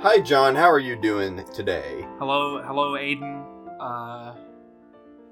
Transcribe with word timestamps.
Hi, 0.00 0.20
John. 0.20 0.54
How 0.54 0.70
are 0.70 0.78
you 0.78 0.94
doing 0.94 1.44
today? 1.52 2.06
Hello, 2.18 2.62
hello, 2.62 2.92
Aiden. 2.92 3.44
Uh, 3.80 4.34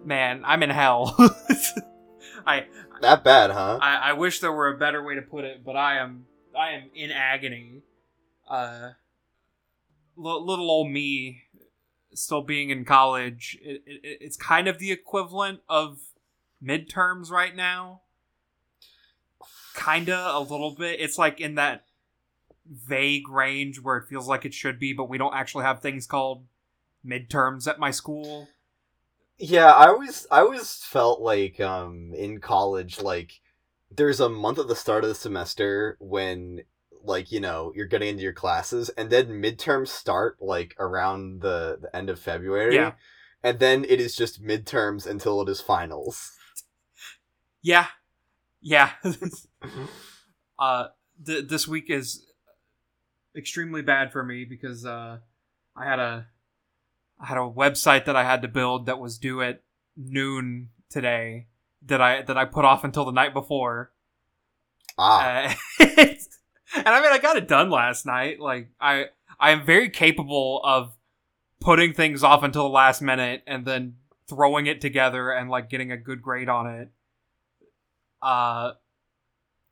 man, 0.04 0.42
I'm 0.44 0.62
in 0.64 0.70
hell. 0.70 1.14
I, 2.46 2.66
That 3.00 3.22
bad, 3.22 3.52
huh? 3.52 3.78
I 3.80 4.10
I 4.10 4.12
wish 4.14 4.40
there 4.40 4.52
were 4.52 4.68
a 4.68 4.76
better 4.76 5.02
way 5.04 5.14
to 5.14 5.22
put 5.22 5.44
it, 5.44 5.64
but 5.64 5.76
I 5.76 5.98
am 5.98 6.26
I 6.58 6.72
am 6.72 6.90
in 6.94 7.12
agony. 7.12 7.82
Uh, 8.48 8.90
l- 10.18 10.44
little 10.44 10.70
old 10.70 10.90
me, 10.90 11.42
still 12.12 12.42
being 12.42 12.70
in 12.70 12.84
college, 12.84 13.56
it, 13.62 13.82
it, 13.86 14.00
it's 14.20 14.36
kind 14.36 14.66
of 14.66 14.78
the 14.80 14.90
equivalent 14.90 15.60
of 15.68 15.98
midterms 16.62 17.30
right 17.30 17.54
now. 17.54 18.02
Kinda 19.76 20.32
a 20.34 20.40
little 20.40 20.74
bit. 20.74 21.00
It's 21.00 21.18
like 21.18 21.40
in 21.40 21.54
that 21.56 21.84
vague 22.70 23.28
range 23.28 23.80
where 23.80 23.96
it 23.96 24.08
feels 24.08 24.28
like 24.28 24.44
it 24.44 24.54
should 24.54 24.78
be, 24.78 24.92
but 24.92 25.08
we 25.08 25.18
don't 25.18 25.34
actually 25.34 25.64
have 25.64 25.80
things 25.80 26.06
called 26.06 26.44
midterms 27.06 27.66
at 27.68 27.78
my 27.78 27.90
school. 27.90 28.48
Yeah, 29.38 29.70
I 29.70 29.88
always 29.88 30.26
I 30.30 30.40
always 30.40 30.76
felt 30.76 31.20
like 31.20 31.60
um 31.60 32.12
in 32.14 32.40
college 32.40 33.00
like 33.00 33.40
there's 33.90 34.20
a 34.20 34.28
month 34.28 34.58
at 34.58 34.68
the 34.68 34.76
start 34.76 35.04
of 35.04 35.08
the 35.08 35.14
semester 35.14 35.96
when 36.00 36.62
like 37.02 37.30
you 37.30 37.40
know 37.40 37.72
you're 37.74 37.86
getting 37.86 38.08
into 38.08 38.22
your 38.22 38.32
classes 38.32 38.88
and 38.90 39.10
then 39.10 39.28
midterms 39.28 39.88
start 39.88 40.38
like 40.40 40.74
around 40.78 41.42
the 41.42 41.78
the 41.80 41.94
end 41.94 42.10
of 42.10 42.18
February. 42.18 42.74
Yeah. 42.74 42.92
And 43.42 43.60
then 43.60 43.84
it 43.84 44.00
is 44.00 44.16
just 44.16 44.42
midterms 44.42 45.06
until 45.06 45.40
it 45.42 45.48
is 45.48 45.60
finals. 45.60 46.32
Yeah, 47.62 47.86
yeah. 48.60 48.92
uh, 50.58 50.86
th- 51.24 51.48
this 51.48 51.68
week 51.68 51.90
is 51.90 52.25
extremely 53.36 53.82
bad 53.82 54.12
for 54.12 54.22
me 54.22 54.44
because 54.44 54.84
uh, 54.84 55.18
I 55.76 55.84
had 55.84 55.98
a 55.98 56.26
I 57.20 57.26
had 57.26 57.38
a 57.38 57.40
website 57.40 58.04
that 58.06 58.16
I 58.16 58.24
had 58.24 58.42
to 58.42 58.48
build 58.48 58.86
that 58.86 58.98
was 58.98 59.18
due 59.18 59.42
at 59.42 59.62
noon 59.96 60.68
today 60.90 61.46
that 61.86 62.00
I 62.00 62.22
that 62.22 62.36
I 62.36 62.44
put 62.44 62.64
off 62.64 62.84
until 62.84 63.04
the 63.04 63.12
night 63.12 63.32
before. 63.32 63.92
Ah. 64.98 65.54
Uh, 65.80 65.84
and 65.86 66.88
I 66.88 67.00
mean, 67.00 67.12
I 67.12 67.18
got 67.20 67.36
it 67.36 67.48
done 67.48 67.70
last 67.70 68.06
night. 68.06 68.40
Like 68.40 68.68
I 68.80 69.06
I 69.38 69.50
am 69.50 69.64
very 69.64 69.90
capable 69.90 70.60
of 70.64 70.94
putting 71.60 71.92
things 71.92 72.22
off 72.22 72.42
until 72.42 72.64
the 72.64 72.74
last 72.74 73.02
minute 73.02 73.42
and 73.46 73.64
then 73.64 73.96
throwing 74.28 74.66
it 74.66 74.80
together 74.80 75.30
and 75.30 75.48
like 75.48 75.70
getting 75.70 75.92
a 75.92 75.96
good 75.96 76.20
grade 76.20 76.48
on 76.48 76.66
it. 76.66 76.88
Uh, 78.20 78.72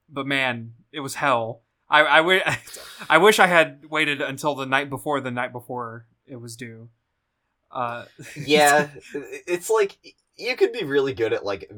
but 0.08 0.26
man, 0.26 0.74
it 0.92 1.00
was 1.00 1.16
hell. 1.16 1.62
I 2.02 2.58
I, 3.10 3.18
wish 3.18 3.38
I 3.38 3.46
had 3.46 3.86
waited 3.90 4.20
until 4.20 4.54
the 4.54 4.66
night 4.66 4.90
before 4.90 5.20
the 5.20 5.30
night 5.30 5.52
before 5.52 6.06
it 6.26 6.36
was 6.40 6.56
due. 6.56 6.88
Uh, 7.70 8.04
yeah, 8.46 8.88
it's 9.46 9.68
like 9.70 9.98
you 10.36 10.56
could 10.56 10.72
be 10.72 10.84
really 10.84 11.12
good 11.14 11.32
at 11.32 11.44
like 11.44 11.70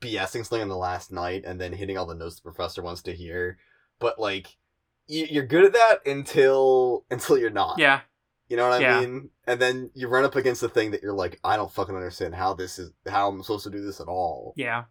BSing 0.00 0.44
something 0.44 0.62
on 0.62 0.68
the 0.68 0.76
last 0.76 1.12
night 1.12 1.44
and 1.44 1.60
then 1.60 1.72
hitting 1.72 1.96
all 1.98 2.06
the 2.06 2.14
notes 2.14 2.36
the 2.36 2.42
professor 2.42 2.82
wants 2.82 3.02
to 3.02 3.12
hear, 3.12 3.58
but 3.98 4.18
like 4.18 4.56
you, 5.06 5.26
you're 5.30 5.46
good 5.46 5.64
at 5.64 5.72
that 5.72 6.06
until 6.06 7.04
until 7.10 7.36
you're 7.38 7.50
not. 7.50 7.78
yeah, 7.78 8.00
You 8.48 8.56
know 8.56 8.68
what 8.68 8.78
I 8.80 8.82
Yeah. 8.82 9.00
mean? 9.00 9.30
And 9.46 9.60
then 9.60 9.90
you 9.94 10.06
run 10.08 10.24
up 10.24 10.36
against 10.36 10.60
the 10.60 10.68
thing 10.68 10.92
that 10.92 11.02
you're 11.02 11.12
like, 11.12 11.40
I 11.42 11.56
don't 11.56 11.72
fucking 11.72 11.94
understand 11.96 12.34
how 12.36 12.54
this 12.54 12.78
is 12.78 12.92
how 13.08 13.28
I'm 13.28 13.42
supposed 13.42 13.64
to 13.64 13.70
do 13.70 13.84
this 13.84 14.00
at 14.00 14.06
all. 14.08 14.54
Yeah. 14.56 14.84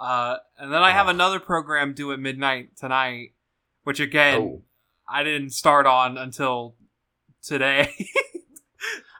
Uh, 0.00 0.36
and 0.58 0.72
then 0.72 0.82
I 0.82 0.90
have 0.90 1.08
another 1.08 1.38
program 1.40 1.92
due 1.94 2.12
at 2.12 2.18
midnight 2.18 2.76
tonight, 2.76 3.34
which 3.84 4.00
again 4.00 4.40
Oh. 4.40 4.62
I 5.08 5.22
didn't 5.22 5.50
start 5.50 5.86
on 5.86 6.18
until 6.18 6.74
today. 7.42 7.94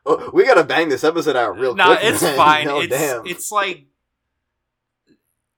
Oh, 0.07 0.31
we 0.35 0.45
gotta 0.45 0.65
bang 0.65 0.91
this 0.91 1.03
episode 1.03 1.35
out 1.35 1.59
real 1.59 1.71
quick. 1.75 1.79
no, 1.79 1.97
quick. 1.97 2.01
it's 2.05 2.21
man. 2.23 2.37
fine. 2.37 2.69
Oh, 2.69 2.81
it's 2.81 2.91
damn. 2.91 3.27
it's 3.27 3.51
like 3.51 3.87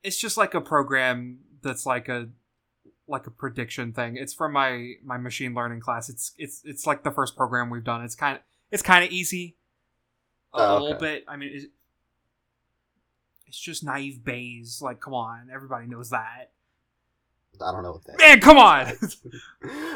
it's 0.05 0.17
just 0.17 0.37
like 0.37 0.55
a 0.55 0.61
program 0.61 1.39
that's 1.63 1.85
like 1.85 2.09
a 2.09 2.29
like 3.09 3.27
a 3.27 3.31
prediction 3.33 3.93
thing. 3.93 4.17
It's 4.17 4.33
from 4.33 4.53
my 4.53 4.93
my 5.05 5.17
machine 5.17 5.53
learning 5.53 5.81
class. 5.81 6.09
It's 6.09 6.33
it's 6.39 6.63
it's 6.65 6.87
like 6.87 7.03
the 7.03 7.11
first 7.11 7.37
program 7.37 7.71
we've 7.71 7.83
done. 7.83 8.05
It's 8.05 8.15
kind 8.15 8.37
of 8.37 8.43
it's 8.71 8.85
kind 8.85 9.05
of 9.05 9.11
easy 9.11 9.57
a, 10.55 10.59
Oh, 10.59 10.79
a 10.79 10.81
little 10.81 10.99
bit. 11.01 11.25
I 11.27 11.37
mean, 11.37 11.51
it's, 11.53 11.67
it's 13.49 13.59
just 13.59 13.83
naive 13.83 14.23
Bayes. 14.25 14.81
Like, 14.81 15.01
come 15.01 15.15
on, 15.15 15.49
everybody 15.53 15.89
knows 15.89 16.11
that. 16.11 16.53
I 17.65 17.73
don't 17.73 17.83
know 17.83 17.93
what 17.93 18.05
that. 18.05 18.19
Man, 18.19 18.41
come 18.41 18.59
on. 18.59 18.93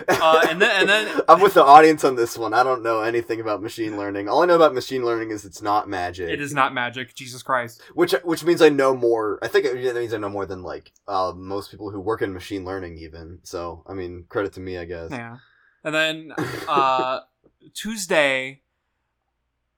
Uh, 0.08 0.44
and 0.48 0.60
then- 0.60 0.80
and 0.80 0.88
then- 0.88 1.20
I'm 1.28 1.40
with 1.40 1.54
the 1.54 1.62
audience 1.64 2.02
on 2.02 2.16
this 2.16 2.36
one. 2.36 2.52
I 2.52 2.64
don't 2.64 2.82
know 2.82 3.02
anything 3.02 3.40
about 3.40 3.62
machine 3.62 3.96
learning. 3.96 4.28
All 4.28 4.42
I 4.42 4.46
know 4.46 4.56
about 4.56 4.74
machine 4.74 5.04
learning 5.04 5.30
is 5.30 5.44
it's 5.44 5.62
not 5.62 5.88
magic. 5.88 6.28
it 6.28 6.40
is 6.40 6.52
not 6.52 6.74
magic. 6.74 7.14
Jesus 7.14 7.42
Christ. 7.44 7.80
which 7.94 8.12
which 8.24 8.42
means 8.42 8.60
I 8.62 8.68
know 8.68 8.96
more. 8.96 9.38
I 9.42 9.46
think 9.48 9.66
it 9.66 9.80
that 9.84 9.94
means 9.94 10.12
I 10.12 10.16
know 10.18 10.28
more 10.28 10.44
than 10.46 10.62
like 10.64 10.90
uh, 11.06 11.32
most 11.36 11.70
people 11.70 11.90
who 11.90 12.00
work 12.00 12.20
in 12.22 12.32
machine 12.32 12.64
learning. 12.64 12.98
Even 12.98 13.38
so, 13.44 13.84
I 13.86 13.92
mean, 13.94 14.24
credit 14.28 14.52
to 14.54 14.60
me, 14.60 14.76
I 14.76 14.86
guess. 14.86 15.10
Yeah. 15.12 15.36
And 15.84 15.94
then 15.94 16.32
uh 16.66 17.20
Tuesday 17.74 18.62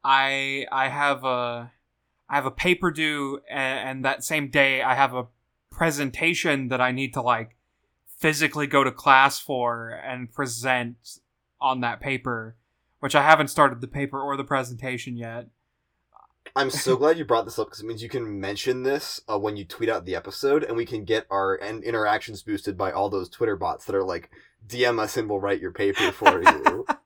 I 0.03 0.66
I 0.72 0.88
have 0.88 1.25
a 1.25 1.71
I 2.31 2.34
have 2.34 2.47
a 2.47 2.50
paper 2.50 2.91
due 2.91 3.41
and, 3.50 3.88
and 3.88 4.04
that 4.04 4.25
same 4.25 4.48
day 4.48 4.82
I 4.82 4.94
have 4.94 5.12
a 5.15 5.26
presentation 5.71 6.69
that 6.69 6.81
I 6.81 6.92
need 6.92 7.12
to 7.15 7.22
like 7.22 7.56
physically 8.22 8.69
go 8.69 8.84
to 8.84 8.93
class 8.93 9.41
for 9.41 9.91
and 9.91 10.33
present 10.33 11.19
on 11.60 11.81
that 11.81 12.00
paper, 12.00 12.56
which 13.00 13.16
I 13.16 13.22
haven't 13.22 13.49
started 13.49 13.81
the 13.81 13.88
paper 13.88 14.21
or 14.21 14.37
the 14.37 14.44
presentation 14.44 15.16
yet. 15.16 15.49
I'm 16.55 16.71
so 16.71 16.97
glad 16.99 17.19
you 17.19 17.25
brought 17.25 17.44
this 17.44 17.59
up 17.59 17.66
because 17.66 17.81
it 17.81 17.87
means 17.87 18.03
you 18.03 18.09
can 18.09 18.41
mention 18.41 18.84
this 18.84 19.21
uh, 19.28 19.38
when 19.38 19.56
you 19.56 19.65
tweet 19.65 19.88
out 19.88 20.05
the 20.05 20.15
episode, 20.15 20.62
and 20.62 20.77
we 20.77 20.87
can 20.87 21.05
get 21.05 21.27
our 21.31 21.56
and 21.56 21.83
interactions 21.83 22.43
boosted 22.43 22.78
by 22.78 22.93
all 22.93 23.10
those 23.10 23.28
Twitter 23.28 23.56
bots 23.56 23.84
that 23.87 23.97
are 23.97 24.05
like, 24.05 24.31
DM 24.66 25.00
us 25.00 25.16
and 25.16 25.28
we'll 25.28 25.41
write 25.41 25.60
your 25.60 25.72
paper 25.72 26.12
for 26.12 26.41
you. 26.41 26.87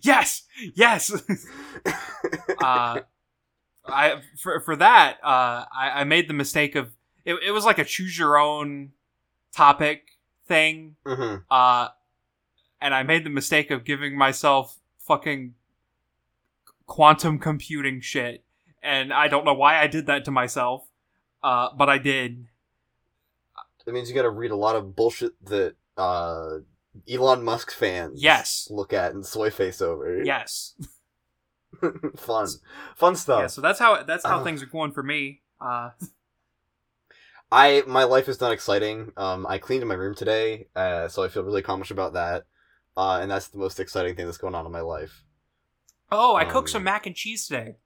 Yes, 0.00 0.44
yes. 0.74 1.12
uh, 2.62 3.00
I 3.84 4.22
for 4.40 4.60
for 4.60 4.76
that 4.76 5.16
uh, 5.24 5.64
I, 5.76 5.90
I 5.96 6.04
made 6.04 6.28
the 6.28 6.34
mistake 6.34 6.76
of 6.76 6.92
it, 7.24 7.34
it 7.44 7.50
was 7.50 7.64
like 7.64 7.80
a 7.80 7.84
choose 7.84 8.16
your 8.16 8.38
own 8.38 8.92
topic 9.52 10.12
thing 10.46 10.96
hmm 11.06 11.36
uh, 11.50 11.88
and 12.80 12.94
I 12.94 13.02
made 13.02 13.24
the 13.24 13.30
mistake 13.30 13.70
of 13.70 13.84
giving 13.84 14.16
myself 14.18 14.76
fucking 14.98 15.54
quantum 16.86 17.38
computing 17.38 18.00
shit 18.00 18.44
and 18.82 19.12
I 19.12 19.28
don't 19.28 19.44
know 19.44 19.54
why 19.54 19.78
I 19.80 19.86
did 19.86 20.06
that 20.06 20.24
to 20.26 20.30
myself 20.30 20.84
uh, 21.42 21.68
but 21.76 21.88
I 21.88 21.98
did 21.98 22.46
That 23.84 23.92
means 23.92 24.08
you 24.08 24.14
got 24.14 24.22
to 24.22 24.30
read 24.30 24.50
a 24.50 24.56
lot 24.56 24.76
of 24.76 24.94
bullshit 24.96 25.32
that 25.46 25.74
uh, 25.96 26.58
Elon 27.10 27.42
Musk 27.44 27.72
fans 27.72 28.22
Yes. 28.22 28.68
look 28.70 28.92
at 28.92 29.12
and 29.14 29.24
soy 29.24 29.50
face 29.50 29.80
over. 29.80 30.22
yes 30.24 30.74
fun, 32.16 32.46
fun 32.96 33.16
stuff. 33.16 33.40
yeah 33.40 33.46
so 33.46 33.60
that's 33.60 33.78
how 33.78 34.02
that's 34.02 34.24
how 34.24 34.38
Uh. 34.40 34.44
things 34.44 34.62
are 34.62 34.66
going 34.66 34.92
for 34.92 35.02
me 35.02 35.40
uh, 35.60 35.90
I 37.52 37.82
my 37.86 38.04
life 38.04 38.28
is 38.28 38.40
not 38.40 38.52
exciting. 38.52 39.12
Um, 39.16 39.46
I 39.48 39.58
cleaned 39.58 39.86
my 39.86 39.94
room 39.94 40.14
today, 40.14 40.68
uh, 40.74 41.08
so 41.08 41.22
I 41.22 41.28
feel 41.28 41.42
really 41.44 41.60
accomplished 41.60 41.90
about 41.92 42.14
that. 42.14 42.44
Uh, 42.96 43.18
and 43.22 43.30
that's 43.30 43.48
the 43.48 43.58
most 43.58 43.78
exciting 43.80 44.14
thing 44.16 44.26
that's 44.26 44.38
going 44.38 44.54
on 44.54 44.66
in 44.66 44.72
my 44.72 44.80
life. 44.80 45.24
oh 46.10 46.34
I 46.34 46.44
Um, 46.44 46.50
cooked 46.50 46.70
some 46.70 46.84
mac 46.84 47.06
and 47.06 47.14
cheese 47.16 47.46
today 47.46 47.76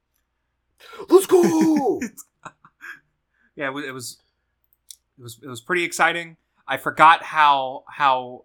Let's 1.08 1.26
go! 1.26 2.00
yeah, 3.56 3.68
it 3.68 3.72
was, 3.72 3.84
it 3.84 3.92
was 3.92 4.18
it 5.18 5.22
was 5.22 5.40
it 5.42 5.48
was 5.48 5.60
pretty 5.60 5.84
exciting. 5.84 6.36
I 6.68 6.76
forgot 6.76 7.22
how 7.22 7.84
how 7.88 8.44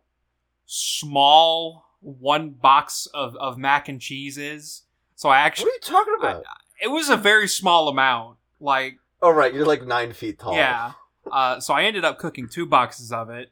small 0.66 1.86
one 2.00 2.52
box 2.52 3.08
of, 3.14 3.36
of 3.36 3.58
mac 3.58 3.90
and 3.90 4.00
cheese 4.02 4.38
is. 4.38 4.84
So 5.16 5.30
I 5.30 5.40
actually 5.40 5.66
what 5.66 5.72
are 5.72 5.94
you 5.94 5.98
talking 6.00 6.16
about? 6.20 6.44
it 6.82 6.88
was 6.88 7.10
a 7.10 7.18
very 7.18 7.48
small 7.48 7.88
amount. 7.90 8.38
Like 8.60 8.98
oh 9.22 9.32
right, 9.32 9.54
you're 9.54 9.66
like 9.66 9.86
nine 9.86 10.14
feet 10.14 10.40
tall. 10.40 10.56
yeah. 10.56 10.94
Uh, 11.32 11.60
so 11.60 11.74
I 11.74 11.84
ended 11.84 12.04
up 12.06 12.18
cooking 12.20 12.48
two 12.48 12.66
boxes 12.66 13.12
of 13.12 13.30
it. 13.30 13.52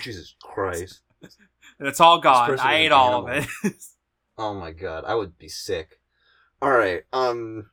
Jesus 0.00 0.34
Christ. 0.42 1.00
And 1.78 1.88
it's 1.88 2.00
all 2.00 2.18
gone. 2.18 2.58
I 2.58 2.76
ate 2.76 2.92
all 2.92 3.26
of 3.26 3.46
it. 3.64 3.74
Oh 4.36 4.52
my 4.52 4.72
god, 4.72 5.04
I 5.06 5.14
would 5.14 5.38
be 5.38 5.48
sick. 5.48 6.00
All 6.60 6.72
right. 6.72 7.04
Um. 7.12 7.70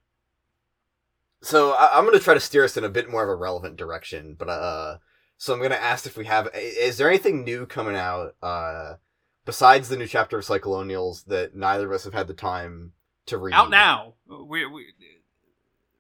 So 1.42 1.72
I- 1.72 1.98
I'm 1.98 2.06
gonna 2.06 2.20
try 2.20 2.36
to 2.36 2.40
steer 2.40 2.64
us 2.64 2.78
in 2.78 2.84
a 2.84 2.90
bit 2.90 3.10
more 3.10 3.24
of 3.24 3.30
a 3.30 3.36
relevant 3.36 3.78
direction, 3.78 4.36
but 4.38 4.48
uh, 4.48 4.98
so 5.40 5.54
I'm 5.56 5.62
gonna 5.62 5.74
ask 5.74 6.06
if 6.06 6.18
we 6.18 6.26
have 6.26 6.50
is 6.54 6.98
there 6.98 7.10
anything 7.10 7.44
new 7.44 7.66
coming 7.66 7.96
out 7.96 8.36
uh, 8.44 8.96
besides 9.44 9.90
the 9.90 9.98
new 9.98 10.06
chapter 10.06 10.38
of 10.38 10.46
Psycholonials 10.46 11.26
that 11.26 11.56
neither 11.56 11.88
of 11.88 11.94
us 11.94 12.04
have 12.04 12.14
had 12.14 12.28
the 12.28 12.36
time 12.36 12.94
to 13.26 13.40
read? 13.40 13.56
Out 13.56 13.72
now. 13.72 14.14
We, 14.28 14.68
we 14.68 14.86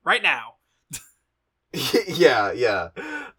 right 0.03 0.21
now. 0.21 0.56
yeah, 2.07 2.51
yeah. 2.51 2.89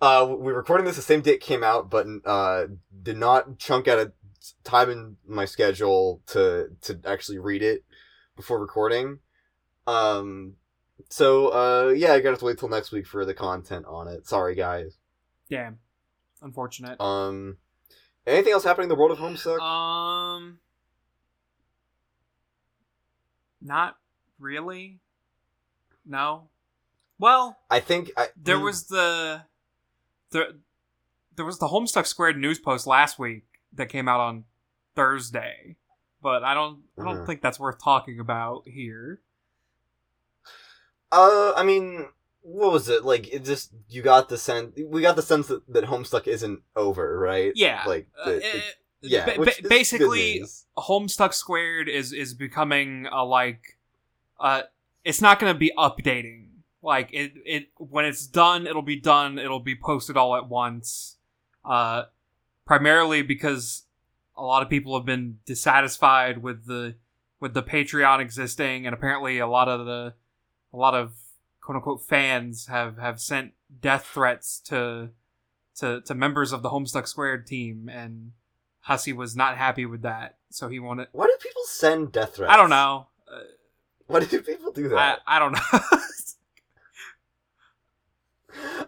Uh, 0.00 0.26
we're 0.38 0.54
recording 0.54 0.86
this 0.86 0.96
the 0.96 1.02
same 1.02 1.20
day 1.20 1.32
it 1.32 1.40
came 1.40 1.62
out, 1.62 1.90
but 1.90 2.06
uh, 2.24 2.66
did 3.02 3.16
not 3.16 3.58
chunk 3.58 3.88
out 3.88 3.98
a 3.98 4.12
time 4.64 4.90
in 4.90 5.16
my 5.26 5.44
schedule 5.44 6.22
to 6.26 6.68
to 6.82 6.98
actually 7.04 7.38
read 7.38 7.62
it 7.62 7.84
before 8.34 8.58
recording. 8.58 9.18
Um, 9.86 10.54
so 11.10 11.48
uh, 11.48 11.88
yeah, 11.90 12.14
I 12.14 12.20
gotta 12.20 12.30
have 12.30 12.38
to 12.38 12.46
wait 12.46 12.58
till 12.58 12.68
next 12.68 12.90
week 12.90 13.06
for 13.06 13.24
the 13.24 13.34
content 13.34 13.84
on 13.86 14.08
it. 14.08 14.26
Sorry, 14.26 14.54
guys. 14.54 14.98
Damn. 15.50 15.78
Unfortunate. 16.40 17.00
Um, 17.00 17.58
anything 18.26 18.52
else 18.52 18.64
happening 18.64 18.84
in 18.84 18.88
the 18.88 18.96
world 18.96 19.12
of 19.12 19.18
Homestuck? 19.18 19.60
Um, 19.60 20.58
not 23.60 23.96
really. 24.38 25.00
No. 26.06 26.48
Well, 27.22 27.56
I 27.70 27.78
think 27.78 28.10
I, 28.16 28.30
there 28.36 28.58
hmm, 28.58 28.64
was 28.64 28.88
the 28.88 29.42
the 30.32 30.58
there 31.36 31.44
was 31.44 31.60
the 31.60 31.68
Homestuck 31.68 32.04
Squared 32.04 32.36
news 32.36 32.58
post 32.58 32.84
last 32.84 33.16
week 33.16 33.44
that 33.74 33.88
came 33.88 34.08
out 34.08 34.18
on 34.18 34.42
Thursday, 34.96 35.76
but 36.20 36.42
I 36.42 36.52
don't 36.52 36.80
I 37.00 37.04
don't 37.04 37.18
Mhm. 37.18 37.26
think 37.26 37.40
that's 37.40 37.60
worth 37.60 37.80
talking 37.80 38.18
about 38.18 38.66
here. 38.66 39.20
Uh, 41.12 41.52
I 41.54 41.62
mean, 41.62 42.08
what 42.40 42.72
was 42.72 42.88
it 42.88 43.04
like? 43.04 43.32
It 43.32 43.44
just 43.44 43.70
you 43.88 44.02
got 44.02 44.28
the 44.28 44.36
sense 44.36 44.76
we 44.84 45.00
got 45.00 45.14
the 45.14 45.22
sense 45.22 45.46
that, 45.46 45.62
that 45.72 45.84
Homestuck 45.84 46.26
isn't 46.26 46.62
over, 46.74 47.20
right? 47.20 47.52
Yeah, 47.54 47.84
like 47.86 48.08
Uh, 48.20 48.30
the- 48.30 48.44
eh, 48.44 48.56
it- 48.56 48.76
yeah, 49.02 49.36
ba- 49.36 49.44
ba- 49.44 49.68
basically. 49.68 50.42
Homestuck 50.76 51.34
Squared 51.34 51.88
is 51.88 52.12
is 52.12 52.34
becoming 52.34 53.06
a 53.06 53.24
like 53.24 53.78
uh 54.40 54.62
it's 55.04 55.20
not 55.20 55.38
going 55.38 55.52
to 55.54 55.58
be 55.58 55.72
updating. 55.78 56.48
Like 56.82 57.10
it 57.12 57.32
it 57.44 57.68
when 57.76 58.04
it's 58.04 58.26
done, 58.26 58.66
it'll 58.66 58.82
be 58.82 59.00
done. 59.00 59.38
It'll 59.38 59.60
be 59.60 59.76
posted 59.76 60.16
all 60.16 60.36
at 60.36 60.48
once. 60.48 61.16
Uh 61.64 62.04
primarily 62.66 63.22
because 63.22 63.84
a 64.36 64.42
lot 64.42 64.62
of 64.62 64.68
people 64.68 64.96
have 64.96 65.04
been 65.04 65.38
dissatisfied 65.44 66.42
with 66.42 66.66
the 66.66 66.94
with 67.40 67.54
the 67.54 67.62
Patreon 67.62 68.20
existing 68.20 68.86
and 68.86 68.94
apparently 68.94 69.38
a 69.38 69.46
lot 69.46 69.68
of 69.68 69.86
the 69.86 70.14
a 70.72 70.76
lot 70.76 70.94
of 70.94 71.12
quote 71.60 71.76
unquote 71.76 72.02
fans 72.02 72.66
have 72.66 72.98
have 72.98 73.20
sent 73.20 73.52
death 73.80 74.06
threats 74.12 74.58
to 74.60 75.10
to 75.76 76.00
to 76.02 76.14
members 76.14 76.52
of 76.52 76.62
the 76.62 76.70
Homestuck 76.70 77.06
Squared 77.06 77.46
team 77.46 77.88
and 77.92 78.32
Hussie 78.88 79.14
was 79.14 79.36
not 79.36 79.56
happy 79.56 79.86
with 79.86 80.02
that. 80.02 80.36
So 80.50 80.68
he 80.68 80.78
wanted 80.78 81.08
Why 81.12 81.26
do 81.26 81.36
people 81.40 81.62
send 81.66 82.12
death 82.12 82.36
threats? 82.36 82.52
I 82.52 82.56
don't 82.56 82.70
know. 82.70 83.06
Uh, 83.32 83.40
Why 84.06 84.20
do 84.20 84.40
people 84.40 84.72
do 84.72 84.86
I, 84.86 84.94
that? 84.96 85.18
I 85.26 85.38
don't 85.38 85.52
know. 85.52 85.80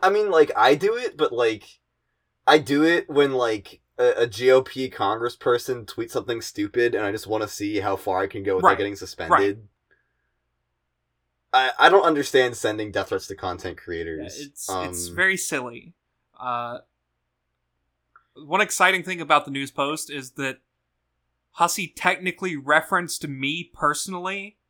I, 0.02 0.10
mean, 0.10 0.30
like 0.30 0.50
I 0.56 0.74
do 0.74 0.96
it, 0.96 1.16
but 1.16 1.32
like 1.32 1.64
I 2.46 2.58
do 2.58 2.84
it 2.84 3.08
when 3.08 3.32
like 3.32 3.80
a, 3.98 4.22
a 4.22 4.26
GOP 4.26 4.92
congressperson 4.92 5.84
tweets 5.86 6.10
something 6.10 6.40
stupid, 6.40 6.94
and 6.94 7.04
I 7.04 7.12
just 7.12 7.26
want 7.26 7.42
to 7.42 7.48
see 7.48 7.80
how 7.80 7.96
far 7.96 8.20
I 8.20 8.26
can 8.26 8.42
go 8.42 8.56
without 8.56 8.68
Right. 8.68 8.78
getting 8.78 8.96
suspended. 8.96 9.68
I, 11.52 11.70
I 11.78 11.88
don't 11.88 12.04
understand 12.04 12.56
sending 12.56 12.90
death 12.90 13.10
threats 13.10 13.28
to 13.28 13.36
content 13.36 13.76
Yeah, 13.78 13.84
creators. 13.84 14.36
it's 14.40 14.68
Um, 14.68 14.86
it's 14.88 15.08
very 15.08 15.36
silly. 15.36 15.94
Uh, 16.38 16.78
one 18.36 18.60
exciting 18.60 19.04
thing 19.04 19.20
about 19.20 19.44
the 19.44 19.50
news 19.52 19.70
post 19.70 20.10
is 20.10 20.32
that 20.32 20.58
Hussie 21.58 21.92
technically 21.94 22.56
referenced 22.56 23.26
me 23.28 23.70
personally. 23.72 24.56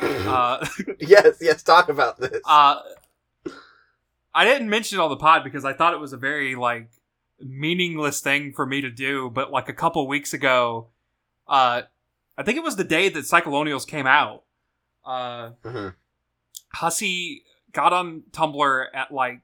Uh, 0.00 0.66
yes, 1.00 1.38
yes. 1.40 1.62
Talk 1.62 1.88
about 1.88 2.18
this. 2.20 2.42
uh, 2.44 2.80
I 4.34 4.44
didn't 4.44 4.68
mention 4.68 4.98
it 4.98 5.02
on 5.02 5.10
the 5.10 5.16
pod 5.16 5.42
because 5.44 5.64
I 5.64 5.72
thought 5.72 5.94
it 5.94 6.00
was 6.00 6.12
a 6.12 6.16
very 6.16 6.54
like 6.54 6.90
meaningless 7.40 8.20
thing 8.20 8.52
for 8.52 8.66
me 8.66 8.80
to 8.80 8.90
do. 8.90 9.30
But 9.30 9.50
like 9.50 9.68
a 9.68 9.72
couple 9.72 10.06
weeks 10.06 10.32
ago, 10.34 10.88
uh, 11.46 11.82
I 12.36 12.42
think 12.42 12.56
it 12.56 12.62
was 12.62 12.76
the 12.76 12.84
day 12.84 13.08
that 13.08 13.20
Psycholonials 13.24 13.86
came 13.86 14.06
out. 14.06 14.44
Uh, 15.04 15.50
Mhm. 15.64 15.94
Hussie 16.76 17.42
got 17.72 17.92
on 17.92 18.22
Tumblr 18.30 18.86
at 18.94 19.12
like 19.12 19.40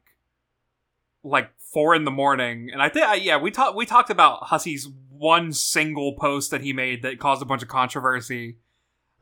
like 1.23 1.51
four 1.59 1.95
in 1.95 2.05
the 2.05 2.11
morning, 2.11 2.69
and 2.71 2.83
I 2.83 2.89
think 2.91 3.25
yeah 3.25 3.39
we 3.39 3.51
talked 3.51 3.75
we 3.77 3.87
talked 3.87 4.11
about 4.11 4.45
Hussie's 4.45 4.89
one 5.11 5.53
single 5.53 6.13
post 6.15 6.51
that 6.51 6.61
he 6.61 6.73
made 6.73 7.03
that 7.03 7.19
caused 7.19 7.41
a 7.41 7.47
bunch 7.47 7.63
of 7.63 7.69
controversy. 7.69 8.59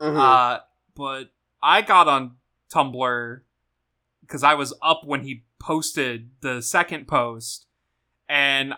Mhm. 0.01 0.17
Uh, 0.19 0.59
but 0.95 1.31
I 1.61 1.81
got 1.81 2.07
on 2.09 2.35
Tumblr 2.73 3.41
because 4.25 4.43
I 4.43 4.55
was 4.55 4.73
up 4.81 5.01
when 5.05 5.21
he 5.21 5.43
posted 5.59 6.29
the 6.41 6.61
second 6.61 7.07
post, 7.07 7.65
and 8.27 8.73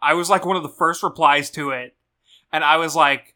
I 0.00 0.14
was 0.14 0.28
like 0.28 0.44
one 0.44 0.56
of 0.56 0.62
the 0.62 0.68
first 0.68 1.02
replies 1.02 1.50
to 1.50 1.70
it, 1.70 1.96
and 2.52 2.64
I 2.64 2.76
was 2.76 2.96
like, 2.96 3.34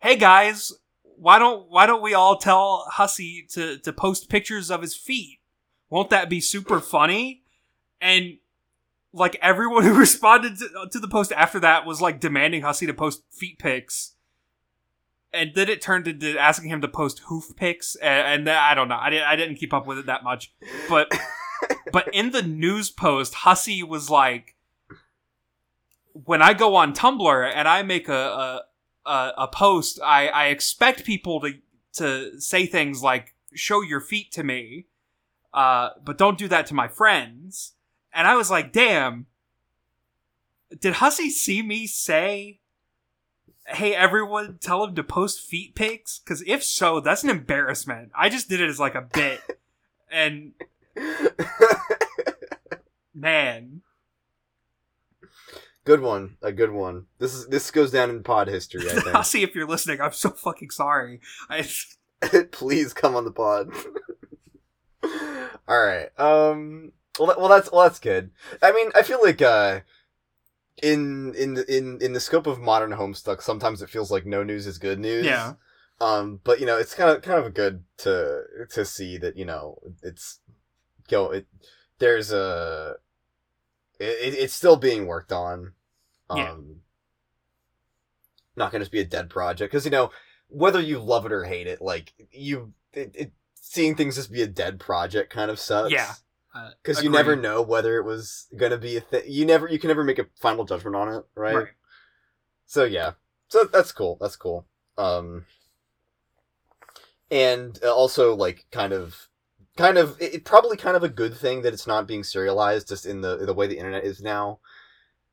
"Hey 0.00 0.16
guys, 0.16 0.72
why 1.02 1.38
don't 1.38 1.70
why 1.70 1.86
don't 1.86 2.02
we 2.02 2.14
all 2.14 2.36
tell 2.36 2.86
Hussie 2.92 3.46
to 3.52 3.78
to 3.78 3.92
post 3.92 4.28
pictures 4.28 4.70
of 4.70 4.82
his 4.82 4.94
feet? 4.96 5.38
Won't 5.90 6.10
that 6.10 6.28
be 6.28 6.40
super 6.40 6.80
funny?" 6.80 7.42
And 8.00 8.38
like 9.12 9.36
everyone 9.40 9.84
who 9.84 9.94
responded 9.94 10.58
to, 10.58 10.88
to 10.92 10.98
the 10.98 11.08
post 11.08 11.32
after 11.32 11.60
that 11.60 11.86
was 11.86 12.00
like 12.00 12.20
demanding 12.20 12.62
Hussie 12.62 12.86
to 12.86 12.94
post 12.94 13.22
feet 13.30 13.58
pics 13.58 14.14
and 15.32 15.52
then 15.54 15.68
it 15.68 15.82
turned 15.82 16.08
into 16.08 16.38
asking 16.38 16.70
him 16.70 16.80
to 16.80 16.88
post 16.88 17.20
hoof 17.26 17.54
pics, 17.56 17.94
and, 17.96 18.26
and 18.26 18.46
then- 18.46 18.56
I 18.56 18.74
don't 18.74 18.88
know. 18.88 18.98
I 18.98 19.10
didn't. 19.10 19.26
I 19.26 19.36
didn't 19.36 19.56
keep 19.56 19.74
up 19.74 19.86
with 19.86 19.98
it 19.98 20.06
that 20.06 20.24
much, 20.24 20.52
but 20.88 21.12
but 21.92 22.12
in 22.14 22.30
the 22.30 22.42
news 22.42 22.90
post, 22.90 23.34
Hussie 23.34 23.82
was 23.86 24.08
like, 24.10 24.56
"When 26.12 26.42
I 26.42 26.54
go 26.54 26.74
on 26.76 26.92
Tumblr 26.94 27.52
and 27.54 27.68
I 27.68 27.82
make 27.82 28.08
a 28.08 28.62
a, 29.04 29.10
a, 29.10 29.32
a 29.38 29.48
post, 29.48 30.00
I, 30.02 30.28
I 30.28 30.46
expect 30.46 31.04
people 31.04 31.40
to 31.40 31.54
to 31.94 32.40
say 32.40 32.66
things 32.66 33.02
like 33.02 33.34
show 33.54 33.82
your 33.82 34.00
feet 34.00 34.32
to 34.32 34.44
me, 34.44 34.86
uh, 35.52 35.90
but 36.04 36.18
don't 36.18 36.38
do 36.38 36.48
that 36.48 36.66
to 36.66 36.74
my 36.74 36.88
friends." 36.88 37.74
And 38.12 38.26
I 38.26 38.34
was 38.36 38.50
like, 38.50 38.72
"Damn." 38.72 39.26
Did 40.80 40.94
Hussie 40.94 41.30
see 41.30 41.62
me 41.62 41.86
say 41.86 42.60
hey 43.68 43.94
everyone 43.94 44.58
tell 44.60 44.84
him 44.84 44.94
to 44.94 45.02
post 45.02 45.40
feet 45.40 45.74
pics 45.74 46.18
because 46.18 46.42
if 46.46 46.62
so 46.62 47.00
that's 47.00 47.22
an 47.22 47.30
embarrassment 47.30 48.10
i 48.14 48.28
just 48.28 48.48
did 48.48 48.60
it 48.60 48.68
as 48.68 48.80
like 48.80 48.94
a 48.94 49.02
bit 49.02 49.40
and 50.10 50.52
man 53.14 53.82
good 55.88 56.00
one, 56.02 56.36
a 56.42 56.52
good 56.52 56.70
one. 56.70 57.06
This 57.18 57.32
is 57.32 57.46
this 57.46 57.70
goes 57.70 57.90
down 57.90 58.10
in 58.10 58.22
pod 58.22 58.48
history. 58.48 58.82
I 58.90 59.10
i'll 59.14 59.24
see 59.24 59.42
if 59.42 59.54
you're 59.54 59.66
listening 59.66 60.02
i'm 60.02 60.12
so 60.12 60.30
fucking 60.30 60.70
sorry 60.70 61.20
I. 61.48 61.66
Please 62.50 62.92
come 62.92 63.14
on 63.16 63.24
the 63.24 63.30
pod. 63.30 63.70
All 65.68 65.80
right. 65.80 66.08
Um. 66.18 66.92
Well, 67.18 67.34
well, 67.38 67.48
that's 67.48 67.70
well, 67.70 67.82
that's 67.82 68.00
good. 68.00 68.30
I 68.60 68.72
mean, 68.72 68.90
I 68.94 69.02
feel 69.02 69.20
like 69.22 69.40
uh, 69.40 69.80
in 70.82 71.34
in 71.34 71.58
in 71.68 71.98
in 72.00 72.12
the 72.12 72.20
scope 72.20 72.46
of 72.46 72.60
modern 72.60 72.92
Homestuck, 72.92 73.42
sometimes 73.42 73.82
it 73.82 73.90
feels 73.90 74.10
like 74.10 74.26
no 74.26 74.42
news 74.42 74.66
is 74.66 74.78
good 74.78 74.98
news. 74.98 75.26
yeah 75.26 75.54
Um, 76.00 76.40
but 76.44 76.60
you 76.60 76.66
know, 76.66 76.78
it's 76.78 76.94
kind 76.94 77.10
of 77.10 77.22
kind 77.22 77.44
of 77.44 77.54
good 77.54 77.84
to 77.98 78.42
to 78.70 78.84
see 78.84 79.18
that 79.18 79.36
you 79.36 79.44
know 79.44 79.78
it's 80.02 80.40
go 81.08 81.30
it. 81.30 81.46
There's 81.98 82.32
a 82.32 82.96
it, 83.98 84.34
it's 84.34 84.54
still 84.54 84.76
being 84.76 85.06
worked 85.06 85.32
on. 85.32 85.72
Um, 86.30 86.38
Yeah. 86.38 86.54
not 88.56 88.72
gonna 88.72 88.82
just 88.84 88.92
be 88.92 89.00
a 89.00 89.04
dead 89.04 89.30
project 89.30 89.72
because 89.72 89.84
you 89.84 89.90
know 89.90 90.10
whether 90.48 90.80
you 90.80 90.98
love 90.98 91.26
it 91.26 91.32
or 91.32 91.44
hate 91.44 91.66
it, 91.66 91.80
like 91.80 92.12
you 92.30 92.72
it, 92.92 93.12
it 93.14 93.32
seeing 93.54 93.94
things 93.94 94.16
just 94.16 94.32
be 94.32 94.42
a 94.42 94.46
dead 94.46 94.80
project 94.80 95.32
kind 95.32 95.50
of 95.50 95.58
sucks. 95.58 95.92
Yeah. 95.92 96.14
Uh, 96.54 96.70
Because 96.82 97.02
you 97.02 97.10
never 97.10 97.36
know 97.36 97.60
whether 97.60 97.98
it 97.98 98.04
was 98.04 98.46
gonna 98.56 98.78
be 98.78 98.96
a 98.96 99.00
thing. 99.00 99.22
You 99.26 99.44
never, 99.44 99.68
you 99.68 99.78
can 99.78 99.88
never 99.88 100.02
make 100.02 100.18
a 100.18 100.26
final 100.40 100.64
judgment 100.64 100.96
on 100.96 101.12
it, 101.12 101.24
right? 101.34 101.54
right 101.54 101.68
So 102.64 102.84
yeah, 102.84 103.12
so 103.48 103.64
that's 103.64 103.92
cool. 103.92 104.16
That's 104.18 104.34
cool. 104.34 104.66
Um, 104.96 105.44
and 107.30 107.78
uh, 107.84 107.94
also 107.94 108.34
like 108.34 108.66
kind 108.72 108.94
of, 108.94 109.28
kind 109.76 109.98
of, 109.98 110.16
it, 110.20 110.44
probably 110.46 110.78
kind 110.78 110.96
of 110.96 111.04
a 111.04 111.08
good 111.10 111.36
thing 111.36 111.62
that 111.62 111.74
it's 111.74 111.86
not 111.86 112.08
being 112.08 112.24
serialized 112.24 112.88
just 112.88 113.04
in 113.04 113.20
the 113.20 113.36
the 113.36 113.54
way 113.54 113.66
the 113.66 113.78
internet 113.78 114.04
is 114.04 114.22
now, 114.22 114.60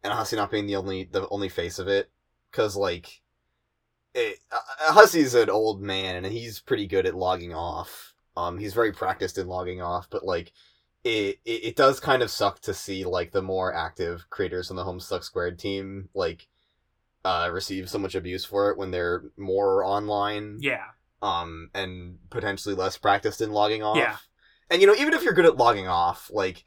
and 0.03 0.13
Hussie 0.13 0.35
not 0.35 0.51
being 0.51 0.67
the 0.67 0.75
only 0.75 1.05
the 1.05 1.29
only 1.29 1.47
face 1.49 1.79
of 1.79 1.87
it, 1.87 2.11
because 2.51 2.75
like, 2.75 3.21
it, 4.13 4.39
uh, 4.51 4.93
Hussie's 4.93 5.33
an 5.33 5.49
old 5.49 5.81
man 5.81 6.25
and 6.25 6.33
he's 6.33 6.59
pretty 6.59 6.87
good 6.87 7.05
at 7.05 7.15
logging 7.15 7.53
off. 7.53 8.13
Um, 8.35 8.57
he's 8.57 8.73
very 8.73 8.91
practiced 8.91 9.37
in 9.37 9.47
logging 9.47 9.81
off, 9.81 10.09
but 10.09 10.25
like. 10.25 10.51
It, 11.05 11.39
it, 11.45 11.63
it 11.63 11.75
does 11.75 11.99
kind 11.99 12.21
of 12.21 12.29
suck 12.29 12.59
to 12.61 12.73
see 12.73 13.05
like 13.05 13.31
the 13.31 13.41
more 13.41 13.73
active 13.73 14.25
creators 14.29 14.69
on 14.69 14.75
the 14.75 14.83
Homestuck 14.83 15.23
Squared 15.23 15.57
team 15.57 16.09
like 16.13 16.47
uh, 17.23 17.49
receive 17.53 17.89
so 17.89 17.97
much 17.97 18.15
abuse 18.15 18.43
for 18.43 18.69
it 18.71 18.77
when 18.77 18.91
they're 18.91 19.23
more 19.37 19.85
online 19.85 20.57
yeah 20.59 20.83
um 21.21 21.69
and 21.73 22.17
potentially 22.29 22.75
less 22.75 22.97
practiced 22.97 23.39
in 23.39 23.51
logging 23.51 23.81
off 23.81 23.97
Yeah. 23.97 24.17
and 24.69 24.81
you 24.81 24.87
know 24.87 24.95
even 24.95 25.13
if 25.13 25.23
you're 25.23 25.33
good 25.33 25.45
at 25.45 25.55
logging 25.57 25.87
off 25.87 26.29
like 26.33 26.65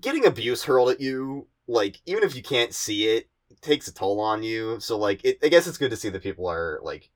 getting 0.00 0.24
abuse 0.24 0.64
hurled 0.64 0.90
at 0.90 1.00
you 1.00 1.46
like 1.66 2.00
even 2.06 2.22
if 2.22 2.34
you 2.34 2.42
can't 2.42 2.72
see 2.74 3.08
it 3.08 3.28
it 3.50 3.62
takes 3.62 3.88
a 3.88 3.94
toll 3.94 4.20
on 4.20 4.42
you. 4.42 4.78
So 4.80 4.98
like, 4.98 5.24
it, 5.24 5.38
I 5.42 5.48
guess 5.48 5.66
it's 5.66 5.78
good 5.78 5.90
to 5.90 5.96
see 5.96 6.10
that 6.10 6.22
people 6.22 6.48
are 6.48 6.80
like 6.82 7.10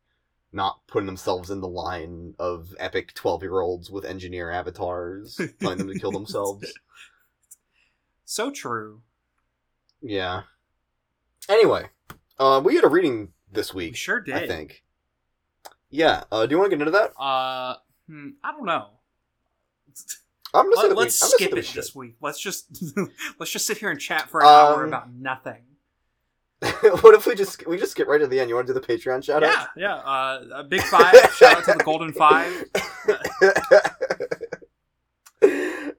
not 0.52 0.80
putting 0.87 1.06
themselves 1.06 1.50
in 1.50 1.61
the 1.61 1.68
line 1.68 2.35
of 2.38 2.75
epic 2.78 3.14
twelve 3.14 3.42
year 3.42 3.61
olds 3.61 3.90
with 3.90 4.04
engineer 4.04 4.50
avatars, 4.50 5.40
telling 5.61 5.78
them 5.78 5.88
to 5.88 5.99
kill 5.99 6.12
themselves. 6.12 6.73
So 8.25 8.50
true. 8.50 9.00
Yeah. 10.00 10.42
Anyway, 11.49 11.87
uh, 12.38 12.61
we 12.64 12.75
had 12.76 12.85
a 12.85 12.88
reading 12.88 13.32
this 13.52 13.73
We 13.75 13.87
week. 13.87 13.97
sure 13.97 14.21
did. 14.21 14.35
I 14.35 14.47
think. 14.47 14.82
Yeah. 15.90 16.25
Uh, 16.32 16.47
do 16.47 16.54
you 16.54 16.59
want 16.59 16.71
to 16.71 16.76
get 16.76 16.87
into 16.87 16.92
that? 16.99 17.12
Uh, 17.21 17.76
hmm, 18.09 18.30
I 18.42 18.52
don't 18.52 18.64
know. 18.64 18.88
I'm 20.54 20.71
gonna 20.71 20.88
Let, 20.88 20.97
we- 20.97 21.06
us 21.06 21.18
skip 21.18 21.52
it 21.56 21.64
should. 21.64 21.76
this 21.78 21.94
week. 21.94 22.16
Let's 22.21 22.40
just 22.40 22.66
let's 23.38 23.50
just 23.50 23.66
sit 23.66 23.78
here 23.78 23.90
and 23.90 24.00
chat 24.00 24.28
for 24.28 24.40
an 24.40 24.47
hour 24.47 24.82
Um, 24.82 24.88
about 24.88 25.12
nothing. 25.12 25.62
what 27.00 27.14
if 27.14 27.26
we 27.26 27.35
just 27.35 27.66
we 27.66 27.76
just 27.76 27.97
get 27.97 28.07
right 28.07 28.19
to 28.19 28.26
the 28.28 28.38
end? 28.38 28.49
You 28.49 28.54
want 28.54 28.69
to 28.69 28.73
do 28.73 28.78
the 28.78 28.87
Patreon 28.87 29.25
shout 29.25 29.42
Yeah, 29.42 29.66
yeah. 29.76 29.97
Uh, 29.97 30.45
a 30.54 30.64
big 30.64 30.81
five. 30.83 31.14
Shout 31.35 31.59
out 31.59 31.64
to 31.64 31.73
the 31.73 31.83
Golden 31.85 32.12
Five. 32.12 32.64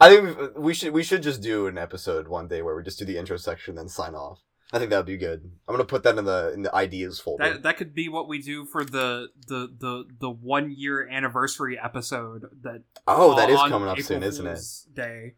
I 0.00 0.08
think 0.10 0.38
we- 0.38 0.62
we 0.62 0.74
should 0.74 0.92
we 0.92 1.02
should 1.02 1.22
just 1.22 1.40
do 1.40 1.66
an 1.66 1.78
episode 1.78 2.28
one 2.28 2.46
day 2.48 2.62
where 2.62 2.76
we 2.76 2.82
just 2.82 2.98
do 2.98 3.04
the 3.04 3.16
intro 3.18 3.36
section 3.36 3.74
then 3.74 3.88
sign 3.88 4.14
off. 4.14 4.40
I 4.72 4.78
think 4.78 4.90
that 4.90 4.98
would 4.98 5.06
be 5.06 5.16
good. 5.16 5.50
I'm 5.66 5.74
gonna 5.74 5.84
put 5.84 6.02
that 6.04 6.16
in 6.18 6.24
the 6.24 6.52
in 6.52 6.62
the 6.62 6.74
ideas 6.74 7.18
folder. 7.18 7.44
That 7.54 7.62
that 7.62 7.76
could 7.76 7.94
be 7.94 8.08
what 8.08 8.28
we 8.28 8.40
do 8.40 8.64
for 8.64 8.84
the 8.84 9.28
the 9.46 9.72
the 9.78 10.04
the 10.20 10.30
one 10.30 10.72
year 10.76 11.08
anniversary 11.08 11.78
episode. 11.78 12.44
That 12.62 12.82
oh, 13.06 13.34
that 13.36 13.50
is 13.50 13.58
coming 13.58 13.88
up 13.88 13.98
April 13.98 14.06
soon, 14.06 14.22
isn't 14.22 14.46
it? 14.46 14.60
Day. 14.94 15.34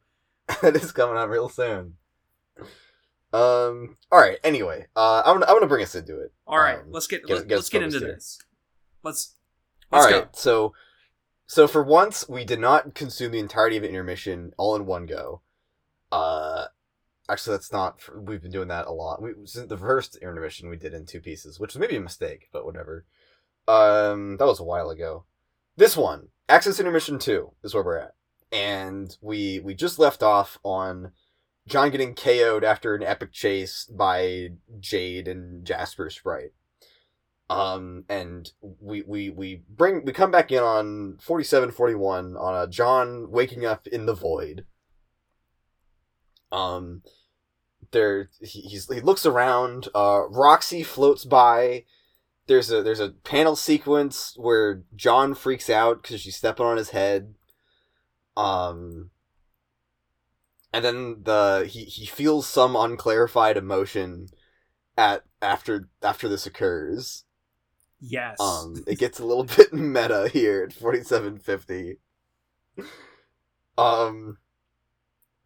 that 0.63 0.77
is 0.77 0.93
coming 0.93 1.17
up 1.17 1.29
real 1.29 1.49
soon. 1.49 1.95
Um. 3.37 3.97
All 4.11 4.19
right. 4.21 4.39
Anyway, 4.45 4.87
uh, 4.97 5.23
I'm 5.25 5.35
gonna 5.37 5.47
I'm 5.47 5.57
gonna 5.57 5.67
bring 5.67 5.83
us 5.83 5.95
into 5.95 6.19
it. 6.21 6.33
All 6.47 6.59
right, 6.59 6.79
Um, 6.79 6.87
let's 6.91 7.07
get, 7.07 7.27
get- 7.27 7.35
let's, 7.35 7.45
get 7.47 7.55
let's 7.57 7.69
get 7.69 7.83
into 7.83 7.99
here. 7.99 8.09
this. 8.15 8.39
Let's 9.03 9.35
All 9.93 10.01
let's 10.01 10.13
right. 10.13 10.37
So, 10.37 10.73
so 11.47 11.67
for 11.69 11.83
once, 11.83 12.29
we 12.29 12.45
did 12.45 12.61
not 12.61 12.95
consume 12.95 13.33
the 13.33 13.39
entirety 13.39 13.77
of 13.77 13.85
intermission 13.85 14.53
all 14.57 14.75
in 14.77 14.87
one 14.87 15.07
go. 15.07 15.43
Uh, 16.11 16.67
actually, 17.29 17.57
that's 17.57 17.73
not. 17.73 18.01
We've 18.17 18.43
been 18.43 18.51
doing 18.53 18.69
that 18.69 18.87
a 18.87 18.93
lot. 18.93 19.21
We 19.23 19.33
since 19.45 19.69
the 19.69 19.77
first 19.77 20.17
intermission 20.17 20.69
we 20.69 20.77
did 20.77 20.95
in 20.95 21.05
two 21.07 21.21
pieces, 21.21 21.61
which 21.61 21.75
was 21.75 21.81
maybe 21.81 21.97
a 21.97 22.01
mistake, 22.01 22.49
but 22.53 22.65
whatever. 22.65 23.05
Um, 23.69 24.37
that 24.37 24.47
was 24.47 24.61
a 24.61 24.65
while 24.65 24.91
ago. 24.91 25.25
This 25.77 25.97
one, 25.97 26.29
Act 26.49 26.65
Six 26.65 26.79
Intermission 26.81 27.19
Two, 27.19 27.53
is 27.65 27.75
where 27.75 27.83
we're 27.85 27.99
at, 27.99 28.15
and 28.53 29.17
we 29.21 29.59
we 29.61 29.75
just 29.75 29.99
left 29.99 30.23
off 30.23 30.59
on 30.63 31.13
John 31.67 31.91
getting 31.91 32.15
KO'd 32.15 32.65
after 32.65 32.95
an 32.95 33.03
epic 33.03 33.33
chase 33.33 33.85
by 33.87 34.51
Jade 34.79 35.27
and 35.27 35.65
Jasper 35.65 36.11
Sprite. 36.11 36.53
Um, 37.49 38.05
and 38.09 38.51
we, 38.61 39.03
we, 39.03 39.31
we 39.31 39.63
bring, 39.69 40.05
we 40.05 40.13
come 40.13 40.31
back 40.31 40.51
in 40.51 40.63
on 40.63 41.19
47, 41.21 41.71
41 41.71 42.37
on 42.37 42.63
a 42.63 42.67
John 42.67 43.31
waking 43.31 43.65
up 43.65 43.87
in 43.87 44.07
the 44.07 44.15
void. 44.15 44.65
Um, 46.51 47.03
there, 47.93 48.31
he, 48.41 48.63
he's, 48.63 48.93
he 48.93 49.01
looks 49.01 49.27
around, 49.27 49.89
uh, 49.95 50.23
Roxy 50.29 50.83
floats 50.83 51.25
by. 51.25 51.85
There's 52.49 52.71
a, 52.71 52.83
there's 52.83 53.01
a 53.01 53.11
panel 53.11 53.57
sequence 53.57 54.35
where 54.37 54.83
John 54.95 55.35
freaks 55.35 55.69
out 55.69 56.03
because 56.03 56.21
she's 56.21 56.37
stepping 56.37 56.67
on 56.67 56.77
his 56.77 56.91
head. 56.91 57.35
Um, 58.37 59.11
and 60.77 60.85
then 60.85 61.17
the, 61.25 61.67
he, 61.69 61.85
he 61.85 62.07
feels 62.07 62.47
some 62.47 62.77
unclarified 62.77 63.57
emotion 63.57 64.29
at, 64.97 65.25
after, 65.43 65.89
after 66.03 66.29
this 66.29 66.47
occurs. 66.47 67.25
yes. 68.01 68.39
Um, 68.41 68.85
it 68.87 68.99
gets 68.99 69.19
a 69.19 69.25
little 69.25 69.45
bit 69.57 69.73
meta 69.73 70.29
here 70.33 70.63
at 70.65 70.73
forty 70.73 71.03
seven 71.03 71.39
fifty. 71.39 71.99
Um, 73.79 74.39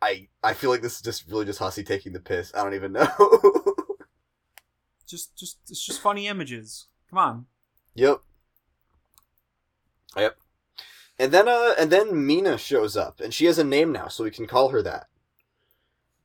I 0.03 0.29
I 0.43 0.55
feel 0.55 0.71
like 0.71 0.83
this 0.83 0.97
is 0.97 1.03
just 1.03 1.29
really 1.29 1.45
just 1.45 1.61
Hussie 1.61 1.85
taking 1.87 2.13
the 2.13 2.21
piss. 2.21 2.53
I 2.55 2.63
don't 2.63 2.75
even 2.75 2.93
know. 2.95 3.09
just 5.07 5.37
just 5.37 5.59
it's 5.69 5.85
just 5.85 6.01
funny 6.01 6.27
images. 6.29 6.87
Come 7.11 7.19
on. 7.19 7.47
yep. 7.95 8.21
Yep. 10.17 10.37
And 11.19 11.33
then 11.33 11.49
uh 11.49 11.75
and 11.79 11.91
then 11.91 12.09
Meenah 12.13 12.59
shows 12.59 12.97
up 12.97 13.21
and 13.21 13.35
she 13.35 13.47
has 13.47 13.59
a 13.59 13.65
name 13.65 13.93
now, 13.93 14.09
so 14.09 14.25
we 14.25 14.31
can 14.31 14.47
call 14.47 14.71
her 14.71 14.83
that. 14.83 15.07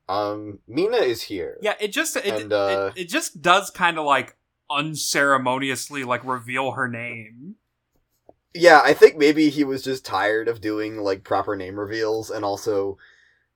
Um, 0.08 0.60
Meenah 0.70 1.02
is 1.02 1.24
here. 1.24 1.58
Yeah, 1.62 1.74
it 1.80 1.90
just 1.90 2.16
it 2.16 2.26
And, 2.26 2.54
uh, 2.54 2.92
it, 2.96 3.02
it 3.02 3.10
just 3.10 3.42
does 3.42 3.72
kind 3.72 3.98
of 3.98 4.06
like 4.06 4.38
unceremoniously 4.70 6.04
like 6.04 6.24
reveal 6.24 6.72
her 6.72 6.88
name. 6.88 7.56
Yeah, 8.54 8.82
I 8.84 8.94
think 8.94 9.18
maybe 9.18 9.50
he 9.50 9.64
was 9.64 9.84
just 9.84 10.06
tired 10.06 10.48
of 10.48 10.62
doing 10.62 10.98
like 10.98 11.24
proper 11.24 11.56
name 11.56 11.80
reveals, 11.80 12.30
and 12.30 12.46
also 12.46 12.98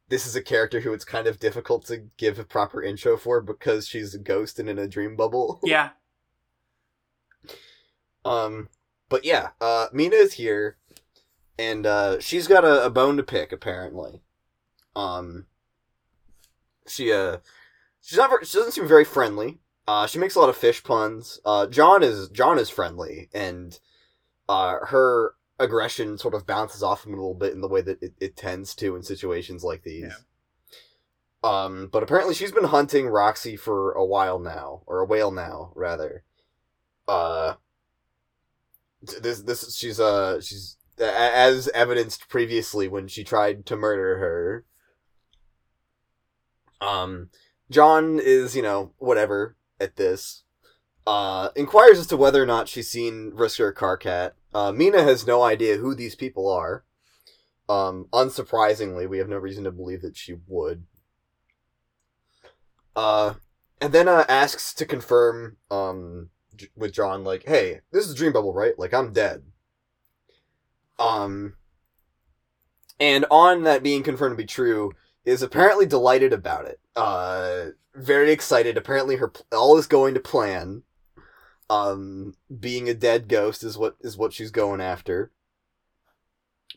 this 0.10 0.26
is 0.26 0.36
a 0.36 0.42
character 0.42 0.80
who 0.82 0.92
it's 0.92 1.06
kind 1.06 1.28
of 1.28 1.40
difficult 1.40 1.86
to 1.86 2.10
give 2.18 2.40
a 2.40 2.44
proper 2.44 2.84
intro 2.84 3.16
for 3.16 3.42
because 3.42 3.88
she's 3.88 4.16
a 4.16 4.20
ghost 4.20 4.60
and 4.60 4.68
in 4.68 4.80
a 4.80 4.88
dream 4.88 5.16
bubble. 5.16 5.62
Yeah. 5.66 5.92
Um, 8.26 8.68
but 9.08 9.24
yeah, 9.24 9.50
uh, 9.62 9.88
Meenah 9.94 10.22
is 10.22 10.34
here, 10.34 10.78
and 11.58 11.86
uh, 11.86 12.20
she's 12.20 12.48
got 12.48 12.66
a, 12.66 12.86
a 12.86 12.90
bone 12.90 13.16
to 13.18 13.24
pick 13.24 13.52
apparently. 13.52 14.22
Um, 14.96 15.46
she 16.90 17.12
uh, 17.12 17.38
she's 18.02 18.18
not 18.18 18.46
she 18.46 18.58
doesn't 18.58 18.74
seem 18.74 18.88
very 18.88 19.06
friendly. 19.06 19.60
Uh, 19.88 20.06
she 20.06 20.20
makes 20.20 20.36
a 20.36 20.40
lot 20.40 20.50
of 20.50 20.58
fish 20.58 20.84
puns. 20.84 21.40
Uh, 21.46 21.66
John 21.68 22.04
is 22.04 22.30
John 22.30 22.60
is 22.60 22.70
friendly, 22.70 23.30
and 23.34 23.80
uh, 24.48 24.86
her 24.88 25.34
aggression 25.60 26.18
sort 26.18 26.34
of 26.34 26.46
bounces 26.46 26.84
off 26.84 27.06
him 27.06 27.14
a 27.14 27.18
little 27.18 27.34
bit 27.34 27.54
in 27.54 27.62
the 27.62 27.68
way 27.68 27.82
that 27.82 28.02
it, 28.02 28.14
it 28.20 28.36
tends 28.36 28.76
to 28.76 28.96
in 28.96 29.04
situations 29.04 29.64
like 29.64 29.84
these. 29.84 30.14
Um, 31.44 31.90
but 31.92 32.04
apparently 32.04 32.34
she's 32.34 32.52
been 32.52 32.66
hunting 32.66 33.08
Roxy 33.08 33.56
for 33.56 33.94
a 33.94 34.06
while 34.06 34.40
now, 34.40 34.84
or 34.86 35.00
a 35.00 35.06
whale 35.06 35.32
now, 35.32 35.72
rather. 35.76 36.24
Uh, 37.08 37.56
this 39.02 39.42
this 39.42 39.76
she's 39.76 40.00
uh 40.00 40.42
she's 40.42 40.78
as 41.00 41.70
evidenced 41.70 42.28
previously 42.28 42.88
when 42.88 43.08
she 43.08 43.24
tried 43.24 43.66
to 43.66 43.76
murder 43.76 44.18
her. 44.18 44.66
Um, 46.82 47.30
John 47.70 48.20
is 48.22 48.56
you 48.56 48.62
know 48.62 48.94
whatever 48.98 49.56
at 49.80 49.96
this. 49.96 50.44
Uh, 51.08 51.50
inquires 51.56 51.98
as 51.98 52.08
to 52.08 52.18
whether 52.18 52.42
or 52.42 52.46
not 52.46 52.68
she's 52.68 52.90
seen 52.90 53.32
Vriska 53.32 53.74
Karkat. 53.74 54.34
Uh, 54.54 54.72
Meenah 54.72 55.04
has 55.04 55.26
no 55.26 55.42
idea 55.42 55.78
who 55.78 55.96
these 55.96 56.16
people 56.16 56.48
are. 56.48 56.84
Um, 57.68 58.08
unsurprisingly, 58.12 59.10
we 59.10 59.18
have 59.18 59.30
no 59.30 59.38
reason 59.38 59.64
to 59.64 59.72
believe 59.72 60.02
that 60.02 60.18
she 60.18 60.36
would. 60.48 60.84
Uh, 62.96 63.36
and 63.82 63.94
then 63.94 64.08
uh, 64.08 64.26
asks 64.28 64.74
to 64.76 64.86
confirm 64.86 65.58
um 65.72 66.30
with 66.76 66.92
John, 66.92 67.24
like, 67.24 67.46
"Hey, 67.48 67.80
this 67.92 68.08
is 68.08 68.16
Dream 68.16 68.34
Bubble, 68.34 68.54
right? 68.54 68.78
Like, 68.78 68.94
I'm 68.94 69.14
dead." 69.14 69.44
Um, 70.98 71.56
and 73.00 73.26
on 73.32 73.64
that 73.64 73.82
being 73.82 74.04
confirmed 74.04 74.34
to 74.34 74.44
be 74.44 74.46
true, 74.46 74.92
is 75.26 75.42
apparently 75.42 75.86
delighted 75.86 76.34
about 76.34 76.66
it. 76.66 76.80
Uh, 76.96 77.68
very 77.96 78.32
excited. 78.32 78.78
Apparently, 78.78 79.18
her 79.18 79.32
all 79.52 79.78
is 79.78 79.88
going 79.88 80.14
to 80.14 80.20
plan. 80.20 80.84
Um, 81.70 82.34
being 82.60 82.90
a 82.90 82.96
dead 82.96 83.28
ghost 83.28 83.64
is 83.64 83.78
what 83.78 83.96
is 84.02 84.18
what 84.18 84.34
she's 84.34 84.52
going 84.52 84.82
after. 84.82 85.32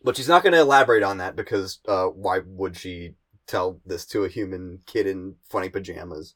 But 0.04 0.16
she's 0.16 0.28
not 0.28 0.42
going 0.42 0.52
to 0.52 0.60
elaborate 0.60 1.02
on 1.02 1.18
that 1.18 1.36
because 1.36 1.78
uh, 1.86 2.06
why 2.06 2.40
would 2.44 2.76
she 2.76 3.14
tell 3.46 3.80
this 3.86 4.04
to 4.06 4.24
a 4.24 4.28
human 4.28 4.80
kid 4.86 5.06
in 5.06 5.36
funny 5.48 5.68
pajamas? 5.68 6.34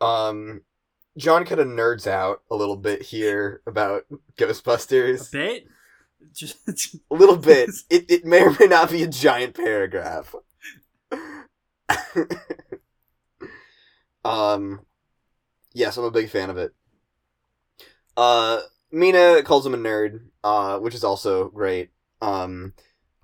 Um, 0.00 0.62
John 1.16 1.44
kind 1.44 1.60
of 1.60 1.66
nerds 1.66 2.06
out 2.06 2.42
a 2.50 2.56
little 2.56 2.76
bit 2.76 3.02
here 3.02 3.60
about 3.66 4.04
Ghostbusters. 4.36 5.28
A 5.28 5.32
bit. 5.32 5.66
Just, 6.34 6.96
A 7.10 7.14
little 7.14 7.36
bit. 7.36 7.70
It, 7.90 8.10
it 8.10 8.24
may 8.24 8.42
or 8.42 8.56
may 8.58 8.66
not 8.66 8.90
be 8.90 9.02
a 9.02 9.08
giant 9.08 9.54
paragraph. 9.54 10.34
um, 14.24 14.80
yes, 15.72 15.96
I'm 15.96 16.04
a 16.04 16.10
big 16.10 16.30
fan 16.30 16.50
of 16.50 16.58
it. 16.58 16.72
Uh, 18.16 18.60
Meenah 18.92 19.44
calls 19.44 19.66
him 19.66 19.74
a 19.74 19.78
nerd, 19.78 20.20
uh, 20.44 20.78
which 20.78 20.94
is 20.94 21.04
also 21.04 21.48
great. 21.48 21.90
Um, 22.20 22.74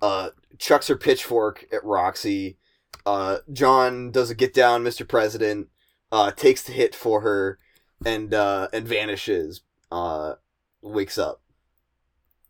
uh, 0.01 0.29
chucks 0.57 0.87
her 0.87 0.95
pitchfork 0.95 1.65
at 1.71 1.83
Roxy. 1.83 2.57
Uh, 3.05 3.37
John 3.51 4.11
does 4.11 4.29
a 4.29 4.35
get 4.35 4.53
down, 4.53 4.83
Mr. 4.83 5.07
President. 5.07 5.67
Uh, 6.11 6.31
takes 6.31 6.63
the 6.63 6.71
hit 6.71 6.95
for 6.95 7.21
her, 7.21 7.59
and 8.03 8.33
uh, 8.33 8.67
and 8.73 8.87
vanishes. 8.87 9.61
Uh, 9.91 10.35
wakes 10.81 11.17
up, 11.17 11.41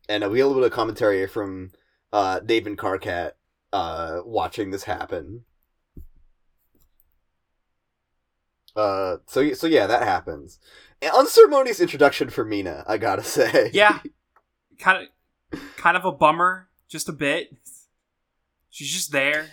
and 0.07 0.23
uh, 0.23 0.29
we 0.29 0.37
get 0.37 0.43
a 0.43 0.47
little 0.47 0.61
bit 0.61 0.71
of 0.71 0.75
commentary 0.75 1.27
from 1.27 1.71
uh, 2.13 2.39
Dave 2.39 2.67
and 2.67 2.77
Karkat 2.77 3.31
uh, 3.73 4.19
watching 4.23 4.71
this 4.71 4.83
happen. 4.83 5.43
Uh, 8.79 9.17
so 9.25 9.53
so 9.53 9.67
yeah, 9.67 9.87
that 9.87 10.03
happens. 10.03 10.59
An 11.01 11.11
unceremonious 11.11 11.81
introduction 11.81 12.29
for 12.29 12.45
Meenah, 12.45 12.83
I 12.87 12.97
gotta 12.97 13.23
say. 13.37 13.71
Yeah, 13.73 13.99
kind 14.79 15.07
of, 15.51 15.59
kind 15.77 15.97
of 15.97 16.05
a 16.05 16.11
bummer, 16.11 16.69
just 16.87 17.09
a 17.09 17.13
bit. 17.13 17.49
She's 18.69 18.91
just 18.91 19.11
there. 19.11 19.47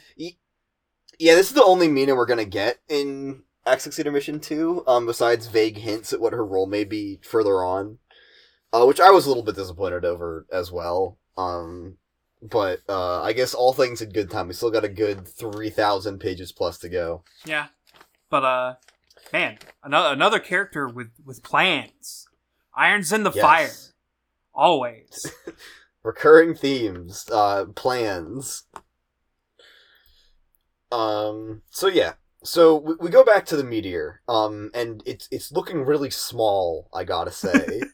Yeah, 1.18 1.34
this 1.34 1.48
is 1.48 1.54
the 1.54 1.64
only 1.64 1.88
Meenah 1.88 2.16
we're 2.16 2.26
gonna 2.26 2.44
get 2.44 2.78
in 2.88 3.42
Act 3.64 3.82
Six 3.82 3.98
Intermission 3.98 4.38
Two. 4.38 4.84
Um, 4.86 5.06
besides 5.06 5.46
vague 5.48 5.78
hints 5.78 6.12
at 6.12 6.20
what 6.20 6.32
her 6.32 6.44
role 6.44 6.66
may 6.66 6.84
be 6.84 7.20
further 7.22 7.64
on, 7.64 7.98
uh, 8.72 8.84
which 8.84 9.00
I 9.00 9.10
was 9.10 9.26
a 9.26 9.28
little 9.28 9.42
bit 9.42 9.56
disappointed 9.56 10.04
over 10.04 10.46
as 10.52 10.70
well. 10.70 11.18
Um, 11.36 11.96
but 12.42 12.80
uh, 12.88 13.22
I 13.22 13.32
guess 13.32 13.54
all 13.54 13.72
things 13.72 14.02
in 14.02 14.10
good 14.10 14.30
time. 14.30 14.48
We 14.48 14.54
still 14.54 14.70
got 14.70 14.84
a 14.84 14.88
good 14.88 15.26
three 15.26 15.70
thousand 15.70 16.18
pages 16.20 16.52
plus 16.52 16.78
to 16.78 16.88
go. 16.88 17.24
Yeah, 17.44 17.68
but 18.30 18.44
uh, 18.44 18.74
man, 19.32 19.58
another 19.82 20.12
another 20.12 20.38
character 20.38 20.88
with 20.88 21.10
with 21.24 21.42
plans. 21.42 22.26
Irons 22.74 23.12
in 23.12 23.22
the 23.22 23.32
Yes. 23.32 23.42
fire, 23.42 23.94
always. 24.54 25.32
recurring 26.02 26.54
themes, 26.54 27.26
uh, 27.32 27.64
plans. 27.74 28.64
Um. 30.92 31.62
So 31.70 31.86
yeah. 31.88 32.14
So 32.44 32.76
we, 32.76 32.94
we 33.00 33.10
go 33.10 33.24
back 33.24 33.44
to 33.46 33.56
the 33.56 33.64
meteor. 33.64 34.20
Um, 34.28 34.70
and 34.74 35.02
it's 35.06 35.28
it's 35.30 35.50
looking 35.50 35.84
really 35.84 36.10
small. 36.10 36.88
I 36.94 37.04
gotta 37.04 37.32
say. 37.32 37.82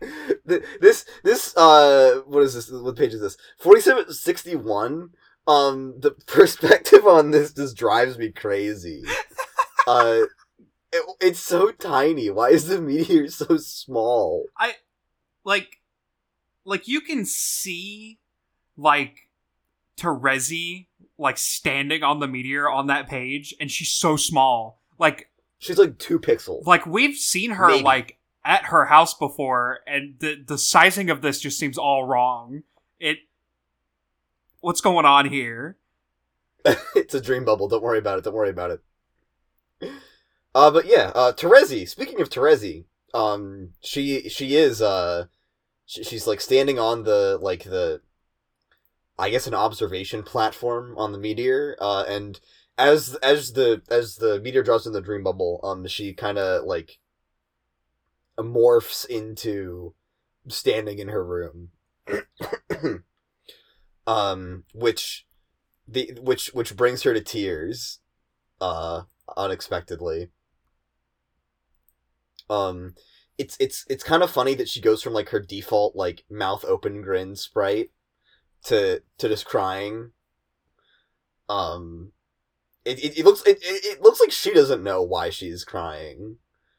This 0.80 1.04
this 1.22 1.54
uh 1.56 2.22
what 2.26 2.42
is 2.42 2.54
this 2.54 2.70
what 2.70 2.96
page 2.96 3.12
is 3.14 3.20
this 3.20 3.36
4761 3.58 5.10
um 5.46 5.94
the 5.98 6.10
perspective 6.26 7.06
on 7.06 7.30
this 7.30 7.52
just 7.52 7.76
drives 7.76 8.18
me 8.18 8.30
crazy 8.30 9.02
uh 9.86 10.22
it, 10.92 11.04
it's 11.20 11.40
so 11.40 11.70
tiny 11.70 12.30
why 12.30 12.50
is 12.50 12.66
the 12.66 12.80
meteor 12.80 13.28
so 13.28 13.56
small 13.56 14.44
i 14.56 14.74
like, 15.44 15.80
like 16.64 16.88
you 16.88 17.00
can 17.00 17.24
see 17.24 18.18
like 18.76 19.28
Terezi 19.98 20.86
like 21.18 21.38
standing 21.38 22.02
on 22.02 22.20
the 22.20 22.28
meteor 22.28 22.68
on 22.68 22.86
that 22.86 23.08
page, 23.08 23.54
and 23.60 23.70
she's 23.70 23.92
so 23.92 24.16
small. 24.16 24.80
Like, 24.98 25.30
she's 25.58 25.78
like 25.78 25.98
two 25.98 26.18
pixels 26.18 26.66
like 26.66 26.86
we've 26.86 27.16
seen 27.16 27.52
her 27.52 27.68
Maybe. 27.68 27.84
like 27.84 28.18
at 28.44 28.66
her 28.66 28.86
house 28.86 29.14
before, 29.14 29.80
and 29.86 30.14
the 30.20 30.42
the 30.46 30.58
sizing 30.58 31.10
of 31.10 31.22
this 31.22 31.40
just 31.40 31.58
seems 31.58 31.78
all 31.78 32.06
wrong. 32.06 32.62
It, 32.98 33.18
what's 34.60 34.80
going 34.80 35.06
on 35.06 35.26
here? 35.26 35.76
it's 36.94 37.14
a 37.14 37.20
dream 37.20 37.44
bubble. 37.44 37.68
Don't 37.68 37.82
worry 37.82 37.98
about 37.98 38.18
it. 38.18 38.24
Don't 38.24 38.34
worry 38.34 38.50
about 38.50 38.70
it. 38.70 38.80
Uh, 40.54 40.70
but 40.70 40.86
yeah, 40.86 41.12
uh, 41.14 41.32
Terezi. 41.32 41.88
Speaking 41.88 42.20
of 42.20 42.28
Terezi, 42.28 42.84
um, 43.14 43.70
she 43.80 44.28
she 44.28 44.56
is 44.56 44.82
uh, 44.82 45.26
she, 45.86 46.04
she's 46.04 46.26
like 46.26 46.40
standing 46.40 46.78
on 46.78 47.04
the 47.04 47.38
like 47.40 47.64
the, 47.64 48.00
I 49.18 49.30
guess 49.30 49.46
an 49.46 49.54
observation 49.54 50.22
platform 50.22 50.94
on 50.98 51.12
the 51.12 51.18
meteor. 51.18 51.76
Uh, 51.80 52.04
and 52.08 52.40
as 52.76 53.14
as 53.16 53.52
the 53.52 53.82
as 53.90 54.16
the 54.16 54.40
meteor 54.40 54.62
drops 54.62 54.86
in 54.86 54.92
the 54.92 55.00
dream 55.00 55.22
bubble, 55.22 55.60
um, 55.62 55.86
she 55.86 56.12
kind 56.12 56.38
of 56.38 56.64
like 56.64 56.98
morphs 58.38 59.06
into 59.06 59.94
standing 60.48 60.98
in 60.98 61.08
her 61.08 61.24
room. 61.24 61.70
um, 64.10 64.64
which 64.74 65.24
the 65.86 66.18
which 66.20 66.48
which 66.52 66.76
brings 66.76 67.02
her 67.02 67.14
to 67.14 67.20
tears 67.20 68.00
uh 68.60 69.02
unexpectedly. 69.36 70.30
Um 72.48 72.94
it's 73.38 73.56
it's 73.60 73.84
it's 73.88 74.04
kind 74.04 74.22
of 74.22 74.30
funny 74.30 74.54
that 74.54 74.68
she 74.68 74.80
goes 74.80 75.02
from 75.02 75.12
like 75.12 75.28
her 75.30 75.40
default 75.40 75.94
like 75.94 76.24
mouth 76.28 76.64
open 76.64 77.02
grin 77.02 77.36
sprite 77.36 77.90
to 78.64 79.02
to 79.18 79.28
just 79.28 79.46
crying. 79.46 80.10
Um 81.48 82.12
it, 82.84 82.98
it, 82.98 83.18
it 83.18 83.24
looks 83.24 83.42
it, 83.42 83.58
it, 83.62 84.02
looks 84.02 84.20
like 84.20 84.32
she 84.32 84.52
doesn't 84.52 84.82
know 84.82 85.02
why 85.02 85.30
she's 85.30 85.64
crying. 85.64 86.36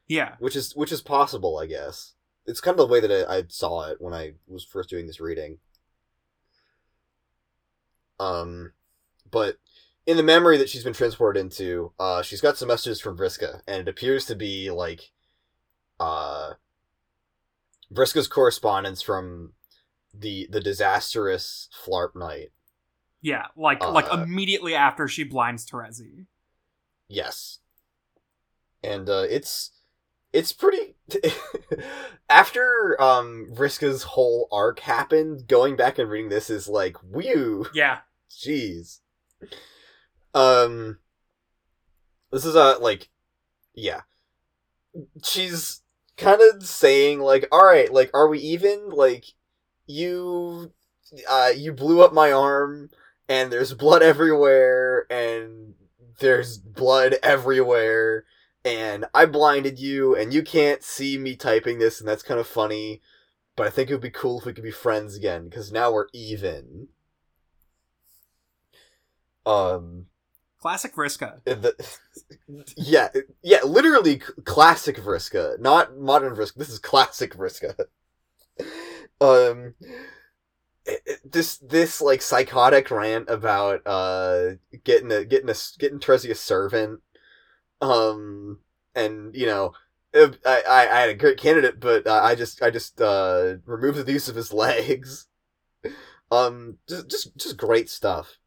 Yeah, 0.08 0.36
which 0.39 0.56
is 0.56 0.76
which 0.76 0.91
is 0.91 1.02
possible 1.02 1.58
i 1.60 1.65
guess. 1.65 2.13
It's 2.46 2.60
kind 2.60 2.74
of 2.74 2.88
the 2.88 2.91
way 2.91 3.00
that 3.00 3.30
I, 3.30 3.38
I 3.38 3.44
saw 3.48 3.88
it 3.88 3.98
when 4.02 4.13
i 4.13 4.34
was 4.48 4.65
first 4.65 4.89
doing 4.89 5.08
this 5.08 5.22
reading 5.22 5.60
um 8.22 8.72
but 9.30 9.58
in 10.06 10.18
the 10.18 10.24
memory 10.24 10.58
that 10.58 10.70
she's 10.70 10.84
been 10.84 10.94
transported 10.94 11.42
into 11.42 11.92
uh 12.00 12.22
she's 12.22 12.42
got 12.42 12.58
some 12.58 12.68
messages 12.68 13.02
from 13.02 13.18
vriska 13.18 13.62
and 13.68 13.82
it 13.82 13.88
appears 13.88 14.26
to 14.26 14.36
be 14.36 14.70
like 14.70 15.12
uh 16.00 16.52
vriska's 17.94 18.28
correspondence 18.28 19.02
from 19.02 19.54
the 20.14 20.48
the 20.52 20.62
disastrous 20.62 21.70
flarp 21.86 22.16
night 22.16 22.52
yeah, 23.22 23.46
like 23.56 23.86
like 23.86 24.12
Uh, 24.12 24.24
immediately 24.24 24.74
after 24.74 25.08
she 25.08 25.24
blinds 25.24 25.66
Terezi. 25.66 26.26
Yes. 27.08 27.60
And 28.84 29.08
uh 29.08 29.26
it's 29.30 29.72
it's 30.34 30.52
pretty 30.52 30.96
after 32.30 33.00
um 33.00 33.48
Vriska's 33.54 34.04
whole 34.04 34.48
arc 34.52 34.80
happened, 34.80 35.48
going 35.48 35.76
back 35.76 36.00
and 36.00 36.10
reading 36.10 36.30
this 36.30 36.50
is 36.50 36.68
like 36.68 36.98
whew 37.04 37.68
Yeah, 37.76 38.00
jeez. 38.38 39.00
Um 40.34 40.98
this 42.32 42.46
is 42.46 42.56
a 42.56 42.78
like 42.80 43.10
yeah. 43.74 44.02
She's 45.24 45.82
kind 46.17 46.41
of 46.54 46.65
saying 46.65 47.20
like 47.20 47.48
all 47.52 47.65
right, 47.65 47.91
like 47.91 48.12
are 48.13 48.28
we 48.28 48.39
even 48.39 48.89
like 48.89 49.26
you 49.88 50.72
uh 51.30 51.52
you 51.56 51.74
blew 51.74 52.02
up 52.02 52.13
my 52.13 52.32
arm 52.32 52.89
and 53.28 53.52
there's 53.52 53.74
blood 53.74 54.02
everywhere 54.02 55.06
and 55.10 55.74
there's 56.20 56.58
blood 56.58 57.15
everywhere 57.24 58.26
and 58.63 59.06
I 59.13 59.26
blinded 59.26 59.80
you 59.80 60.15
and 60.15 60.34
you 60.34 60.44
can't 60.44 60.84
see 60.84 61.17
me 61.17 61.36
typing 61.36 61.80
this 61.80 62.00
and 62.00 62.08
that's 62.08 62.24
kind 62.24 62.39
of 62.39 62.48
funny 62.48 63.02
but 63.56 63.67
I 63.67 63.70
think 63.70 63.89
it 63.89 63.94
would 63.94 64.02
be 64.02 64.10
cool 64.10 64.39
if 64.39 64.46
we 64.46 64.54
could 64.54 64.63
be 64.63 64.72
friends 64.72 65.15
again 65.15 65.50
because 65.50 65.72
now 65.72 65.91
we're 65.91 66.08
even 66.13 66.88
um 69.46 70.06
classic 70.60 70.94
Vriska. 70.96 71.44
the, 71.46 71.74
yeah 72.78 73.10
yeah 73.44 73.64
literally 73.64 74.18
classic 74.46 74.98
Vriska 74.98 75.60
not 75.60 75.98
modern 75.98 76.36
Vriska 76.36 76.56
this 76.56 76.70
is 76.70 76.80
classic 76.80 77.36
Vriska. 77.36 77.76
Um 79.22 79.76
it- 80.86 81.02
it- 81.06 81.32
this 81.32 81.58
this 81.58 82.02
like 82.02 82.22
psychotic 82.22 82.90
rant 82.92 83.30
about 83.30 83.82
uh 83.86 84.52
getting 84.84 85.12
a 85.12 85.24
getting 85.26 85.50
a 85.50 85.56
getting 85.80 86.00
Terezi 86.00 86.32
a 86.32 86.36
servant 86.36 87.02
um 87.82 88.60
and 88.96 89.36
you 89.36 89.46
know 89.48 89.74
if- 90.14 90.40
I, 90.46 90.64
I 90.68 90.82
I 90.98 91.02
had 91.02 91.10
a 91.12 91.16
great 91.16 91.38
candidate 91.40 91.80
but 91.80 92.08
uh, 92.08 92.22
I 92.24 92.36
just 92.36 92.62
I 92.64 92.72
just 92.72 93.02
uh 93.02 93.56
removed 93.66 94.06
the 94.06 94.14
use 94.14 94.30
of 94.30 94.36
his 94.36 94.54
legs. 94.66 95.28
Um 96.32 96.78
just 96.88 97.10
just 97.10 97.38
just 97.38 97.58
great 97.58 97.90
stuff 97.90 98.38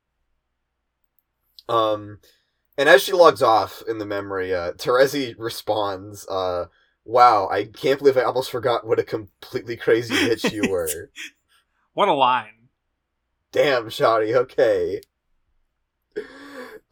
um 1.69 2.19
and 2.77 2.89
as 2.89 3.03
she 3.03 3.13
logs 3.13 3.43
off 3.43 3.83
in 3.89 3.99
the 3.99 4.07
memory 4.07 4.55
uh 4.55 4.73
Terezi 4.73 5.35
responds 5.39 6.27
uh 6.29 6.67
wow 7.05 7.49
I 7.49 7.65
can't 7.65 7.99
believe 7.99 8.17
I 8.17 8.23
almost 8.23 8.51
forgot 8.51 8.87
what 8.87 8.99
a 8.99 9.05
completely 9.05 9.77
crazy 9.77 10.15
bitch 10.15 10.51
you 10.53 10.69
were 10.71 11.11
What 11.93 12.09
a 12.09 12.15
line. 12.15 12.69
Damn, 13.53 13.89
Shoddy, 13.89 14.35
okay. 14.35 15.01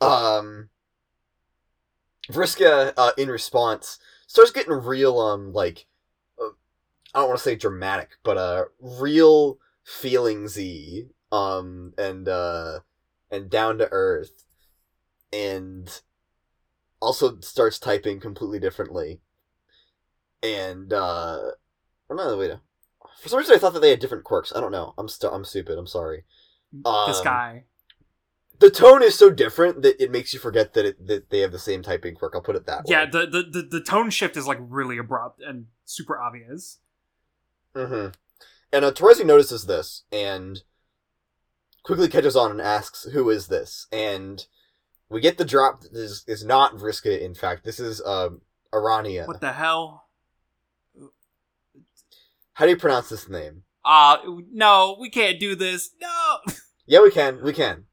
Um 0.00 0.68
Vriska, 2.30 2.92
uh, 2.96 3.12
in 3.18 3.28
response, 3.28 3.98
starts 4.26 4.52
getting 4.52 4.72
real, 4.72 5.18
um, 5.18 5.52
like, 5.52 5.86
uh, 6.40 6.50
I 7.14 7.20
don't 7.20 7.28
want 7.28 7.38
to 7.38 7.44
say 7.44 7.56
dramatic, 7.56 8.10
but, 8.22 8.36
uh, 8.36 8.64
real 8.80 9.58
feelingsy, 9.86 11.08
um, 11.32 11.92
and, 11.98 12.28
uh, 12.28 12.80
and 13.30 13.50
down 13.50 13.78
to 13.78 13.88
earth, 13.90 14.44
and 15.32 16.00
also 17.00 17.40
starts 17.40 17.78
typing 17.78 18.20
completely 18.20 18.58
differently. 18.60 19.20
And, 20.42 20.92
uh, 20.92 21.38
or 22.08 22.16
no, 22.16 22.36
wait, 22.36 22.52
for 23.20 23.28
some 23.28 23.38
reason 23.38 23.54
I 23.54 23.58
thought 23.58 23.72
that 23.74 23.80
they 23.80 23.90
had 23.90 24.00
different 24.00 24.24
quirks. 24.24 24.52
I 24.54 24.60
don't 24.60 24.72
know. 24.72 24.94
I'm 24.98 25.08
stu- 25.08 25.30
I'm 25.30 25.44
stupid. 25.44 25.78
I'm 25.78 25.86
sorry. 25.86 26.24
this 26.72 27.18
Um, 27.18 27.24
guy. 27.24 27.64
The 28.58 28.70
tone 28.70 29.02
is 29.02 29.16
so 29.16 29.30
different 29.30 29.82
that 29.82 30.00
it 30.02 30.10
makes 30.12 30.32
you 30.32 30.38
forget 30.38 30.74
that 30.74 30.84
it, 30.84 31.06
that 31.08 31.30
they 31.30 31.40
have 31.40 31.50
the 31.50 31.58
same 31.58 31.82
typing 31.82 32.14
quirk. 32.14 32.32
I'll 32.34 32.42
put 32.42 32.54
it 32.56 32.66
that 32.66 32.84
way. 32.84 32.90
Yeah, 32.90 33.06
the, 33.06 33.26
the 33.26 33.42
the 33.62 33.68
the 33.78 33.80
tone 33.80 34.10
shift 34.10 34.36
is 34.36 34.46
like 34.46 34.58
really 34.60 34.98
abrupt 34.98 35.40
and 35.40 35.66
super 35.84 36.20
obvious. 36.20 36.78
Mm-hmm. 37.74 38.10
And 38.72 38.84
uh, 38.84 38.92
Terezi 38.92 39.26
notices 39.26 39.66
this 39.66 40.04
and 40.12 40.62
quickly 41.82 42.08
catches 42.08 42.36
on 42.36 42.52
and 42.52 42.60
asks, 42.60 43.04
"Who 43.12 43.30
is 43.30 43.48
this?" 43.48 43.88
And 43.90 44.46
we 45.12 45.20
get 45.20 45.38
the 45.38 45.44
drop 45.44 45.82
that 45.82 45.94
is 45.94 46.24
is 46.26 46.44
not 46.44 46.76
Vriska. 46.76 47.20
In 47.20 47.34
fact, 47.34 47.64
this 47.64 47.78
is 47.78 48.00
um 48.04 48.40
Arania. 48.72 49.26
What 49.26 49.40
the 49.40 49.52
hell? 49.52 50.06
How 52.54 52.64
do 52.64 52.70
you 52.70 52.76
pronounce 52.76 53.08
this 53.08 53.28
name? 53.28 53.62
Uh 53.84 54.18
no, 54.50 54.96
we 54.98 55.10
can't 55.10 55.38
do 55.38 55.54
this. 55.54 55.90
No. 56.00 56.38
Yeah, 56.84 57.00
we 57.00 57.12
can. 57.12 57.42
We 57.42 57.52
can. 57.52 57.84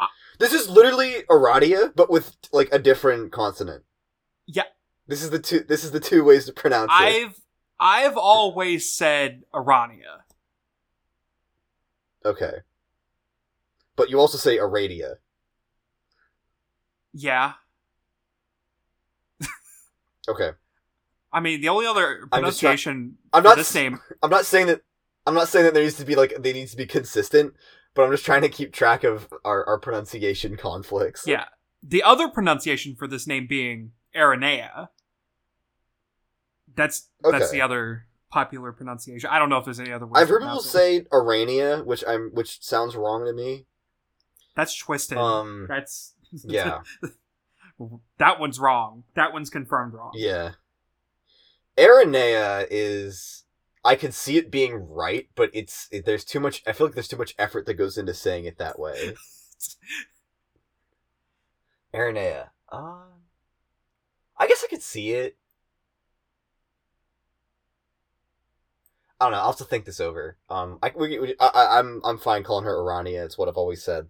Ah. 0.00 0.08
This 0.38 0.54
is 0.54 0.70
literally 0.70 1.22
Aradia, 1.28 1.92
but 1.94 2.10
with 2.10 2.34
like 2.50 2.70
a 2.72 2.78
different 2.78 3.30
consonant. 3.30 3.84
Yeah. 4.46 4.64
This 5.06 5.22
is 5.22 5.28
the 5.28 5.38
two. 5.38 5.60
This 5.60 5.84
is 5.84 5.90
the 5.90 6.00
two 6.00 6.24
ways 6.24 6.46
to 6.46 6.52
pronounce 6.52 6.90
it. 6.90 6.94
I've 6.94 7.40
I've 7.78 8.16
always 8.16 8.90
said 8.90 9.42
Arania. 9.54 10.22
Okay. 12.24 12.54
But 13.96 14.10
you 14.10 14.18
also 14.18 14.38
say 14.38 14.56
Aradia. 14.56 15.16
Yeah. 17.20 17.54
Okay. 20.28 20.50
I 21.32 21.40
mean, 21.40 21.60
the 21.62 21.68
only 21.70 21.86
other 21.86 22.20
I'm 22.24 22.28
pronunciation 22.28 23.16
I'm 23.32 23.42
for 23.42 23.48
not 23.48 23.56
this 23.56 23.74
name. 23.74 23.98
I'm 24.22 24.30
not 24.30 24.44
saying 24.44 24.66
that. 24.66 24.82
I'm 25.26 25.34
not 25.34 25.48
saying 25.48 25.64
that 25.64 25.74
there 25.74 25.82
needs 25.82 25.96
to 25.96 26.04
be 26.04 26.14
like 26.14 26.34
they 26.38 26.52
need 26.52 26.68
to 26.68 26.76
be 26.76 26.86
consistent, 26.86 27.54
but 27.94 28.02
I'm 28.04 28.10
just 28.10 28.24
trying 28.24 28.42
to 28.42 28.48
keep 28.48 28.72
track 28.72 29.04
of 29.04 29.28
our, 29.44 29.64
our 29.66 29.78
pronunciation 29.78 30.56
conflicts. 30.56 31.26
Yeah. 31.26 31.44
The 31.82 32.02
other 32.02 32.28
pronunciation 32.28 32.94
for 32.94 33.06
this 33.06 33.26
name 33.26 33.46
being 33.46 33.92
Aranea. 34.14 34.88
That's 36.74 37.08
that's 37.22 37.46
Okay. 37.46 37.52
the 37.52 37.60
other 37.62 38.06
popular 38.30 38.72
pronunciation. 38.72 39.30
I 39.30 39.38
don't 39.38 39.48
know 39.48 39.58
if 39.58 39.64
there's 39.64 39.80
any 39.80 39.92
other. 39.92 40.06
I've 40.14 40.28
heard 40.28 40.42
people 40.42 40.60
say 40.60 41.06
Arania, 41.12 41.84
which 41.84 42.04
I'm 42.06 42.30
which 42.34 42.62
sounds 42.62 42.96
wrong 42.96 43.24
to 43.26 43.32
me. 43.32 43.66
that's 44.54 44.76
twisted. 44.76 45.16
Um. 45.18 45.66
that's 45.68 46.14
Yeah. 46.44 46.80
that 48.18 48.40
one's 48.40 48.58
wrong. 48.58 49.04
That 49.14 49.32
one's 49.32 49.50
confirmed 49.50 49.94
wrong. 49.94 50.12
Yeah. 50.14 50.52
Aranea 51.76 52.66
is 52.70 53.44
I 53.84 53.94
can 53.94 54.10
see 54.12 54.36
it 54.36 54.50
being 54.50 54.74
right, 54.74 55.28
but 55.34 55.50
it's 55.54 55.88
it, 55.92 56.04
there's 56.04 56.24
too 56.24 56.40
much 56.40 56.62
I 56.66 56.72
feel 56.72 56.86
like 56.88 56.94
there's 56.94 57.08
too 57.08 57.16
much 57.16 57.34
effort 57.38 57.66
that 57.66 57.74
goes 57.74 57.96
into 57.96 58.14
saying 58.14 58.44
it 58.46 58.58
that 58.58 58.78
way. 58.78 59.14
Aranea. 61.94 62.50
Uh 62.70 63.04
I 64.38 64.46
guess 64.46 64.62
I 64.64 64.68
could 64.68 64.82
see 64.82 65.10
it. 65.12 65.36
I 69.20 69.24
don't 69.24 69.32
know. 69.32 69.38
I'll 69.38 69.46
have 69.50 69.56
to 69.56 69.64
think 69.64 69.84
this 69.84 70.00
over. 70.00 70.36
Um, 70.48 70.78
I, 70.82 70.92
we, 70.94 71.18
we, 71.18 71.34
I, 71.40 71.46
I- 71.48 71.78
I'm, 71.78 72.00
I'm 72.04 72.18
fine 72.18 72.44
calling 72.44 72.64
her 72.64 72.76
Arania. 72.76 73.24
It's 73.24 73.36
what 73.36 73.48
I've 73.48 73.56
always 73.56 73.82
said. 73.82 74.08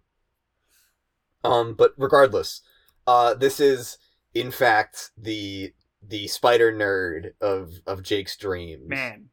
Um, 1.44 1.74
but 1.74 1.92
regardless, 1.96 2.62
uh, 3.06 3.34
this 3.34 3.60
is 3.60 3.98
in 4.34 4.50
fact 4.50 5.10
the 5.16 5.72
the 6.02 6.28
spider 6.28 6.72
nerd 6.72 7.32
of 7.40 7.74
of 7.86 8.02
Jake's 8.02 8.36
dreams 8.36 8.88
Man. 8.88 9.30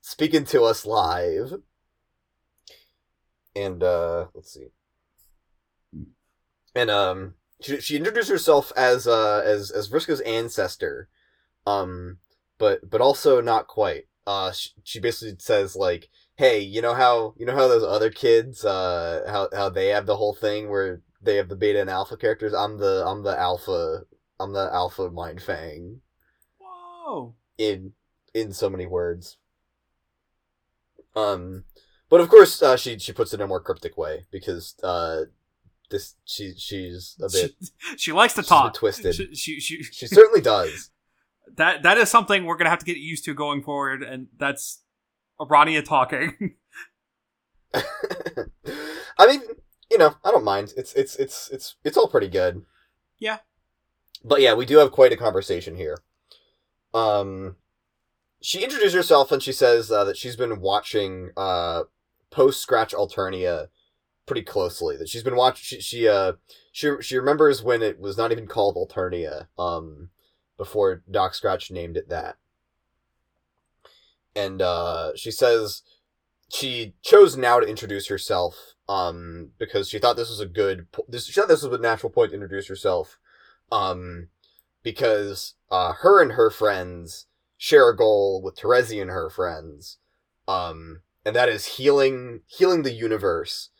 speaking 0.00 0.44
to 0.46 0.62
us 0.64 0.84
live. 0.84 1.54
And 3.54 3.82
uh 3.82 4.26
let's 4.34 4.52
see. 4.52 4.68
And 6.74 6.90
um 6.90 7.34
she, 7.60 7.80
she 7.80 7.96
introduced 7.96 8.28
herself 8.28 8.72
as 8.76 9.06
uh 9.06 9.42
as 9.44 9.70
as 9.70 9.88
Vriska's 9.88 10.20
ancestor. 10.20 11.08
Um 11.66 12.18
but 12.58 12.88
but 12.88 13.00
also 13.00 13.40
not 13.40 13.66
quite. 13.66 14.04
Uh 14.26 14.52
she, 14.52 14.70
she 14.84 15.00
basically 15.00 15.36
says 15.38 15.74
like, 15.74 16.10
"Hey, 16.36 16.60
you 16.60 16.80
know 16.82 16.94
how 16.94 17.34
you 17.36 17.46
know 17.46 17.54
how 17.54 17.68
those 17.68 17.82
other 17.84 18.10
kids 18.10 18.64
uh 18.64 19.22
how 19.26 19.48
how 19.54 19.68
they 19.68 19.88
have 19.88 20.06
the 20.06 20.16
whole 20.16 20.34
thing 20.34 20.70
where 20.70 21.02
they 21.22 21.36
have 21.36 21.48
the 21.48 21.56
beta 21.56 21.80
and 21.80 21.90
alpha 21.90 22.16
characters? 22.16 22.52
I'm 22.54 22.78
the 22.78 23.04
I'm 23.06 23.22
the 23.22 23.38
alpha 23.38 24.02
I'm 24.38 24.52
the 24.52 24.70
alpha 24.72 25.10
mind 25.10 25.42
fang." 25.42 26.00
Whoa. 26.58 27.34
in 27.58 27.92
in 28.34 28.52
so 28.52 28.68
many 28.68 28.86
words. 28.86 29.38
Um, 31.14 31.64
but 32.10 32.20
of 32.20 32.28
course, 32.28 32.60
uh, 32.62 32.76
she 32.76 32.98
she 32.98 33.12
puts 33.12 33.32
it 33.32 33.40
in 33.40 33.44
a 33.44 33.46
more 33.48 33.60
cryptic 33.60 33.96
way 33.96 34.26
because 34.30 34.74
uh, 34.82 35.22
this 35.90 36.16
she 36.24 36.52
she's 36.56 37.16
a 37.20 37.30
bit 37.32 37.54
She, 37.60 37.96
she 37.96 38.12
likes 38.12 38.34
to 38.34 38.42
she's 38.42 38.50
a 38.50 38.54
bit 38.54 38.58
talk. 38.58 38.74
twisted. 38.74 39.14
She, 39.14 39.34
she, 39.34 39.60
she, 39.60 39.82
She 39.82 40.06
certainly 40.06 40.40
does. 40.42 40.90
that 41.56 41.82
that 41.84 41.96
is 41.96 42.10
something 42.10 42.44
we're 42.44 42.56
gonna 42.58 42.70
have 42.70 42.80
to 42.80 42.84
get 42.84 42.98
used 42.98 43.24
to 43.24 43.34
going 43.34 43.62
forward, 43.62 44.02
and 44.02 44.26
that's 44.36 44.82
Arania 45.40 45.84
talking. 45.84 46.54
I 49.18 49.26
mean, 49.26 49.42
you 49.90 49.98
know, 49.98 50.14
I 50.24 50.30
don't 50.30 50.44
mind. 50.44 50.72
It's 50.76 50.92
it's 50.94 51.16
it's 51.16 51.48
it's 51.50 51.76
it's 51.84 51.96
all 51.96 52.08
pretty 52.08 52.28
good. 52.28 52.62
Yeah. 53.18 53.38
But 54.24 54.40
yeah, 54.40 54.54
we 54.54 54.66
do 54.66 54.78
have 54.78 54.92
quite 54.92 55.12
a 55.12 55.16
conversation 55.16 55.76
here. 55.76 55.98
Um, 56.94 57.56
she 58.40 58.62
introduced 58.62 58.94
herself 58.94 59.30
and 59.30 59.42
she 59.42 59.52
says 59.52 59.90
uh, 59.90 60.04
that 60.04 60.16
she's 60.16 60.36
been 60.36 60.60
watching 60.60 61.30
uh 61.36 61.84
post 62.30 62.60
Scratch 62.62 62.94
Alternia 62.94 63.68
pretty 64.26 64.42
closely. 64.42 64.96
That 64.96 65.08
she's 65.08 65.22
been 65.22 65.36
watching. 65.36 65.62
She 65.62 65.80
she 65.80 66.08
uh 66.08 66.34
she 66.72 66.92
she 67.00 67.18
remembers 67.18 67.62
when 67.62 67.82
it 67.82 67.98
was 67.98 68.16
not 68.16 68.32
even 68.32 68.46
called 68.46 68.76
Alternia. 68.76 69.48
Um, 69.58 70.10
before 70.56 71.02
Doc 71.10 71.34
Scratch 71.34 71.70
named 71.70 71.96
it 71.96 72.08
that. 72.08 72.36
And 74.36 74.62
uh, 74.62 75.12
she 75.16 75.30
says 75.32 75.82
she 76.48 76.94
chose 77.02 77.36
now 77.36 77.58
to 77.60 77.66
introduce 77.66 78.06
herself 78.08 78.74
um 78.88 79.50
because 79.58 79.88
she 79.88 79.98
thought 79.98 80.16
this 80.16 80.30
was 80.30 80.40
a 80.40 80.46
good 80.46 80.90
po- 80.92 81.04
this 81.08 81.26
she 81.26 81.32
thought 81.32 81.48
this 81.48 81.62
was 81.62 81.78
a 81.78 81.82
natural 81.82 82.10
point 82.10 82.30
to 82.30 82.34
introduce 82.34 82.68
herself 82.68 83.18
um 83.72 84.28
because 84.82 85.54
uh 85.70 85.92
her 85.92 86.22
and 86.22 86.32
her 86.32 86.50
friends 86.50 87.26
share 87.56 87.88
a 87.88 87.96
goal 87.96 88.40
with 88.42 88.56
Terezi 88.56 89.00
and 89.00 89.10
her 89.10 89.28
friends 89.28 89.98
um 90.46 91.02
and 91.24 91.34
that 91.34 91.48
is 91.48 91.66
healing 91.66 92.42
healing 92.46 92.82
the 92.82 92.92
universe 92.92 93.70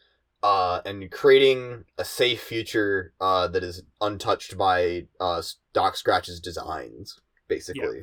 uh 0.43 0.81
and 0.85 1.09
creating 1.11 1.85
a 1.97 2.05
safe 2.05 2.43
future 2.43 3.13
uh 3.21 3.47
that 3.47 3.63
is 3.63 3.83
untouched 4.01 4.59
by 4.59 5.07
uh 5.21 5.41
Doc 5.73 5.97
Scratch's 5.97 6.41
designs 6.41 7.21
basically. 7.47 8.01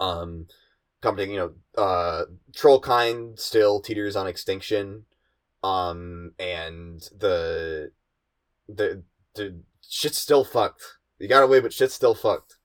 Um 0.00 0.46
company 1.00 1.32
you 1.32 1.38
know 1.38 1.52
uh 1.80 2.24
troll 2.54 2.80
kind 2.80 3.38
still 3.38 3.80
teeters 3.80 4.16
on 4.16 4.26
extinction 4.26 5.04
um 5.62 6.32
and 6.38 7.08
the 7.16 7.92
the 8.68 9.02
the 9.34 9.60
shit's 9.88 10.18
still 10.18 10.44
fucked. 10.44 10.82
You 11.18 11.28
got 11.28 11.42
away 11.42 11.60
but 11.60 11.72
shit's 11.72 11.94
still 11.94 12.14
fucked. 12.14 12.56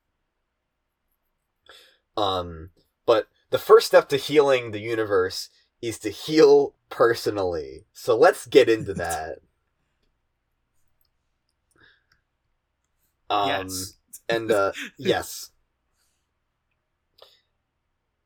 Um 2.18 2.70
but 3.06 3.28
the 3.50 3.58
first 3.58 3.88
step 3.88 4.10
to 4.10 4.18
healing 4.18 4.72
the 4.72 4.80
universe 4.80 5.50
is 5.82 6.00
to 6.00 6.10
heal 6.10 6.76
personally. 6.90 7.86
So 7.94 8.18
let's 8.18 8.46
get 8.46 8.70
into 8.70 8.94
that. 8.96 9.40
Um 13.30 13.48
yes. 13.48 13.94
and 14.30 14.52
uh 14.52 14.72
yes 14.98 15.52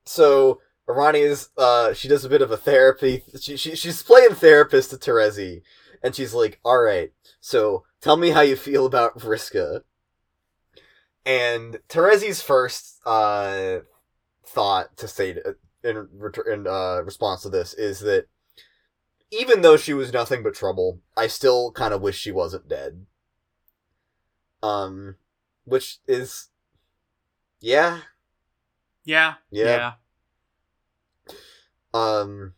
so 0.07 0.61
is 1.15 1.49
uh 1.57 1.93
she 1.93 2.07
does 2.07 2.23
a 2.23 2.29
bit 2.29 2.41
of 2.41 2.51
a 2.51 2.57
therapy. 2.57 3.23
She, 3.39 3.57
she 3.57 3.75
she's 3.75 4.01
playing 4.01 4.35
therapist 4.35 4.91
to 4.91 4.97
Terezi 4.97 5.61
and 6.01 6.15
she's 6.15 6.33
like 6.33 6.59
all 6.63 6.79
right 6.81 7.11
so 7.41 7.83
tell 8.01 8.17
me 8.17 8.29
how 8.29 8.41
you 8.41 8.55
feel 8.55 8.85
about 8.85 9.19
Vriska. 9.19 9.81
And 11.25 11.79
Terezi's 11.89 12.41
first 12.41 13.01
uh 13.05 13.79
thought 14.45 14.95
to 14.97 15.07
say 15.07 15.37
in 15.83 16.07
in 16.49 16.67
uh 16.67 17.01
response 17.03 17.41
to 17.41 17.49
this 17.49 17.73
is 17.73 17.99
that 18.01 18.27
even 19.29 19.61
though 19.61 19.75
she 19.75 19.93
was 19.93 20.13
nothing 20.13 20.41
but 20.41 20.55
trouble 20.55 21.01
I 21.17 21.27
still 21.27 21.71
kind 21.71 21.93
of 21.93 22.01
wish 22.01 22.17
she 22.17 22.31
wasn't 22.31 22.69
dead. 22.69 23.05
Um 24.63 25.15
which 25.65 25.99
is 26.07 26.47
yeah 27.59 27.99
Yeah. 29.07 29.35
Yeah. 29.51 29.93
Yeah. 31.25 31.33
Um, 31.93 32.53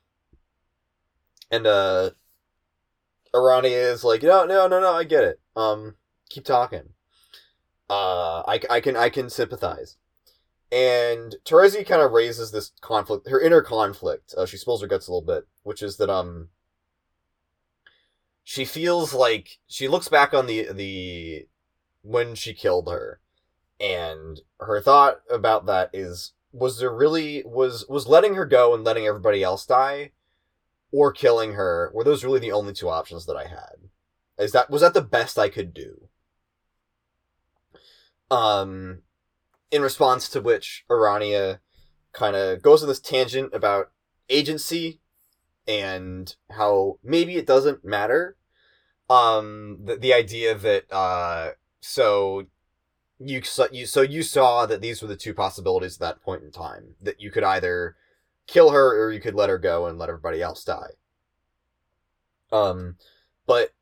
and 1.52 1.68
uh, 1.68 2.10
Arani 3.34 3.72
is 3.72 4.04
like, 4.04 4.24
no, 4.24 4.46
no, 4.46 4.68
no, 4.68 4.82
no, 4.82 4.92
I 4.94 5.04
get 5.04 5.24
it. 5.24 5.40
Um, 5.56 5.96
keep 6.28 6.46
talking. 6.46 6.90
Uh, 7.88 8.42
I, 8.48 8.60
I 8.68 8.82
can, 8.82 8.98
I 8.98 9.10
can 9.10 9.30
sympathize. 9.30 9.98
And 10.72 11.36
Terezi 11.46 11.86
kind 11.86 12.02
of 12.02 12.12
raises 12.12 12.52
this 12.52 12.72
conflict, 12.82 13.30
her 13.30 13.40
inner 13.40 13.62
conflict. 13.62 14.34
Uh, 14.36 14.48
she 14.48 14.58
spills 14.58 14.82
her 14.82 14.88
guts 14.88 15.08
a 15.08 15.12
little 15.12 15.26
bit, 15.26 15.48
which 15.62 15.84
is 15.84 15.98
that 15.98 16.10
um, 16.10 16.50
she 18.44 18.66
feels 18.66 19.14
like 19.14 19.60
she 19.68 19.88
looks 19.88 20.08
back 20.08 20.34
on 20.34 20.46
the 20.46 20.72
the 20.72 21.48
when 22.04 22.36
she 22.36 22.54
killed 22.54 22.88
her, 22.88 23.20
and 23.80 24.42
her 24.60 24.80
thought 24.80 25.22
about 25.32 25.66
that 25.66 25.90
is 25.92 26.34
was 26.52 26.80
there 26.80 26.94
really 26.94 27.44
was 27.46 27.86
was 27.88 28.08
letting 28.08 28.36
her 28.36 28.46
go 28.46 28.74
and 28.74 28.84
letting 28.84 29.06
everybody 29.06 29.44
else 29.44 29.66
die 29.66 30.12
or 30.92 31.12
killing 31.12 31.54
her 31.54 31.92
were 31.94 32.04
those 32.04 32.24
really 32.24 32.40
the 32.40 32.52
only 32.52 32.74
two 32.74 32.90
options 32.90 33.26
that 33.26 33.38
i 33.38 33.46
had 33.48 33.90
is 34.40 34.54
that 34.54 34.70
was 34.70 34.82
that 34.82 34.94
the 34.94 35.02
best 35.02 35.38
I 35.38 35.50
could 35.50 35.74
do? 35.74 36.08
Um, 38.32 39.02
in 39.70 39.82
response 39.82 40.30
to 40.30 40.42
which 40.42 40.86
Arania 40.90 41.60
kind 42.14 42.36
of 42.36 42.62
goes 42.62 42.82
on 42.82 42.88
this 42.88 43.00
tangent 43.00 43.54
about 43.54 43.92
agency 44.30 45.02
and 45.68 46.34
how 46.52 47.00
maybe 47.04 47.36
it 47.36 47.46
doesn't 47.46 47.84
matter. 47.84 48.38
Um, 49.10 49.80
the, 49.84 49.98
the 49.98 50.14
idea 50.14 50.56
that 50.56 50.92
uh, 50.92 51.52
so 51.82 52.46
you 53.20 53.42
so 53.44 53.68
you 53.72 53.86
so 53.86 54.02
you 54.02 54.24
saw 54.24 54.66
that 54.66 54.82
these 54.82 55.02
were 55.02 55.08
the 55.08 55.16
two 55.16 55.34
possibilities 55.34 55.96
at 55.96 56.00
that 56.00 56.22
point 56.22 56.44
in 56.44 56.52
time 56.52 56.96
that 57.02 57.20
you 57.20 57.32
could 57.32 57.44
either 57.44 57.96
kill 58.48 58.72
her 58.72 59.04
or 59.04 59.12
you 59.12 59.20
could 59.20 59.36
let 59.36 59.50
her 59.50 59.58
go 59.58 59.86
and 59.86 60.00
let 60.00 60.10
everybody 60.10 60.42
else 60.42 60.64
die. 60.64 60.92
Um, 62.52 62.96
but 63.46 63.74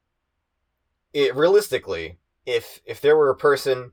it 1.14 1.36
realistically, 1.36 2.18
if 2.46 2.82
if 2.86 3.00
there 3.00 3.16
were 3.16 3.30
a 3.30 3.36
person 3.36 3.92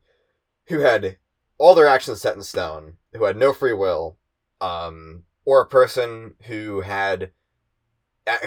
who 0.66 0.80
had 0.80 1.18
all 1.58 1.74
their 1.74 1.86
actions 1.86 2.22
set 2.22 2.36
in 2.36 2.42
stone, 2.42 2.94
who 3.12 3.24
had 3.24 3.36
no 3.36 3.52
free 3.52 3.72
will, 3.72 4.16
um, 4.60 5.24
or 5.44 5.60
a 5.60 5.66
person 5.66 6.34
who 6.46 6.80
had 6.80 7.30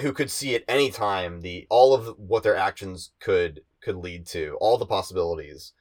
who 0.02 0.12
could 0.12 0.32
see 0.32 0.56
at 0.56 0.64
any 0.68 0.90
time 0.90 1.42
the 1.42 1.68
all 1.70 1.94
of 1.94 2.18
what 2.18 2.44
their 2.44 2.56
actions 2.56 3.12
could 3.20 3.62
could 3.82 3.96
lead 3.96 4.26
to, 4.28 4.58
all 4.60 4.78
the 4.78 4.86
possibilities, 4.86 5.74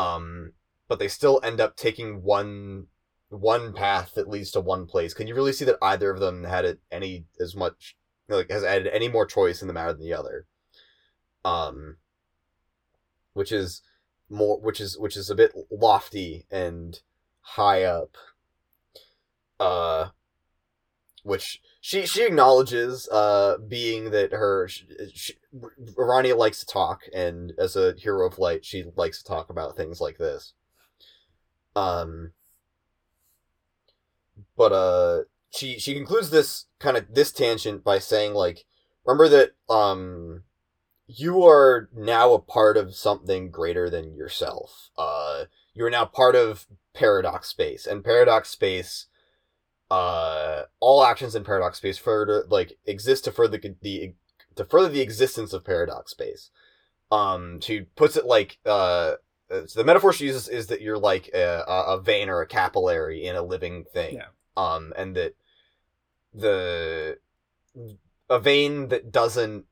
um, 0.00 0.52
but 0.88 0.98
they 0.98 1.08
still 1.08 1.40
end 1.42 1.60
up 1.60 1.76
taking 1.76 2.22
one 2.22 2.86
one 3.28 3.72
path 3.72 4.12
that 4.14 4.28
leads 4.28 4.50
to 4.50 4.60
one 4.60 4.86
place. 4.86 5.14
Can 5.14 5.28
you 5.28 5.34
really 5.34 5.52
see 5.52 5.64
that 5.64 5.78
either 5.80 6.10
of 6.10 6.18
them 6.18 6.44
had 6.44 6.64
it 6.64 6.80
any 6.90 7.26
as 7.38 7.54
much 7.54 7.96
like 8.28 8.50
has 8.50 8.64
added 8.64 8.88
any 8.88 9.08
more 9.08 9.26
choice 9.26 9.62
in 9.62 9.68
the 9.68 9.74
matter 9.74 9.92
than 9.92 10.02
the 10.02 10.14
other? 10.14 10.46
Um, 11.44 11.98
which 13.34 13.52
is 13.52 13.82
more 14.28 14.60
which 14.60 14.80
is 14.80 14.98
which 14.98 15.16
is 15.16 15.30
a 15.30 15.34
bit 15.34 15.52
lofty 15.70 16.46
and 16.50 16.98
high 17.40 17.84
up. 17.84 18.16
Uh, 19.58 20.08
which 21.22 21.60
she 21.80 22.04
she 22.06 22.24
acknowledges 22.24 23.08
uh 23.08 23.56
being 23.66 24.10
that 24.10 24.32
her 24.32 24.68
she, 24.68 24.86
she, 25.14 25.34
Arania 25.96 26.36
likes 26.36 26.60
to 26.60 26.66
talk 26.66 27.02
and 27.14 27.52
as 27.58 27.74
a 27.74 27.94
hero 27.94 28.26
of 28.26 28.38
light 28.38 28.64
she 28.64 28.84
likes 28.96 29.22
to 29.22 29.24
talk 29.24 29.50
about 29.50 29.76
things 29.76 30.00
like 30.00 30.18
this. 30.18 30.52
Um 31.74 32.32
but 34.56 34.72
uh 34.72 35.22
she 35.50 35.78
she 35.78 35.94
concludes 35.94 36.30
this 36.30 36.66
kind 36.78 36.96
of 36.96 37.06
this 37.12 37.32
tangent 37.32 37.82
by 37.82 37.98
saying 37.98 38.34
like 38.34 38.66
remember 39.06 39.28
that 39.28 39.52
um 39.72 40.42
you 41.06 41.44
are 41.44 41.88
now 41.94 42.34
a 42.34 42.38
part 42.38 42.76
of 42.76 42.94
something 42.94 43.50
greater 43.50 43.88
than 43.88 44.14
yourself. 44.14 44.90
Uh 44.98 45.44
you 45.72 45.84
are 45.86 45.90
now 45.90 46.04
part 46.04 46.36
of 46.36 46.66
paradox 46.92 47.48
space 47.48 47.86
and 47.86 48.04
paradox 48.04 48.50
space 48.50 49.06
uh 49.90 50.62
all 50.78 51.04
actions 51.04 51.34
in 51.34 51.42
paradox 51.42 51.78
space 51.78 51.98
further 51.98 52.44
like 52.48 52.78
exist 52.86 53.24
to 53.24 53.32
further 53.32 53.58
the 53.82 54.14
to 54.54 54.64
further 54.64 54.88
the 54.88 55.00
existence 55.00 55.52
of 55.52 55.64
paradox 55.64 56.12
space. 56.12 56.50
Um 57.10 57.60
she 57.60 57.82
puts 57.96 58.16
it 58.16 58.24
like 58.24 58.58
uh 58.64 59.14
so 59.48 59.80
the 59.80 59.84
metaphor 59.84 60.12
she 60.12 60.26
uses 60.26 60.48
is 60.48 60.68
that 60.68 60.80
you're 60.80 60.98
like 60.98 61.28
a, 61.34 61.64
a 61.66 62.00
vein 62.00 62.28
or 62.28 62.40
a 62.40 62.46
capillary 62.46 63.26
in 63.26 63.34
a 63.34 63.42
living 63.42 63.84
thing. 63.92 64.14
Yeah. 64.14 64.26
um 64.56 64.92
and 64.96 65.16
that 65.16 65.34
the 66.32 67.18
a 68.28 68.38
vein 68.38 68.88
that 68.88 69.10
doesn't 69.10 69.64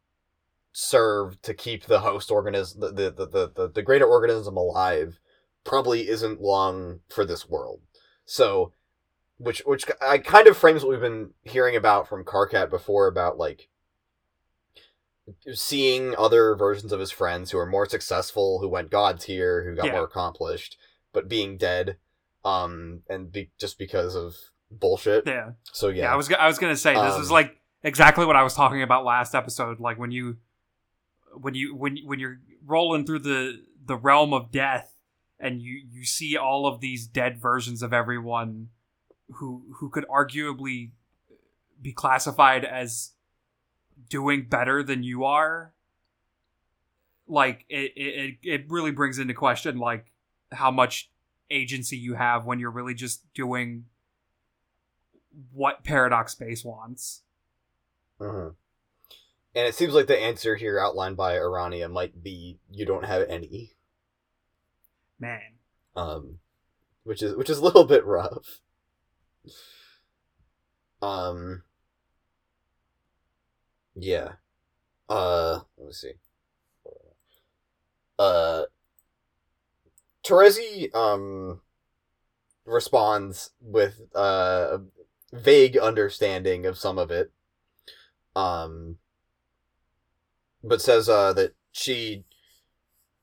serve 0.72 1.40
to 1.42 1.54
keep 1.54 1.84
the 1.84 2.00
host 2.00 2.30
organism 2.30 2.80
the 2.80 2.90
the, 2.90 3.26
the, 3.26 3.52
the, 3.54 3.70
the 3.72 3.82
greater 3.82 4.06
organism 4.06 4.56
alive 4.56 5.20
probably 5.64 6.08
isn't 6.08 6.40
long 6.40 7.00
for 7.08 7.24
this 7.24 7.48
world. 7.48 7.80
So 8.24 8.72
which 9.38 9.60
which 9.66 9.84
I 10.00 10.18
kind 10.18 10.46
of 10.46 10.56
frames 10.56 10.82
what 10.82 10.90
we've 10.90 11.00
been 11.00 11.30
hearing 11.42 11.76
about 11.76 12.08
from 12.08 12.24
Karkat 12.24 12.70
before 12.70 13.06
about 13.06 13.38
like 13.38 13.68
seeing 15.52 16.14
other 16.16 16.54
versions 16.54 16.92
of 16.92 17.00
his 17.00 17.10
friends 17.10 17.50
who 17.50 17.58
are 17.58 17.66
more 17.66 17.86
successful, 17.86 18.60
who 18.60 18.68
went 18.68 18.90
god 18.90 19.20
tier, 19.20 19.64
who 19.64 19.74
got 19.76 19.86
Yeah. 19.86 19.92
more 19.92 20.04
accomplished, 20.04 20.78
but 21.12 21.28
being 21.28 21.56
dead, 21.58 21.98
um, 22.44 23.02
and 23.08 23.30
be 23.30 23.50
just 23.58 23.78
because 23.78 24.14
of 24.16 24.34
bullshit. 24.70 25.26
Yeah. 25.26 25.52
So 25.72 25.88
yeah, 25.88 26.04
Yeah, 26.04 26.12
I 26.12 26.16
was 26.16 26.32
I 26.32 26.46
was 26.46 26.58
gonna 26.58 26.76
say 26.76 26.94
this 26.94 27.16
is 27.16 27.28
Um, 27.28 27.34
like 27.34 27.60
exactly 27.82 28.24
what 28.24 28.36
I 28.36 28.42
was 28.42 28.54
talking 28.54 28.82
about 28.82 29.04
last 29.04 29.34
episode. 29.34 29.80
Like 29.80 29.98
when 29.98 30.10
you 30.10 30.38
when 31.34 31.54
you 31.54 31.74
when 31.76 31.98
when 32.04 32.18
you're 32.18 32.40
rolling 32.64 33.04
through 33.04 33.20
the 33.20 33.64
the 33.84 33.96
realm 33.96 34.32
of 34.32 34.50
death 34.50 34.94
and 35.38 35.60
you 35.62 35.82
you 35.90 36.04
see 36.04 36.36
all 36.36 36.66
of 36.66 36.80
these 36.80 37.06
dead 37.06 37.38
versions 37.40 37.82
of 37.82 37.92
everyone 37.92 38.70
who 39.34 39.62
who 39.76 39.90
could 39.90 40.06
arguably 40.08 40.90
be 41.80 41.92
classified 41.92 42.64
as 42.64 43.12
doing 44.08 44.46
better 44.48 44.82
than 44.82 45.02
you 45.02 45.24
are 45.24 45.72
like 47.26 47.64
it 47.68 47.92
it, 47.96 48.34
it 48.42 48.64
really 48.70 48.90
brings 48.90 49.18
into 49.18 49.34
question 49.34 49.78
like 49.78 50.12
how 50.52 50.70
much 50.70 51.10
agency 51.50 51.96
you 51.96 52.14
have 52.14 52.44
when 52.46 52.58
you're 52.58 52.70
really 52.70 52.94
just 52.94 53.22
doing 53.34 53.84
what 55.52 55.84
paradox 55.84 56.32
space 56.32 56.64
wants 56.64 57.22
Mhm. 58.20 58.56
And 59.54 59.66
it 59.66 59.74
seems 59.74 59.94
like 59.94 60.08
the 60.08 60.18
answer 60.18 60.56
here 60.56 60.78
outlined 60.78 61.16
by 61.16 61.34
Arania 61.34 61.90
might 61.90 62.22
be 62.22 62.58
you 62.70 62.84
don't 62.84 63.04
have 63.04 63.22
any, 63.28 63.76
man 65.20 65.58
um, 65.98 66.38
which 67.02 67.22
is 67.22 67.34
which 67.34 67.50
is 67.50 67.58
a 67.58 67.64
little 67.64 67.84
bit 67.84 68.04
rough. 68.04 68.60
Um. 71.02 71.62
Yeah. 73.94 74.32
Uh. 75.08 75.60
Let 75.76 75.86
me 75.86 75.92
see. 75.92 76.12
Uh. 78.18 78.64
Terezi 80.24 80.94
um 80.94 81.60
responds 82.64 83.50
with 83.60 84.02
uh, 84.14 84.78
a 84.78 84.80
vague 85.32 85.78
understanding 85.78 86.66
of 86.66 86.76
some 86.78 86.98
of 86.98 87.10
it. 87.10 87.30
Um. 88.36 88.98
But 90.62 90.82
says 90.82 91.08
uh 91.08 91.32
that 91.34 91.54
she 91.70 92.24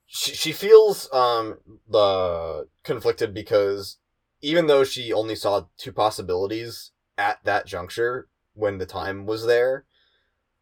she 0.05 0.33
she 0.33 0.51
feels 0.53 1.11
um 1.13 1.57
the 1.89 2.67
conflicted 2.83 3.33
because 3.33 3.97
even 4.41 4.67
though 4.67 4.83
she 4.83 5.11
only 5.11 5.35
saw 5.35 5.65
two 5.77 5.91
possibilities 5.91 6.91
at 7.17 7.43
that 7.43 7.65
juncture 7.65 8.27
when 8.53 8.77
the 8.77 8.85
time 8.85 9.25
was 9.25 9.45
there, 9.45 9.85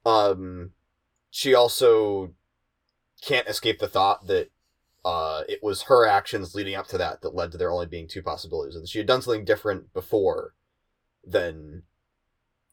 um, 0.06 0.72
she 1.30 1.54
also 1.54 2.34
can't 3.22 3.48
escape 3.48 3.80
the 3.80 3.88
thought 3.88 4.28
that 4.28 4.50
uh, 5.06 5.44
it 5.50 5.62
was 5.62 5.84
her 5.84 6.06
actions 6.06 6.56
leading 6.56 6.76
up 6.76 6.88
to 6.88 6.98
that 6.98 7.22
that 7.22 7.36
led 7.36 7.52
to 7.52 7.58
there 7.58 7.72
only 7.72 7.86
being 7.86 8.08
two 8.08 8.22
possibilities. 8.22 8.76
And 8.76 8.88
she 8.88 9.00
had 9.00 9.08
done 9.08 9.22
something 9.22 9.46
different 9.46 9.94
before, 9.94 10.54
then, 11.26 11.84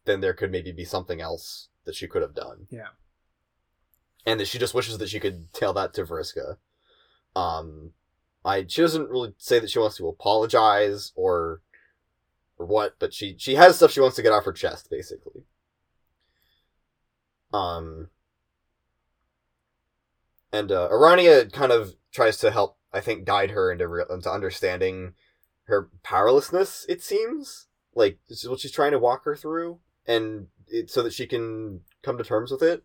then 0.05 0.21
there 0.21 0.35
could 0.35 0.51
maybe 0.51 0.73
be 0.73 0.85
something 0.85 1.21
else 1.21 1.69
that 1.85 1.95
she 1.95 2.07
could 2.07 2.23
have 2.23 2.35
done. 2.35 2.67
Yeah. 2.71 2.89
And 4.27 4.39
that 4.39 4.47
she 4.47 4.59
just 4.59 4.75
wishes 4.75 4.99
that 4.99 5.09
she 5.09 5.19
could 5.19 5.53
tell 5.53 5.73
that 5.73 5.95
to 5.95 6.05
Vriska. 6.05 6.59
Um, 7.35 7.93
I 8.45 8.65
she 8.67 8.83
doesn't 8.83 9.11
really 9.11 9.35
say 9.39 9.59
that 9.59 9.71
she 9.71 9.79
wants 9.79 9.97
to 9.99 10.09
apologize 10.09 11.13
or 11.15 11.61
or 12.59 12.67
what, 12.67 12.97
but 12.99 13.13
she 13.13 13.37
she 13.39 13.55
has 13.57 13.77
stuff 13.77 13.91
she 13.93 14.01
wants 14.01 14.17
to 14.17 14.23
get 14.23 14.33
off 14.33 14.45
her 14.45 14.53
chest, 14.53 14.91
basically. 14.91 15.45
Um, 17.53 18.11
and 20.53 20.71
uh, 20.71 20.89
Arania 20.91 21.53
kind 21.53 21.73
of 21.73 21.95
tries 22.13 22.39
to 22.39 22.51
help, 22.51 22.79
I 22.93 23.01
think, 23.01 23.25
guide 23.25 23.51
her 23.51 23.73
into 23.73 23.89
real, 23.89 24.07
into 24.07 24.31
understanding 24.31 25.15
her 25.65 25.89
powerlessness. 26.03 26.87
It 26.89 27.03
seems 27.03 27.67
like 27.95 28.19
this 28.29 28.43
is 28.43 28.49
what 28.49 28.61
she's 28.61 28.73
trying 28.73 28.93
to 28.93 28.99
walk 28.99 29.25
her 29.25 29.37
through, 29.37 29.81
and 30.07 30.47
it, 30.69 30.91
so 30.91 31.03
that 31.03 31.13
she 31.13 31.27
can 31.27 31.81
come 32.03 32.19
to 32.19 32.25
terms 32.25 32.51
with 32.51 32.63
it. 32.63 32.85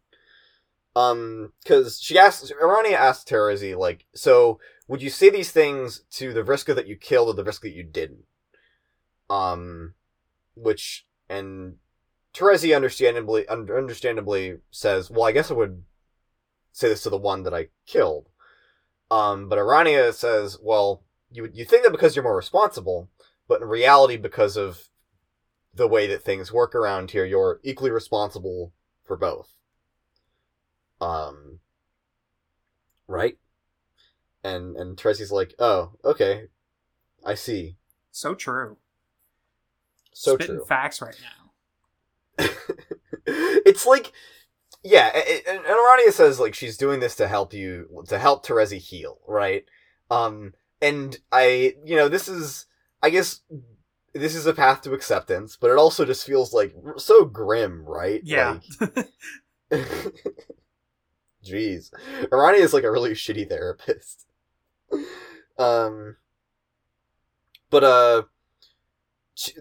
Um, 0.96 1.52
because 1.62 2.00
she 2.02 2.18
asked, 2.18 2.52
Arania 2.62 2.94
asked 2.94 3.28
Terezi, 3.28 3.78
like, 3.78 4.06
so 4.16 4.60
would 4.88 5.02
you 5.02 5.10
say 5.10 5.30
these 5.30 5.52
things 5.52 6.02
to 6.12 6.34
the 6.34 6.44
Vriska 6.44 6.76
that 6.76 6.88
you 6.88 6.96
killed 6.96 7.30
or 7.30 7.34
the 7.34 7.50
Vriska 7.50 7.62
that 7.62 7.76
you 7.76 7.84
didn't? 7.84 8.26
Um, 9.30 9.96
which 10.56 11.08
and 11.30 11.78
Terezi 12.34 12.76
understandably 12.76 13.48
un- 13.48 13.70
understandably 13.72 14.60
says, 14.70 15.10
"Well, 15.10 15.24
I 15.24 15.32
guess 15.32 15.50
I 15.50 15.56
would 15.56 15.84
say 16.72 16.90
this 16.90 17.04
to 17.04 17.10
the 17.10 17.18
one 17.18 17.44
that 17.44 17.54
I 17.54 17.70
killed." 17.86 18.30
Um, 19.10 19.50
but 19.50 19.58
Aranea 19.58 20.14
says, 20.14 20.60
"Well, 20.62 21.04
you 21.32 21.50
you 21.54 21.66
think 21.66 21.84
that 21.84 21.92
because 21.92 22.16
you're 22.16 22.24
more 22.24 22.36
responsible, 22.36 23.10
but 23.48 23.62
in 23.62 23.68
reality, 23.68 24.18
because 24.18 24.58
of 24.58 24.90
the 25.74 25.88
way 25.88 26.08
that 26.08 26.24
things 26.24 26.52
work 26.52 26.76
around 26.76 27.12
here, 27.12 27.26
you're 27.26 27.60
equally 27.64 27.92
responsible 27.92 28.74
for 29.04 29.18
both." 29.18 29.54
Um, 31.02 31.60
right? 33.08 33.38
And 34.46 34.76
and 34.76 34.96
Terezi's 34.96 35.32
like, 35.32 35.56
oh, 35.60 35.92
okay, 36.04 36.46
I 37.26 37.34
see. 37.34 37.78
So 38.12 38.36
true. 38.36 38.78
So 40.14 40.36
Spitting 40.36 40.58
true. 40.58 40.66
facts 40.66 41.02
right 41.02 41.20
now. 41.20 42.48
it's 43.26 43.86
like, 43.86 44.12
yeah, 44.84 45.12
it, 45.16 45.46
and 45.48 45.58
and 45.58 45.66
Aranea 45.66 46.12
says 46.12 46.40
like 46.40 46.54
she's 46.54 46.78
doing 46.78 47.00
this 47.00 47.16
to 47.16 47.28
help 47.28 47.54
you 47.54 48.04
to 48.08 48.20
help 48.20 48.46
Terezi 48.46 48.78
heal, 48.78 49.20
right? 49.28 49.66
Um, 50.12 50.54
and 50.82 51.18
I, 51.32 51.76
you 51.84 51.96
know, 51.96 52.08
this 52.08 52.28
is, 52.28 52.68
I 53.02 53.10
guess, 53.10 53.42
this 54.14 54.36
is 54.36 54.46
a 54.46 54.54
path 54.54 54.82
to 54.82 54.94
acceptance, 54.94 55.58
but 55.60 55.72
it 55.72 55.78
also 55.78 56.06
just 56.06 56.26
feels 56.26 56.54
like 56.54 56.76
so 56.98 57.26
grim, 57.26 57.84
right? 57.86 58.22
Yeah. 58.24 58.60
Like, 58.80 59.10
Jeez, 61.44 61.92
Aranea 62.32 62.60
is 62.60 62.74
like 62.74 62.84
a 62.84 62.92
really 62.92 63.12
shitty 63.12 63.50
therapist. 63.50 64.26
Um, 65.58 66.18
but 67.70 67.84
uh, 67.84 68.24
she, 69.34 69.54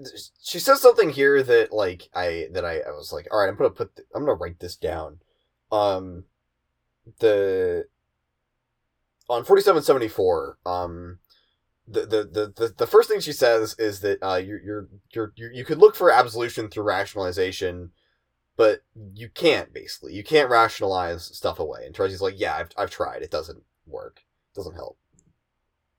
she 0.43 0.59
says 0.59 0.81
something 0.81 1.11
here 1.11 1.43
that 1.43 1.73
like 1.73 2.09
I 2.15 2.49
that 2.53 2.65
I, 2.65 2.79
I 2.79 2.91
was 2.91 3.13
like, 3.13 3.27
all 3.31 3.41
right, 3.41 3.49
I'm 3.49 3.57
gonna 3.57 3.71
put 3.71 3.97
th- 3.97 4.07
I'm 4.15 4.25
gonna 4.25 4.35
write 4.35 4.61
this 4.61 4.77
down. 4.77 5.19
Um, 5.73 6.25
the 7.19 7.87
on 9.29 9.45
forty 9.45 9.63
seven 9.63 9.83
seventy 9.83 10.09
four. 10.09 10.59
Um, 10.65 11.19
the, 11.87 12.01
the 12.01 12.25
the 12.25 12.53
the 12.57 12.75
the 12.77 12.87
first 12.87 13.09
thing 13.09 13.21
she 13.21 13.33
says 13.33 13.75
is 13.79 14.01
that 14.01 14.19
uh 14.23 14.37
you're 14.37 14.61
you're 14.61 14.89
you're 15.13 15.33
you 15.37 15.51
you 15.53 15.65
could 15.65 15.79
look 15.79 15.95
for 15.95 16.11
absolution 16.11 16.69
through 16.69 16.85
rationalization, 16.85 17.91
but 18.57 18.81
you 19.15 19.29
can't 19.29 19.73
basically 19.73 20.15
you 20.15 20.25
can't 20.25 20.51
rationalize 20.51 21.25
stuff 21.25 21.59
away. 21.59 21.85
And 21.85 21.95
Terezi's 21.95 22.23
like, 22.23 22.39
yeah, 22.39 22.57
I've 22.57 22.71
I've 22.77 22.91
tried. 22.91 23.23
It 23.23 23.31
doesn't 23.31 23.63
work. 23.87 24.21
It 24.53 24.57
doesn't 24.57 24.75
help. 24.75 24.99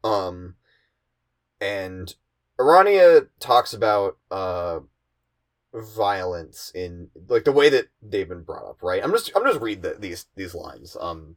Um, 0.05 0.55
and 1.59 2.13
Aranea 2.59 3.27
talks 3.39 3.73
about 3.73 4.17
uh 4.31 4.79
violence 5.73 6.71
in 6.73 7.09
like 7.27 7.43
the 7.43 7.51
way 7.51 7.69
that 7.69 7.87
they've 8.01 8.29
been 8.29 8.43
brought 8.43 8.69
up, 8.69 8.81
right? 8.81 9.03
I'm 9.03 9.11
just 9.11 9.31
I'm 9.35 9.43
just 9.43 9.59
read 9.59 9.81
the, 9.81 9.95
these 9.99 10.27
these 10.35 10.55
lines 10.55 10.95
um 10.99 11.35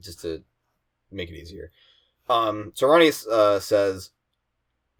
just 0.00 0.20
to 0.22 0.42
make 1.10 1.30
it 1.30 1.40
easier. 1.40 1.72
Um 2.28 2.72
so 2.74 2.86
Aranea 2.86 3.26
uh, 3.26 3.60
says 3.60 4.10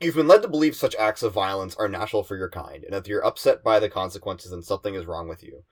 You've 0.01 0.15
been 0.15 0.29
led 0.29 0.43
to 0.43 0.49
believe 0.49 0.77
such 0.77 0.95
acts 0.97 1.23
of 1.23 1.33
violence 1.33 1.75
are 1.77 1.89
natural 1.89 2.23
for 2.23 2.37
your 2.37 2.51
kind, 2.51 2.85
and 2.85 2.95
if 2.95 3.09
you're 3.09 3.25
upset 3.25 3.65
by 3.65 3.79
the 3.79 3.89
consequences, 3.89 4.51
then 4.51 4.63
something 4.63 4.95
is 4.95 5.07
wrong 5.07 5.27
with 5.27 5.43
you. 5.43 5.65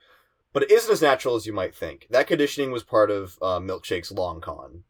But 0.54 0.62
it 0.62 0.70
isn't 0.70 0.90
as 0.90 1.02
natural 1.02 1.34
as 1.34 1.46
you 1.46 1.52
might 1.52 1.74
think. 1.74 2.06
That 2.08 2.26
conditioning 2.26 2.70
was 2.70 2.82
part 2.82 3.10
of 3.10 3.36
uh, 3.42 3.60
Milkshake's 3.60 4.10
long 4.10 4.40
con. 4.40 4.84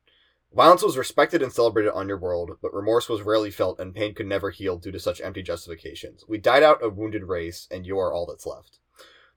Violence 0.54 0.82
was 0.82 0.96
respected 0.96 1.42
and 1.42 1.52
celebrated 1.52 1.92
on 1.92 2.06
your 2.06 2.16
world, 2.16 2.58
but 2.62 2.72
remorse 2.72 3.08
was 3.08 3.22
rarely 3.22 3.50
felt 3.50 3.80
and 3.80 3.94
pain 3.94 4.14
could 4.14 4.26
never 4.26 4.50
heal 4.50 4.78
due 4.78 4.92
to 4.92 5.00
such 5.00 5.20
empty 5.20 5.42
justifications. 5.42 6.24
We 6.28 6.38
died 6.38 6.62
out 6.62 6.82
a 6.82 6.88
wounded 6.88 7.24
race, 7.24 7.66
and 7.72 7.84
you 7.84 7.98
are 7.98 8.12
all 8.12 8.24
that's 8.24 8.46
left. 8.46 8.78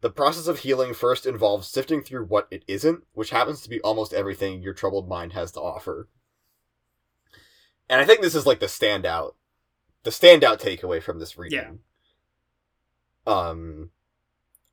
The 0.02 0.12
process 0.12 0.46
of 0.46 0.60
healing 0.60 0.94
first 0.94 1.26
involves 1.26 1.68
sifting 1.68 2.04
through 2.04 2.26
what 2.26 2.48
it 2.52 2.64
isn't, 2.68 3.04
which 3.14 3.32
happens 3.32 3.62
to 3.62 3.70
be 3.70 3.82
almost 3.82 4.14
everything 4.14 4.62
your 4.62 4.76
troubled 4.76 5.10
mind 5.10 5.34
has 5.34 5.52
to 5.54 5.60
offer. 5.60 6.08
And 7.90 8.00
I 8.00 8.06
think 8.06 8.22
this 8.22 8.36
is 8.36 8.46
like 8.46 8.60
the 8.60 8.68
standout, 8.68 9.34
the 10.04 10.12
standout 10.12 10.62
takeaway 10.62 11.02
from 11.02 11.18
this 11.18 11.36
reading. 11.36 11.80
Um, 13.26 13.90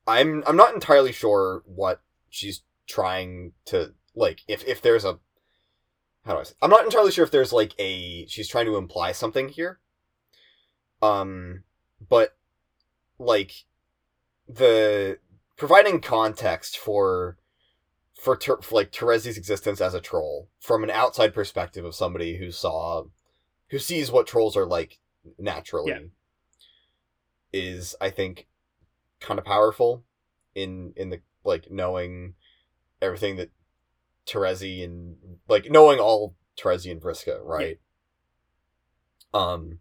I'm 0.06 0.44
I'm 0.46 0.56
not 0.56 0.74
entirely 0.74 1.12
sure 1.12 1.62
what 1.64 2.02
she's 2.28 2.62
trying 2.86 3.52
to 3.66 3.94
like. 4.14 4.42
If 4.46 4.62
if 4.66 4.82
there's 4.82 5.06
a 5.06 5.20
how 6.24 6.34
do 6.34 6.40
I 6.40 6.42
say? 6.44 6.54
I'm 6.62 6.70
not 6.70 6.84
entirely 6.84 7.12
sure 7.12 7.24
if 7.24 7.30
there's 7.30 7.52
like 7.52 7.74
a 7.78 8.26
she's 8.26 8.48
trying 8.48 8.66
to 8.66 8.76
imply 8.76 9.12
something 9.12 9.48
here. 9.48 9.80
Um, 11.02 11.64
but 12.08 12.36
like 13.18 13.52
the 14.48 15.18
providing 15.56 16.00
context 16.00 16.78
for 16.78 17.36
for, 18.14 18.36
ter- 18.36 18.62
for 18.62 18.76
like 18.76 18.90
Terezi's 18.90 19.36
existence 19.36 19.80
as 19.80 19.92
a 19.92 20.00
troll 20.00 20.48
from 20.60 20.82
an 20.82 20.90
outside 20.90 21.34
perspective 21.34 21.84
of 21.84 21.94
somebody 21.94 22.38
who 22.38 22.50
saw 22.50 23.04
who 23.68 23.78
sees 23.78 24.10
what 24.10 24.26
trolls 24.26 24.56
are 24.56 24.66
like 24.66 24.98
naturally 25.38 25.90
Yeah. 25.92 25.98
is 27.52 27.94
I 28.00 28.10
think 28.10 28.46
kind 29.20 29.38
of 29.38 29.44
powerful 29.44 30.04
in 30.54 30.94
in 30.96 31.10
the 31.10 31.20
like 31.44 31.70
knowing 31.70 32.34
everything 33.02 33.36
that 33.36 33.50
Terezi 34.26 34.84
and 34.84 35.16
like 35.48 35.70
knowing 35.70 35.98
all 36.00 36.34
Terezi 36.58 36.90
and 36.90 37.00
Vriska, 37.00 37.40
right? 37.42 37.78
Um, 39.32 39.78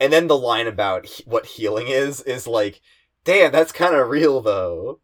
and 0.00 0.12
then 0.12 0.26
the 0.26 0.38
line 0.38 0.66
about 0.66 1.06
he- 1.06 1.24
what 1.26 1.46
healing 1.46 1.88
is 1.88 2.20
is 2.22 2.46
like, 2.46 2.80
damn, 3.24 3.52
that's 3.52 3.72
kind 3.72 3.94
of 3.94 4.08
real 4.08 4.40
though. 4.40 5.00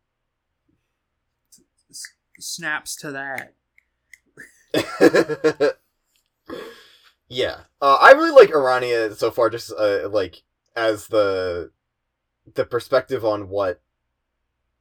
S- 1.90 2.14
snaps 2.38 2.96
to 2.96 3.10
that. 3.12 3.54
yeah, 7.28 7.60
uh, 7.80 7.98
I 8.00 8.12
really 8.12 8.30
like 8.30 8.50
Aranea 8.50 9.14
so 9.16 9.30
far. 9.30 9.50
Just 9.50 9.72
uh, 9.78 10.08
like 10.08 10.42
as 10.74 11.06
the 11.08 11.70
the 12.54 12.64
perspective 12.64 13.24
on 13.24 13.48
what 13.48 13.80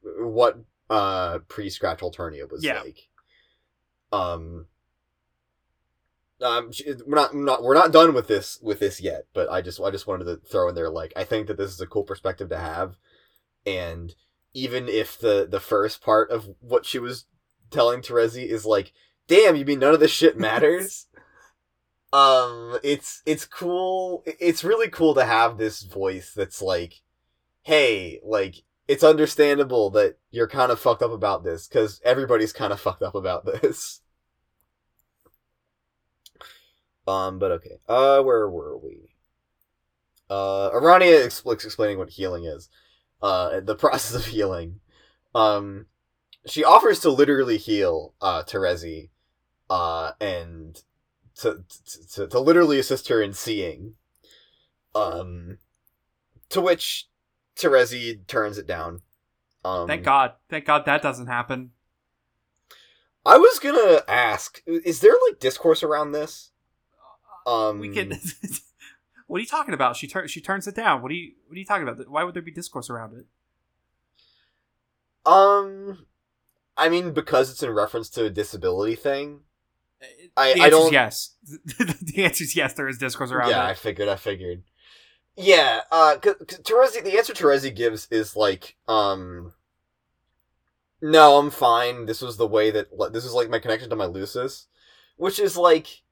what 0.02 0.58
uh 0.90 1.38
pre 1.48 1.68
Scratch 1.70 2.00
Alternia 2.00 2.50
was 2.50 2.64
Yeah. 2.64 2.80
like. 2.80 3.08
Um. 4.12 4.66
Um, 6.40 6.72
we're 7.06 7.14
not, 7.14 7.34
not 7.36 7.62
we're 7.62 7.74
not 7.74 7.92
done 7.92 8.14
with 8.14 8.26
this 8.26 8.58
with 8.60 8.80
this 8.80 9.00
yet, 9.00 9.26
but 9.32 9.48
I 9.48 9.60
just 9.62 9.80
I 9.80 9.92
just 9.92 10.08
wanted 10.08 10.24
to 10.24 10.36
throw 10.38 10.68
in 10.68 10.74
there 10.74 10.90
like 10.90 11.12
I 11.14 11.22
think 11.22 11.46
that 11.46 11.56
this 11.56 11.70
is 11.70 11.80
a 11.80 11.86
cool 11.86 12.02
perspective 12.02 12.48
to 12.48 12.58
have, 12.58 12.96
and 13.64 14.12
even 14.52 14.88
if 14.88 15.18
the 15.18 15.46
the 15.48 15.60
first 15.60 16.02
part 16.02 16.30
of 16.30 16.48
what 16.60 16.84
she 16.84 16.98
was 16.98 17.26
telling 17.70 18.00
Terezi 18.00 18.46
is 18.46 18.66
like, 18.66 18.92
damn, 19.26 19.56
you 19.56 19.64
mean 19.64 19.78
none 19.78 19.94
of 19.94 20.00
this 20.00 20.10
shit 20.10 20.38
matters? 20.38 21.06
um, 22.12 22.78
it's 22.82 23.22
it's 23.26 23.46
cool. 23.46 24.22
It's 24.26 24.64
really 24.64 24.88
cool 24.88 25.14
to 25.14 25.24
have 25.24 25.56
this 25.56 25.82
voice 25.82 26.32
that's 26.34 26.60
like, 26.60 27.00
hey, 27.62 28.20
like 28.24 28.56
it's 28.86 29.04
understandable 29.04 29.90
that 29.90 30.18
you're 30.30 30.48
kind 30.48 30.70
of 30.70 30.78
fucked 30.78 31.02
up 31.02 31.12
about 31.12 31.44
this 31.44 31.66
because 31.66 32.00
everybody's 32.04 32.52
kind 32.52 32.72
of 32.72 32.80
fucked 32.80 33.02
up 33.02 33.14
about 33.14 33.46
this. 33.62 34.00
Um, 37.12 37.38
but 37.38 37.50
okay. 37.52 37.78
Uh, 37.88 38.22
where 38.22 38.48
were 38.48 38.78
we? 38.78 39.16
Uh, 40.30 40.70
Aranea 40.70 41.26
expl- 41.26 41.52
explaining 41.52 41.98
what 41.98 42.10
healing 42.10 42.44
is. 42.44 42.68
Uh, 43.20 43.60
the 43.60 43.74
process 43.84 44.14
of 44.14 44.26
healing. 44.26 44.80
Um, 45.34 45.86
she 46.46 46.64
offers 46.64 47.00
to 47.00 47.10
literally 47.10 47.56
heal 47.56 48.14
uh 48.20 48.42
Terezi, 48.42 49.10
uh, 49.70 50.12
and 50.20 50.82
to, 51.36 51.64
to 52.14 52.26
to 52.26 52.40
literally 52.40 52.78
assist 52.78 53.08
her 53.08 53.20
in 53.22 53.32
seeing. 53.32 53.94
Um, 54.94 55.58
to 56.50 56.60
which 56.60 57.08
Terezi 57.56 58.26
turns 58.26 58.58
it 58.58 58.66
down. 58.66 59.00
Um, 59.64 59.86
Thank 59.86 60.04
God. 60.04 60.32
Thank 60.48 60.66
God 60.66 60.84
that 60.86 61.02
doesn't 61.02 61.28
happen. 61.28 61.70
I 63.24 63.38
was 63.38 63.58
gonna 63.58 64.02
ask: 64.08 64.62
Is 64.66 65.00
there 65.00 65.14
like 65.28 65.38
discourse 65.38 65.82
around 65.82 66.12
this? 66.12 66.51
Um, 67.46 67.78
we 67.80 67.88
can. 67.90 68.10
what 69.26 69.38
are 69.38 69.40
you 69.40 69.46
talking 69.46 69.74
about? 69.74 69.96
She 69.96 70.06
turns. 70.06 70.30
She 70.30 70.40
turns 70.40 70.66
it 70.66 70.74
down. 70.76 71.02
What 71.02 71.10
are 71.10 71.14
you? 71.14 71.32
What 71.46 71.56
are 71.56 71.58
you 71.58 71.64
talking 71.66 71.86
about? 71.88 72.08
Why 72.08 72.24
would 72.24 72.34
there 72.34 72.42
be 72.42 72.50
discourse 72.52 72.88
around 72.90 73.14
it? 73.18 73.26
Um, 75.24 76.06
I 76.76 76.88
mean, 76.88 77.12
because 77.12 77.50
it's 77.50 77.62
in 77.62 77.70
reference 77.70 78.08
to 78.10 78.24
a 78.24 78.30
disability 78.30 78.96
thing. 78.96 79.40
I- 80.36 80.54
the 80.54 80.62
I 80.62 80.70
don't- 80.70 80.92
Yes. 80.92 81.36
the 81.44 82.24
answer 82.24 82.42
is 82.44 82.56
yes. 82.56 82.72
There 82.74 82.88
is 82.88 82.98
discourse 82.98 83.30
around 83.30 83.50
yeah, 83.50 83.64
I 83.64 83.74
figured. 83.74 84.08
I 84.08 84.16
figured. 84.16 84.64
Yeah, 85.36 85.80
uh, 85.90 86.16
cause, 86.20 86.34
'cause 86.46 86.58
Terezi, 86.58 87.02
the 87.04 87.16
answer 87.16 87.32
Terezi 87.32 87.74
gives 87.74 88.06
is 88.10 88.36
like, 88.36 88.76
um, 88.86 89.54
no, 91.00 91.38
I'm 91.38 91.50
fine. 91.50 92.04
This 92.06 92.20
was 92.20 92.36
the 92.36 92.46
way 92.46 92.70
that 92.70 92.88
this 93.12 93.24
is 93.24 93.32
like 93.32 93.48
my 93.48 93.58
connection 93.58 93.88
to 93.90 93.96
my 93.96 94.06
lusus, 94.06 94.66
which 95.16 95.38
is 95.38 95.56
like, 95.56 96.02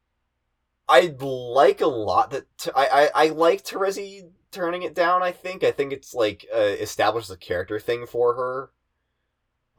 I 0.91 1.15
like 1.21 1.81
a 1.81 1.87
lot 1.87 2.33
that 2.33 2.47
t- 2.59 2.73
I 2.75 3.11
I 3.15 3.27
I 3.27 3.29
like 3.29 3.65
Terezi 3.65 4.29
turning 4.51 4.83
it 4.83 4.95
down. 4.95 5.23
I 5.23 5.31
think 5.31 5.63
I 5.63 5.71
think 5.71 5.93
it's 5.93 6.13
like 6.13 6.47
uh, 6.53 6.59
establishes 6.59 7.31
a 7.31 7.37
character 7.37 7.79
thing 7.79 8.07
for 8.07 8.35
her. 8.35 8.71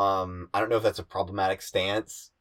Um, 0.04 0.50
I 0.54 0.60
don't 0.60 0.70
know 0.70 0.78
if 0.78 0.84
that's 0.84 1.00
a 1.00 1.04
problematic 1.04 1.62
stance, 1.62 2.32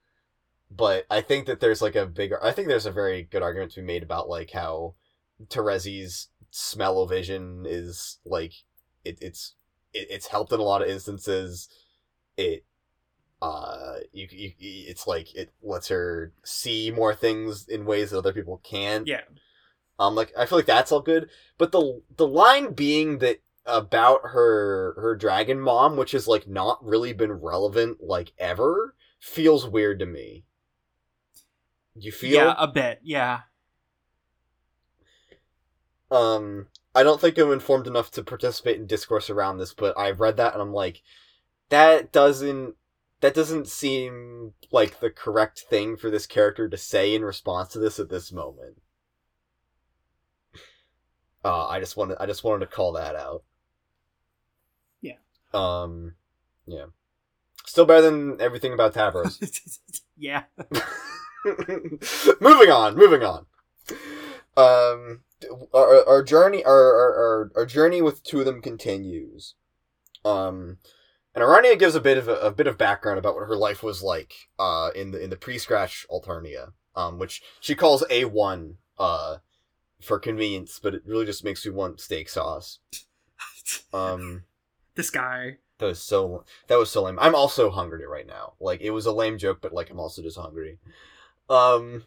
but 0.71 1.05
I 1.11 1.21
think 1.21 1.47
that 1.47 1.61
there's 1.61 1.83
like 1.83 1.97
a 1.97 2.07
bigger. 2.07 2.43
I 2.43 2.53
think 2.53 2.69
there's 2.69 2.87
a 2.87 2.93
very 2.93 3.25
good 3.25 3.43
argument 3.43 3.73
to 3.73 3.81
be 3.81 3.87
made 3.87 4.05
about 4.05 4.29
like 4.29 4.53
how 4.53 4.95
Terezi's 5.49 6.29
smell-o-vision 6.51 7.65
is 7.69 8.19
like 8.25 8.53
it, 9.05 9.19
it's 9.21 9.55
it, 9.93 10.07
it's 10.11 10.29
helped 10.29 10.53
in 10.53 10.61
a 10.61 10.63
lot 10.65 10.83
of 10.83 10.89
instances. 10.89 11.69
It 12.37 12.65
uh 13.43 13.95
you, 14.13 14.27
you 14.31 14.53
it's 14.61 15.07
like 15.07 15.35
it 15.35 15.51
lets 15.63 15.89
her 15.89 16.33
see 16.45 16.91
more 16.91 17.15
things 17.15 17.67
in 17.69 17.85
ways 17.87 18.11
that 18.11 18.19
other 18.19 18.33
people 18.35 18.61
can't 18.63 19.07
Yeah. 19.07 19.23
um 19.99 20.15
like 20.15 20.33
i 20.37 20.45
feel 20.47 20.59
like 20.59 20.67
that's 20.67 20.93
all 20.93 21.01
good 21.01 21.31
but 21.57 21.73
the 21.73 22.03
the 22.17 22.27
line 22.27 22.73
being 22.75 23.19
that 23.19 23.39
about 23.65 24.21
her 24.25 24.95
her 25.01 25.15
dragon 25.17 25.59
mom 25.61 25.97
which 25.97 26.13
has 26.13 26.29
like 26.29 26.47
not 26.49 26.85
really 26.85 27.13
been 27.13 27.33
relevant 27.33 27.99
like 28.03 28.33
ever 28.39 28.95
feels 29.21 29.67
weird 29.67 29.99
to 30.01 30.07
me 30.07 30.45
you 31.95 32.13
feel 32.13 32.33
Yeah, 32.33 32.55
a 32.59 32.69
bit. 32.69 33.01
Yeah. 33.03 33.41
um 36.11 36.67
i 36.95 37.03
don't 37.03 37.21
think 37.21 37.39
i'm 37.39 37.53
informed 37.53 37.87
enough 37.87 38.11
to 38.11 38.23
participate 38.23 38.77
in 38.79 38.87
discourse 38.87 39.31
around 39.31 39.59
this 39.59 39.73
but 39.75 39.97
i 39.99 40.11
read 40.11 40.37
that 40.37 40.53
and 40.53 40.63
i'm 40.63 40.73
like 40.73 41.03
that 41.69 42.13
doesn't 42.13 42.75
that 43.21 43.35
doesn't 43.35 43.69
seem 43.69 44.53
like 44.71 45.01
the 45.01 45.11
correct 45.11 45.61
thing 45.69 45.97
for 45.97 46.11
this 46.11 46.27
character 46.27 46.69
to 46.69 46.77
say 46.77 47.15
in 47.15 47.25
response 47.25 47.73
to 47.73 47.79
this 47.79 47.99
at 47.99 48.09
this 48.11 48.33
moment 48.33 48.81
uh 51.45 51.67
i 51.69 51.79
just 51.81 51.97
wanted 51.97 52.17
i 52.21 52.27
just 52.27 52.45
wanted 52.45 52.61
to 52.61 52.73
call 52.75 52.93
that 52.93 53.17
out 53.17 53.43
Yeah. 55.01 55.15
um 55.55 56.15
yeah 56.67 56.87
still 57.67 57.85
better 57.87 58.03
than 58.03 58.41
everything 58.41 58.73
about 58.73 58.95
Tavros 58.95 59.39
yeah. 60.19 60.43
moving 62.41 62.71
on, 62.71 62.95
moving 62.97 63.23
on. 63.23 63.47
Um, 64.57 65.21
our, 65.73 66.07
our 66.07 66.23
journey, 66.23 66.65
our, 66.65 66.73
our, 66.75 67.15
our, 67.15 67.53
our 67.57 67.67
journey 67.67 68.03
with 68.03 68.23
two 68.23 68.41
of 68.41 68.45
them 68.47 68.61
continues. 68.61 69.55
Um, 70.25 70.79
and 71.41 71.49
Arania 71.49 71.79
gives 71.79 71.95
a 71.95 72.01
bit 72.01 72.19
of 72.19 72.29
a, 72.29 72.35
a 72.37 72.51
bit 72.51 72.67
of 72.67 72.77
background 72.77 73.19
about 73.19 73.35
what 73.35 73.47
her 73.47 73.57
life 73.57 73.83
was 73.83 74.03
like, 74.03 74.35
uh, 74.59 74.91
in 74.95 75.11
the 75.11 75.23
in 75.23 75.31
the 75.31 75.37
pre-scratch 75.37 76.07
Alternia, 76.11 76.73
um, 76.95 77.19
which 77.19 77.43
she 77.61 77.75
calls 77.75 78.05
A 78.11 78.27
one, 78.27 78.77
uh, 78.99 79.37
for 80.03 80.19
convenience, 80.19 80.79
but 80.83 80.95
it 80.95 81.03
really 81.07 81.25
just 81.25 81.43
makes 81.43 81.65
me 81.65 81.73
want 81.73 82.01
steak 82.01 82.29
sauce. 82.29 82.79
Um, 83.93 84.45
this 84.97 85.11
guy. 85.11 85.59
that 85.79 85.87
was 85.87 86.03
so 86.03 86.45
that 86.67 86.79
was 86.79 86.91
so 86.91 87.03
lame. 87.05 87.19
I'm 87.21 87.37
also 87.37 87.71
hungry 87.71 88.05
right 88.05 88.27
now. 88.27 88.55
Like 88.59 88.81
it 88.81 88.91
was 88.91 89.07
a 89.07 89.13
lame 89.13 89.39
joke, 89.39 89.59
but 89.61 89.73
like 89.73 89.91
I'm 89.91 90.01
also 90.01 90.23
just 90.23 90.39
hungry. 90.39 90.79
Um 91.49 92.05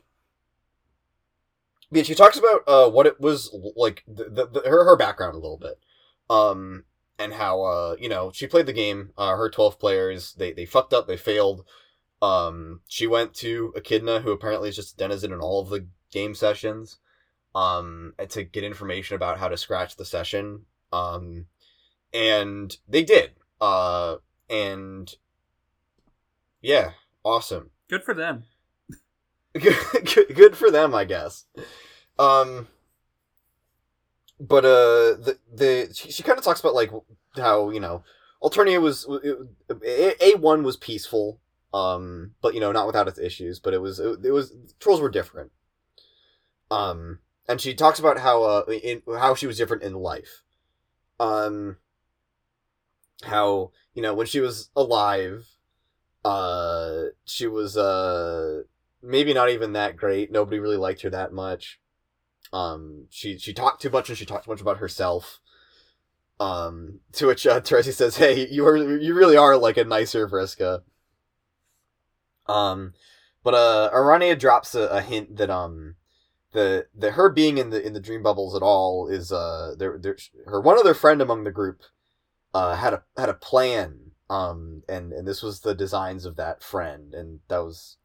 but 1.89 2.05
she 2.05 2.15
talks 2.15 2.38
about 2.38 2.63
uh 2.67 2.89
what 2.89 3.05
it 3.05 3.21
was 3.21 3.55
like 3.77 4.03
the, 4.07 4.25
the, 4.25 4.47
the 4.47 4.69
her 4.69 4.84
her 4.84 4.97
background 4.97 5.36
a 5.36 5.39
little 5.39 5.57
bit. 5.57 5.79
Um 6.29 6.84
and 7.24 7.34
how 7.34 7.61
uh 7.63 7.95
you 7.99 8.09
know, 8.09 8.32
she 8.34 8.47
played 8.47 8.65
the 8.65 8.74
game, 8.74 9.11
uh 9.17 9.36
her 9.36 9.49
12 9.49 9.80
players, 9.80 10.34
they 10.34 10.51
they 10.53 10.65
fucked 10.65 10.93
up, 10.93 11.07
they 11.07 11.17
failed. 11.17 11.65
Um 12.21 12.82
she 12.88 13.07
went 13.07 13.34
to 13.36 13.74
Echidna 13.76 14.21
who 14.21 14.32
apparently 14.32 14.69
is 14.69 14.76
just 14.76 14.95
a 14.95 14.97
denizen 14.97 15.34
in 15.34 15.39
all 15.39 15.61
of 15.61 15.69
the 15.69 15.88
game 16.11 16.36
sessions 16.36 16.99
um 17.55 18.13
to 18.30 18.43
get 18.43 18.63
information 18.63 19.15
about 19.15 19.39
how 19.39 19.47
to 19.47 19.57
scratch 19.57 19.95
the 19.95 20.05
session. 20.05 20.65
Um 20.91 21.47
and 22.13 22.78
they 22.88 23.03
did 23.03 23.32
uh, 23.63 24.17
and 24.49 25.15
yeah, 26.61 26.91
awesome. 27.24 27.69
Good 27.89 28.03
for 28.03 28.13
them. 28.13 28.43
good, 29.53 29.78
good, 30.13 30.36
good 30.36 30.57
for 30.57 30.69
them, 30.69 30.93
I 30.93 31.05
guess. 31.05 31.45
Um, 32.19 32.67
but 34.48 34.66
uh, 34.66 35.16
the 35.16 35.39
the 35.54 35.94
she, 35.94 36.12
she 36.12 36.24
kind 36.24 36.38
of 36.38 36.44
talks 36.44 36.60
about 36.60 36.76
like 36.76 36.91
how 37.36 37.70
you 37.70 37.80
know 37.80 38.04
Alternia 38.41 38.82
was 38.82 39.08
A 39.70 40.36
one 40.36 40.64
was 40.64 40.76
peaceful, 40.76 41.39
um, 41.74 42.36
but 42.41 42.54
you 42.54 42.60
know 42.60 42.72
not 42.72 42.86
without 42.86 43.08
its 43.08 43.20
issues. 43.20 43.60
But 43.60 43.74
it 43.74 43.82
was 43.82 44.00
it, 44.00 44.20
it 44.26 44.32
was 44.32 44.54
trolls 44.80 45.00
were 45.00 45.10
different. 45.10 45.52
Um, 46.70 47.20
and 47.48 47.62
she 47.62 47.74
talks 47.74 48.00
about 48.00 48.20
how 48.20 48.44
uh 48.44 48.64
in 48.68 49.02
how 49.08 49.34
she 49.34 49.48
was 49.48 49.58
different 49.58 49.84
in 49.84 49.94
life. 49.94 50.44
Um, 51.20 51.78
how 53.24 53.72
you 53.94 54.02
know 54.02 54.14
when 54.14 54.28
she 54.28 54.41
was 54.41 54.72
alive, 54.76 55.48
uh, 56.26 57.04
she 57.24 57.48
was 57.48 57.78
uh 57.78 58.64
maybe 59.02 59.34
not 59.34 59.50
even 59.50 59.72
that 59.74 59.96
great. 59.96 60.32
Nobody 60.34 60.60
really 60.60 60.78
liked 60.78 61.02
her 61.04 61.10
that 61.12 61.32
much. 61.32 61.80
Um, 62.54 63.08
she 63.10 63.38
she 63.38 63.51
talked 63.51 63.82
too 63.82 63.89
much 63.89 64.10
and 64.10 64.18
she 64.18 64.26
talked 64.26 64.45
too 64.45 64.51
much 64.51 64.62
about 64.62 64.78
herself. 64.78 65.39
Um, 66.39 66.99
to 67.14 67.28
which 67.28 67.45
uh, 67.47 67.62
Terezi 67.62 67.93
says, 67.93 68.18
"Hey, 68.18 68.47
you 68.47 68.66
are 68.68 68.78
you 68.78 69.14
really 69.14 69.36
are 69.36 69.58
like 69.58 69.78
a 69.78 69.84
nicer 69.84 70.28
Vriska." 70.28 70.84
Um, 72.47 72.93
but 73.43 73.54
uh, 73.54 73.89
Aranea 73.93 74.38
drops 74.38 74.76
a, 74.76 74.84
a 74.88 75.01
hint 75.01 75.38
that 75.38 75.49
um, 75.49 75.95
the 76.51 76.88
the 76.95 77.12
her 77.12 77.30
being 77.30 77.58
in 77.58 77.72
the 77.72 77.86
in 77.86 77.93
the 77.93 77.99
dream 77.99 78.22
bubbles 78.22 78.56
at 78.56 78.62
all 78.62 79.08
is 79.08 79.32
uh, 79.32 79.74
there 79.78 79.97
there 79.97 80.18
her 80.45 80.62
one 80.62 80.78
other 80.78 80.93
friend 80.93 81.22
among 81.22 81.43
the 81.43 81.51
group, 81.51 81.82
uh, 82.54 82.76
had 82.76 82.93
a 82.93 83.04
had 83.18 83.30
a 83.30 83.34
plan. 83.34 83.99
Um, 84.30 84.84
and 84.88 85.12
and 85.12 85.28
this 85.28 85.43
was 85.43 85.60
the 85.60 85.76
designs 85.76 86.26
of 86.26 86.38
that 86.38 86.64
friend, 86.64 87.14
and 87.14 87.39
that 87.49 87.60
was 87.60 87.97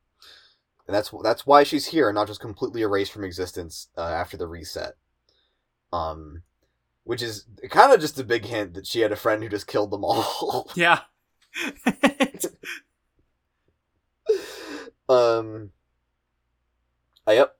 and 0.88 0.94
that's 0.94 1.12
that's 1.22 1.46
why 1.46 1.62
she's 1.62 1.86
here, 1.86 2.08
and 2.08 2.16
not 2.16 2.26
just 2.26 2.40
completely 2.40 2.80
erased 2.80 3.12
from 3.12 3.22
existence 3.22 3.88
uh, 3.96 4.00
after 4.00 4.38
the 4.38 4.48
reset. 4.48 4.94
Um, 5.92 6.42
which 7.04 7.22
is 7.22 7.44
kind 7.70 7.92
of 7.92 8.00
just 8.00 8.18
a 8.18 8.24
big 8.24 8.46
hint 8.46 8.74
that 8.74 8.86
she 8.86 9.00
had 9.00 9.12
a 9.12 9.16
friend 9.16 9.42
who 9.42 9.48
just 9.48 9.66
killed 9.66 9.90
them 9.90 10.04
all. 10.04 10.70
Yeah. 10.76 11.00
um. 15.08 15.72
Uh, 17.26 17.32
yep. 17.32 17.54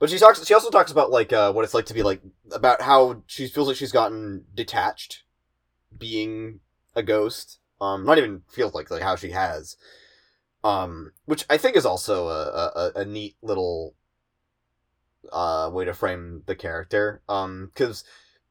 But 0.00 0.10
she 0.10 0.18
talks. 0.18 0.44
She 0.44 0.54
also 0.54 0.70
talks 0.70 0.90
about 0.90 1.10
like 1.12 1.32
uh, 1.32 1.52
what 1.52 1.64
it's 1.64 1.74
like 1.74 1.86
to 1.86 1.94
be 1.94 2.02
like 2.02 2.22
about 2.52 2.82
how 2.82 3.22
she 3.26 3.46
feels 3.46 3.68
like 3.68 3.76
she's 3.76 3.92
gotten 3.92 4.46
detached, 4.54 5.22
being 5.96 6.58
a 6.96 7.02
ghost. 7.04 7.58
Um, 7.80 8.04
not 8.04 8.18
even 8.18 8.42
feels 8.48 8.74
like 8.74 8.90
like 8.90 9.02
how 9.02 9.14
she 9.16 9.30
has 9.30 9.76
um 10.62 11.12
which 11.24 11.44
i 11.48 11.56
think 11.56 11.74
is 11.74 11.86
also 11.86 12.28
a, 12.28 12.92
a, 12.96 13.00
a 13.00 13.04
neat 13.04 13.36
little 13.42 13.94
uh 15.32 15.70
way 15.72 15.84
to 15.84 15.94
frame 15.94 16.42
the 16.46 16.54
character. 16.54 17.22
Um 17.28 17.70
because 17.72 18.04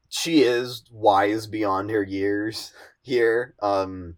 she 0.08 0.42
is 0.42 0.84
wise 0.90 1.46
beyond 1.46 1.90
her 1.90 2.02
years 2.02 2.72
here. 3.02 3.54
Um 3.60 4.16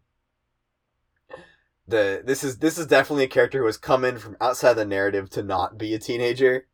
the 1.87 2.23
this 2.25 2.45
is 2.45 2.59
this 2.59 2.79
is 2.79 2.87
definitely 2.87 3.25
a 3.25 3.29
character 3.29 3.59
who 3.59 3.67
has 3.67 3.77
come 3.77 4.05
in 4.05 4.19
from 4.19 4.37
outside 4.41 4.75
the 4.75 4.85
narrative 4.85 5.31
to 5.31 5.43
not 5.43 5.79
be 5.79 5.95
a 5.95 5.99
teenager. 5.99 6.67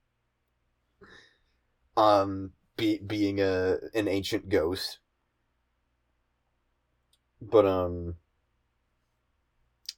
Um 1.96 2.52
be, 2.76 2.98
being 2.98 3.40
a 3.40 3.78
an 3.94 4.08
ancient 4.08 4.48
ghost. 4.48 4.98
But 7.40 7.66
um 7.66 8.16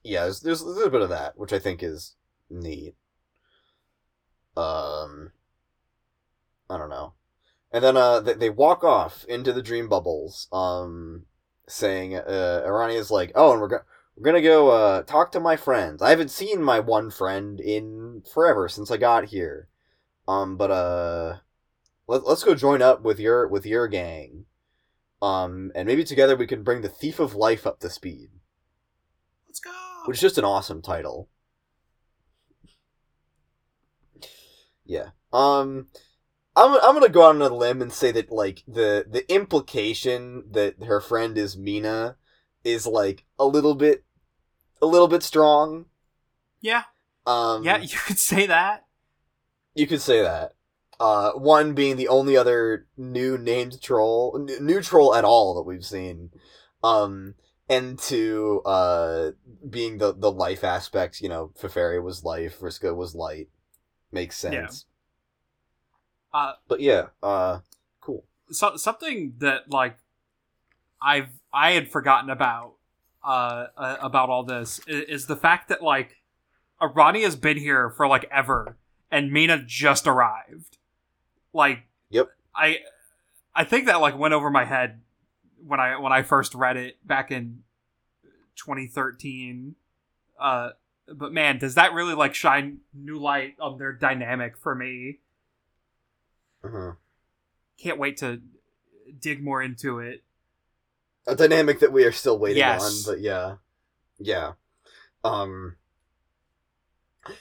yeah, 0.02 0.22
there's, 0.22 0.40
there's 0.40 0.60
a 0.60 0.66
little 0.68 0.90
bit 0.90 1.02
of 1.02 1.08
that, 1.10 1.38
which 1.38 1.52
I 1.52 1.58
think 1.58 1.82
is 1.82 2.14
neat. 2.48 2.94
Um, 4.56 5.32
I 6.68 6.78
don't 6.78 6.90
know. 6.90 7.14
And 7.72 7.84
then 7.84 7.96
uh, 7.96 8.20
they, 8.20 8.34
they 8.34 8.50
walk 8.50 8.82
off 8.82 9.24
into 9.28 9.52
the 9.52 9.62
dream 9.62 9.88
bubbles, 9.88 10.48
um, 10.52 11.26
saying, 11.68 12.16
uh, 12.16 12.62
Arani 12.66 12.94
is 12.94 13.10
like, 13.10 13.30
oh, 13.34 13.52
and 13.52 13.60
we're, 13.60 13.68
go- 13.68 13.84
we're 14.16 14.24
gonna 14.24 14.42
go 14.42 14.70
uh, 14.70 15.02
talk 15.02 15.32
to 15.32 15.40
my 15.40 15.56
friends. 15.56 16.02
I 16.02 16.10
haven't 16.10 16.30
seen 16.30 16.62
my 16.62 16.80
one 16.80 17.10
friend 17.10 17.60
in 17.60 18.22
forever 18.32 18.68
since 18.68 18.90
I 18.90 18.96
got 18.96 19.26
here. 19.26 19.68
Um, 20.26 20.56
but 20.56 20.70
uh, 20.70 21.36
let, 22.06 22.26
let's 22.26 22.44
go 22.44 22.54
join 22.54 22.82
up 22.82 23.02
with 23.02 23.18
your 23.18 23.48
with 23.48 23.64
your 23.64 23.88
gang. 23.88 24.46
Um, 25.22 25.70
and 25.74 25.86
maybe 25.86 26.04
together 26.04 26.36
we 26.36 26.46
can 26.46 26.62
bring 26.62 26.82
the 26.82 26.88
thief 26.88 27.18
of 27.20 27.34
life 27.34 27.66
up 27.66 27.80
to 27.80 27.90
speed 27.90 28.30
Let's 29.50 29.60
go. 29.60 29.79
Which 30.06 30.16
is 30.18 30.22
just 30.22 30.38
an 30.38 30.44
awesome 30.44 30.82
title. 30.82 31.28
Yeah. 34.84 35.10
Um 35.32 35.86
I'm 36.56 36.74
I'm 36.82 36.94
going 36.94 37.02
to 37.02 37.08
go 37.08 37.22
out 37.22 37.36
on 37.36 37.42
a 37.42 37.48
limb 37.54 37.80
and 37.80 37.92
say 37.92 38.10
that 38.12 38.30
like 38.32 38.64
the 38.66 39.06
the 39.08 39.30
implication 39.32 40.44
that 40.50 40.82
her 40.84 41.00
friend 41.00 41.38
is 41.38 41.56
Meenah 41.56 42.16
is 42.64 42.86
like 42.86 43.24
a 43.38 43.46
little 43.46 43.74
bit 43.74 44.04
a 44.82 44.86
little 44.86 45.08
bit 45.08 45.22
strong. 45.22 45.86
Yeah. 46.60 46.84
Um 47.26 47.62
Yeah, 47.64 47.78
you 47.78 47.96
could 48.06 48.18
say 48.18 48.46
that. 48.46 48.86
you 49.74 49.86
could 49.86 50.00
say 50.00 50.22
that. 50.22 50.54
Uh 50.98 51.30
one 51.32 51.74
being 51.74 51.96
the 51.96 52.08
only 52.08 52.36
other 52.36 52.86
new 52.96 53.38
named 53.38 53.80
troll 53.80 54.36
n- 54.50 54.64
new 54.66 54.82
troll 54.82 55.14
at 55.14 55.24
all 55.24 55.54
that 55.54 55.62
we've 55.62 55.86
seen. 55.86 56.30
Um 56.82 57.34
and 57.70 57.98
two 57.98 58.60
uh 58.66 59.30
being 59.68 59.96
the 59.98 60.12
the 60.12 60.30
life 60.30 60.62
aspect, 60.64 61.22
you 61.22 61.28
know, 61.30 61.52
Feferi 61.58 62.02
was 62.02 62.24
life, 62.24 62.60
Vriska 62.60 62.94
was 62.94 63.14
light. 63.14 63.48
Makes 64.12 64.36
sense. 64.36 64.84
Yeah. 66.34 66.40
Uh, 66.40 66.52
But 66.68 66.80
yeah, 66.80 67.06
uh 67.22 67.60
cool. 68.00 68.24
so, 68.50 68.76
something 68.76 69.34
that 69.38 69.70
like 69.70 69.96
I've 71.00 71.28
I 71.52 71.72
had 71.72 71.88
forgotten 71.90 72.28
about 72.30 72.74
uh, 73.24 73.66
uh, 73.76 73.96
about 74.00 74.28
all 74.30 74.44
this 74.44 74.80
is, 74.86 75.04
is 75.08 75.26
the 75.26 75.36
fact 75.36 75.68
that 75.68 75.82
like 75.82 76.16
Arani 76.80 77.22
has 77.22 77.36
been 77.36 77.56
here 77.56 77.90
for 77.90 78.06
like 78.08 78.26
ever, 78.32 78.76
and 79.10 79.30
Meenah 79.30 79.66
just 79.66 80.06
arrived. 80.06 80.78
Like, 81.52 81.80
Yep. 82.10 82.28
I 82.54 82.78
I 83.54 83.64
think 83.64 83.86
that 83.86 84.00
like 84.00 84.16
went 84.18 84.34
over 84.34 84.50
my 84.50 84.64
head 84.64 85.00
when 85.66 85.80
I 85.80 85.98
when 85.98 86.12
I 86.12 86.22
first 86.22 86.54
read 86.54 86.76
it 86.76 86.96
back 87.06 87.30
in 87.30 87.62
2013. 88.56 89.74
Uh, 90.38 90.70
but 91.12 91.32
man, 91.32 91.58
does 91.58 91.74
that 91.74 91.92
really 91.92 92.14
like 92.14 92.34
shine 92.34 92.78
new 92.94 93.18
light 93.18 93.54
on 93.60 93.78
their 93.78 93.92
dynamic 93.92 94.56
for 94.56 94.74
me? 94.74 95.18
Uh-huh. 96.64 96.92
Can't 97.78 97.98
wait 97.98 98.18
to 98.18 98.40
dig 99.18 99.42
more 99.42 99.62
into 99.62 99.98
it. 99.98 100.22
A 101.26 101.34
dynamic 101.34 101.80
that 101.80 101.92
we 101.92 102.04
are 102.04 102.12
still 102.12 102.38
waiting 102.38 102.58
Yes. 102.58 103.06
on, 103.08 103.12
but 103.14 103.20
yeah, 103.20 103.56
yeah. 104.18 104.52
Um, 105.24 105.76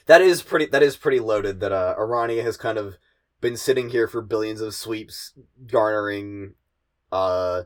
that 0.05 0.22
is 0.22 0.41
pretty. 0.41 0.65
That 0.65 0.84
is 0.84 0.97
pretty 0.97 1.20
loaded. 1.20 1.59
That 1.61 1.72
uh, 1.72 1.95
Aranea 1.97 2.43
has 2.43 2.57
kind 2.57 2.78
of 2.78 2.97
been 3.41 3.55
sitting 3.55 3.89
here 3.89 4.07
for 4.07 4.22
billions 4.22 4.59
of 4.61 4.74
sweeps, 4.76 5.34
garnering 5.67 6.55
uh 7.11 7.63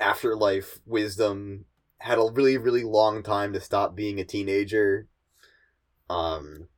afterlife 0.00 0.80
wisdom. 0.86 1.66
Had 1.98 2.18
a 2.18 2.30
really 2.32 2.56
really 2.56 2.82
long 2.82 3.22
time 3.22 3.52
to 3.52 3.60
stop 3.60 3.94
being 3.94 4.18
a 4.18 4.24
teenager. 4.24 5.06
Um, 6.08 6.68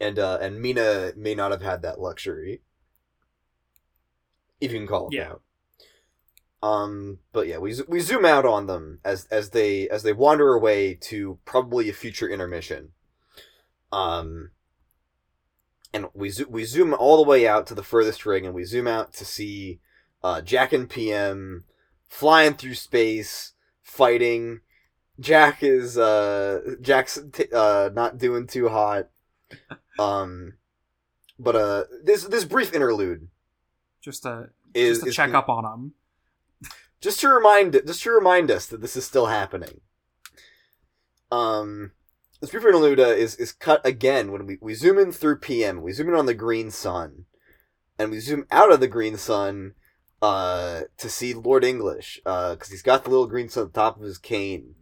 and 0.00 0.18
uh, 0.18 0.38
and 0.40 0.62
Meenah 0.64 1.16
may 1.16 1.34
not 1.34 1.50
have 1.50 1.62
had 1.62 1.82
that 1.82 2.00
luxury. 2.00 2.60
If 4.60 4.72
you 4.72 4.78
can 4.78 4.86
call 4.86 5.08
it 5.08 5.14
Yeah. 5.14 5.28
that. 5.30 5.38
Um, 6.62 7.20
but 7.32 7.46
yeah, 7.46 7.56
we 7.56 7.74
we 7.88 8.00
zoom 8.00 8.26
out 8.26 8.44
on 8.44 8.66
them 8.66 9.00
as 9.02 9.26
as 9.30 9.50
they 9.50 9.88
as 9.88 10.02
they 10.02 10.12
wander 10.12 10.52
away 10.52 10.94
to 11.08 11.38
probably 11.46 11.88
a 11.88 11.94
future 11.94 12.28
intermission. 12.28 12.90
Um, 13.90 14.50
and 15.94 16.06
we 16.12 16.28
zo- 16.28 16.44
we 16.50 16.64
zoom 16.64 16.92
all 16.92 17.16
the 17.16 17.28
way 17.28 17.48
out 17.48 17.66
to 17.68 17.74
the 17.74 17.82
furthest 17.82 18.26
ring, 18.26 18.44
and 18.44 18.54
we 18.54 18.64
zoom 18.64 18.86
out 18.86 19.14
to 19.14 19.24
see 19.24 19.80
uh, 20.22 20.42
Jack 20.42 20.74
and 20.74 20.88
PM 20.88 21.64
flying 22.10 22.54
through 22.54 22.74
space, 22.74 23.54
fighting. 23.82 24.60
Jack 25.18 25.62
is 25.62 25.96
uh 25.96 26.74
Jack's 26.82 27.18
t- 27.32 27.46
uh 27.54 27.88
not 27.94 28.18
doing 28.18 28.46
too 28.46 28.68
hot. 28.68 29.08
Um, 29.98 30.54
but 31.38 31.56
uh, 31.56 31.84
this 32.04 32.24
this 32.24 32.44
brief 32.44 32.72
interlude 32.74 33.28
Just 34.02 34.22
to 34.24 34.50
is 34.74 34.98
just 34.98 35.02
to 35.04 35.08
is 35.10 35.16
check 35.16 35.34
up 35.34 35.48
on 35.48 35.64
them. 35.64 35.92
just 37.00 37.20
to 37.20 37.28
remind 37.28 37.72
just 37.86 38.02
to 38.04 38.10
remind 38.10 38.50
us 38.50 38.66
that 38.66 38.80
this 38.80 38.96
is 38.96 39.04
still 39.06 39.26
happening. 39.26 39.80
Um, 41.32 41.92
this 42.40 42.50
brief 42.50 42.64
interlude 42.64 43.00
uh, 43.00 43.08
is 43.08 43.34
is 43.36 43.52
cut 43.52 43.84
again 43.84 44.32
when 44.32 44.46
we, 44.46 44.58
we 44.60 44.74
zoom 44.74 44.98
in 44.98 45.12
through 45.12 45.36
PM. 45.40 45.82
We 45.82 45.92
zoom 45.92 46.08
in 46.08 46.14
on 46.14 46.26
the 46.26 46.34
green 46.34 46.70
sun, 46.70 47.26
and 47.98 48.10
we 48.10 48.20
zoom 48.20 48.46
out 48.50 48.72
of 48.72 48.80
the 48.80 48.88
green 48.88 49.16
sun 49.16 49.74
uh, 50.22 50.82
to 50.98 51.08
see 51.08 51.32
Lord 51.34 51.64
English 51.64 52.20
Uh 52.26 52.54
because 52.54 52.68
he's 52.70 52.82
got 52.82 53.04
the 53.04 53.10
little 53.10 53.26
green 53.26 53.48
sun 53.48 53.64
at 53.66 53.72
the 53.72 53.80
top 53.80 53.96
of 53.96 54.02
his 54.02 54.18
cane. 54.18 54.74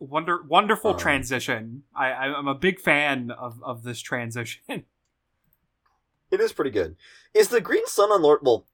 Wonder 0.00 0.42
wonderful 0.42 0.92
Um, 0.92 0.98
transition. 0.98 1.82
I 1.94 2.10
I'm 2.12 2.48
a 2.48 2.54
big 2.54 2.80
fan 2.80 3.30
of 3.30 3.62
of 3.62 3.82
this 3.82 4.00
transition. 4.00 4.62
It 6.30 6.40
is 6.40 6.52
pretty 6.52 6.70
good. 6.70 6.94
Is 7.32 7.48
the 7.48 7.60
green 7.60 7.86
sun 7.86 8.10
on 8.10 8.20
Lord? 8.20 8.40
Well, 8.42 8.66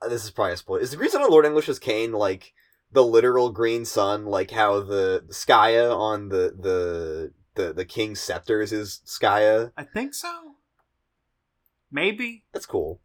uh, 0.00 0.08
this 0.08 0.24
is 0.24 0.30
probably 0.30 0.54
a 0.54 0.56
spoiler. 0.56 0.80
Is 0.80 0.90
the 0.90 0.96
green 0.96 1.10
sun 1.10 1.20
on 1.22 1.30
Lord 1.30 1.44
English's 1.44 1.78
cane 1.78 2.12
like 2.12 2.54
the 2.90 3.04
literal 3.04 3.50
green 3.50 3.84
sun, 3.84 4.24
like 4.24 4.50
how 4.52 4.80
the, 4.80 5.22
the 5.26 5.34
Skaia 5.34 5.94
on 5.94 6.30
the 6.30 6.54
the 6.58 7.32
the 7.56 7.74
the 7.74 7.84
king's 7.84 8.20
scepters 8.20 8.72
is 8.72 9.02
Skaia? 9.04 9.72
I 9.76 9.84
think 9.84 10.14
so. 10.14 10.54
Maybe. 11.90 12.44
That's 12.54 12.64
cool. 12.64 13.00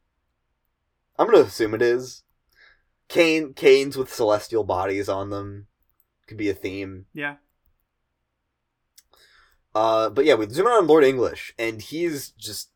I'm 1.17 1.27
gonna 1.27 1.43
assume 1.43 1.73
it 1.73 1.81
is. 1.81 2.23
Cane 3.07 3.53
canes 3.53 3.97
with 3.97 4.13
celestial 4.13 4.63
bodies 4.63 5.07
on 5.09 5.29
them 5.29 5.67
could 6.27 6.37
be 6.37 6.49
a 6.49 6.53
theme. 6.53 7.05
Yeah. 7.13 7.35
Uh, 9.73 10.09
but 10.09 10.25
yeah, 10.25 10.33
we 10.35 10.47
zoom 10.49 10.67
in 10.67 10.73
on 10.73 10.87
Lord 10.87 11.03
English, 11.03 11.53
and 11.59 11.81
he's 11.81 12.29
just 12.31 12.69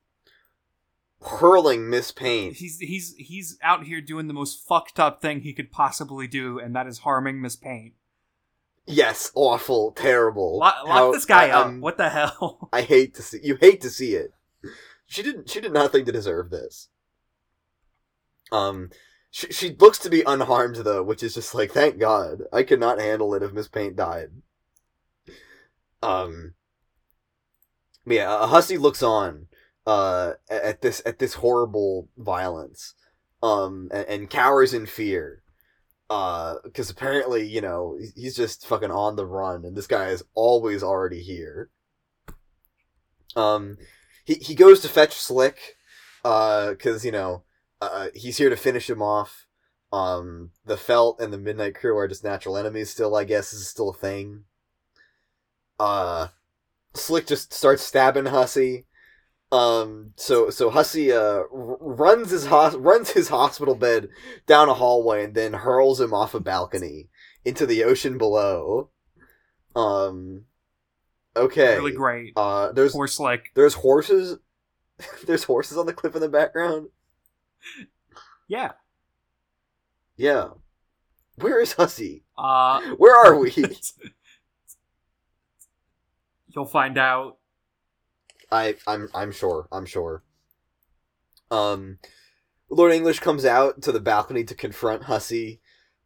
hurling 1.21 1.89
Miss 1.89 2.11
Paint. 2.11 2.57
He's 2.57 2.77
he's 2.79 3.15
he's 3.17 3.57
out 3.63 3.85
here 3.85 4.01
doing 4.01 4.27
the 4.27 4.33
most 4.33 4.65
fucked 4.67 4.99
up 4.99 5.21
thing 5.21 5.41
he 5.41 5.53
could 5.53 5.71
possibly 5.71 6.27
do, 6.27 6.59
and 6.59 6.75
that 6.75 6.87
is 6.87 6.99
harming 6.99 7.41
Miss 7.41 7.55
Paint. 7.55 7.93
Yes, 8.85 9.31
awful, 9.35 9.91
terrible. 9.91 10.57
Lock, 10.57 10.75
lock 10.85 10.87
How- 10.87 11.11
this 11.11 11.25
guy 11.25 11.47
I- 11.47 11.51
up. 11.51 11.65
I'm- 11.67 11.81
What 11.81 11.97
the 11.97 12.09
hell? 12.09 12.69
I 12.73 12.81
hate 12.81 13.13
to 13.15 13.21
see 13.21 13.39
you 13.43 13.55
hate 13.59 13.81
to 13.81 13.89
see 13.89 14.13
it. 14.15 14.33
She 15.05 15.23
didn't 15.23 15.49
she 15.49 15.59
did 15.59 15.73
nothing 15.73 16.05
to 16.05 16.11
deserve 16.11 16.49
this. 16.51 16.89
Um 18.51 18.89
she 19.29 19.47
she 19.51 19.75
looks 19.75 19.97
to 19.99 20.09
be 20.09 20.23
unharmed 20.25 20.77
though, 20.77 21.03
which 21.03 21.23
is 21.23 21.33
just 21.35 21.55
like 21.55 21.71
thank 21.71 21.99
God. 21.99 22.43
I 22.51 22.63
could 22.63 22.79
not 22.79 22.99
handle 22.99 23.33
it 23.33 23.43
if 23.43 23.53
Miss 23.53 23.67
Paint 23.67 23.95
died. 23.95 24.29
Um 26.03 26.53
yeah, 28.05 28.31
uh, 28.33 28.47
Hussie 28.47 28.79
looks 28.79 29.03
on 29.03 29.47
uh 29.85 30.33
at 30.49 30.81
this 30.81 31.01
at 31.05 31.19
this 31.19 31.35
horrible 31.35 32.09
violence. 32.17 32.93
Um 33.41 33.89
and, 33.93 34.07
and 34.07 34.29
cowers 34.29 34.73
in 34.73 34.85
fear. 34.85 35.43
Uh, 36.09 36.55
because 36.65 36.89
apparently, 36.89 37.47
you 37.47 37.61
know, 37.61 37.95
he's- 37.97 38.11
he's 38.17 38.35
just 38.35 38.65
fucking 38.67 38.91
on 38.91 39.15
the 39.15 39.25
run, 39.25 39.63
and 39.63 39.77
this 39.77 39.87
guy 39.87 40.09
is 40.09 40.21
always 40.33 40.83
already 40.83 41.21
here. 41.23 41.69
Um, 43.35 43.77
he 44.25 44.33
he 44.35 44.55
goes 44.55 44.81
to 44.81 44.89
fetch 44.89 45.13
Slick, 45.13 45.77
uh, 46.25 46.71
because 46.71 47.05
you 47.05 47.11
know, 47.13 47.43
uh, 47.81 48.07
he's 48.13 48.37
here 48.37 48.49
to 48.49 48.55
finish 48.57 48.89
him 48.89 49.01
off. 49.01 49.47
Um, 49.91 50.51
the 50.65 50.77
Felt 50.77 51.19
and 51.19 51.33
the 51.33 51.37
Midnight 51.37 51.75
Crew 51.75 51.97
are 51.97 52.07
just 52.07 52.23
natural 52.23 52.55
enemies. 52.57 52.89
Still, 52.89 53.15
I 53.15 53.23
guess, 53.25 53.51
is 53.51 53.67
still 53.67 53.89
a 53.89 53.93
thing. 53.93 54.43
Uh, 55.79 56.27
Slick 56.93 57.27
just 57.27 57.53
starts 57.53 57.81
stabbing 57.81 58.25
Hussie. 58.25 58.85
Um, 59.51 60.13
so 60.15 60.49
so 60.49 60.71
Hussie 60.71 61.11
uh 61.11 61.43
r- 61.53 61.77
runs 61.81 62.31
his 62.31 62.45
hos- 62.45 62.75
runs 62.75 63.09
his 63.11 63.27
hospital 63.27 63.75
bed 63.75 64.07
down 64.47 64.69
a 64.69 64.73
hallway 64.73 65.25
and 65.25 65.33
then 65.35 65.51
hurls 65.51 65.99
him 65.99 66.13
off 66.13 66.33
a 66.33 66.39
balcony 66.39 67.09
into 67.43 67.65
the 67.65 67.83
ocean 67.83 68.17
below. 68.17 68.91
Um, 69.75 70.45
okay. 71.35 71.75
Really 71.75 71.91
great. 71.91 72.31
Uh, 72.37 72.71
there's 72.71 72.93
Poor 72.93 73.07
Slick. 73.07 73.51
there's 73.53 73.73
horses. 73.73 74.37
there's 75.25 75.43
horses 75.43 75.77
on 75.77 75.85
the 75.85 75.93
cliff 75.93 76.15
in 76.15 76.21
the 76.21 76.29
background. 76.29 76.87
Yeah. 78.47 78.71
Yeah. 80.17 80.49
Where 81.35 81.61
is 81.61 81.73
Hussie? 81.73 82.23
Uh, 82.37 82.81
Where 82.97 83.15
are 83.15 83.37
we? 83.37 83.51
you'll 86.55 86.65
find 86.65 86.97
out. 86.97 87.37
I 88.51 88.75
I'm 88.85 89.09
I'm 89.13 89.31
sure. 89.31 89.67
I'm 89.71 89.85
sure. 89.85 90.23
Um 91.49 91.99
Lord 92.69 92.91
English 92.91 93.19
comes 93.19 93.45
out 93.45 93.81
to 93.83 93.91
the 93.91 93.99
balcony 93.99 94.43
to 94.45 94.55
confront 94.55 95.03
Hussie. 95.03 95.59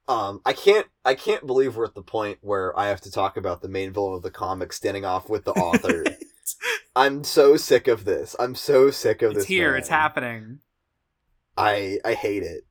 Um 0.08 0.42
I 0.46 0.54
can't 0.54 0.88
I 1.04 1.16
can't 1.16 1.48
believe 1.48 1.76
we're 1.76 1.86
at 1.86 1.96
the 1.96 2.04
point 2.04 2.38
where 2.42 2.78
I 2.78 2.88
have 2.88 3.02
to 3.02 3.12
talk 3.12 3.38
about 3.38 3.62
the 3.62 3.70
main 3.70 3.92
villain 3.92 4.16
of 4.16 4.22
the 4.22 4.32
comic 4.32 4.72
standing 4.74 5.06
off 5.06 5.30
with 5.30 5.46
the 5.46 5.54
author. 5.54 6.04
I'm 6.96 7.24
so 7.24 7.58
sick 7.58 7.88
of 7.88 8.06
this. 8.06 8.36
I'm 8.40 8.56
so 8.56 8.92
sick 8.92 9.22
of 9.22 9.32
it's 9.32 9.40
this. 9.40 9.48
here. 9.48 9.72
man. 9.72 9.80
It's 9.80 9.90
happening. 9.90 10.60
I 11.58 12.00
I 12.04 12.14
hate 12.14 12.44
it. 12.44 12.66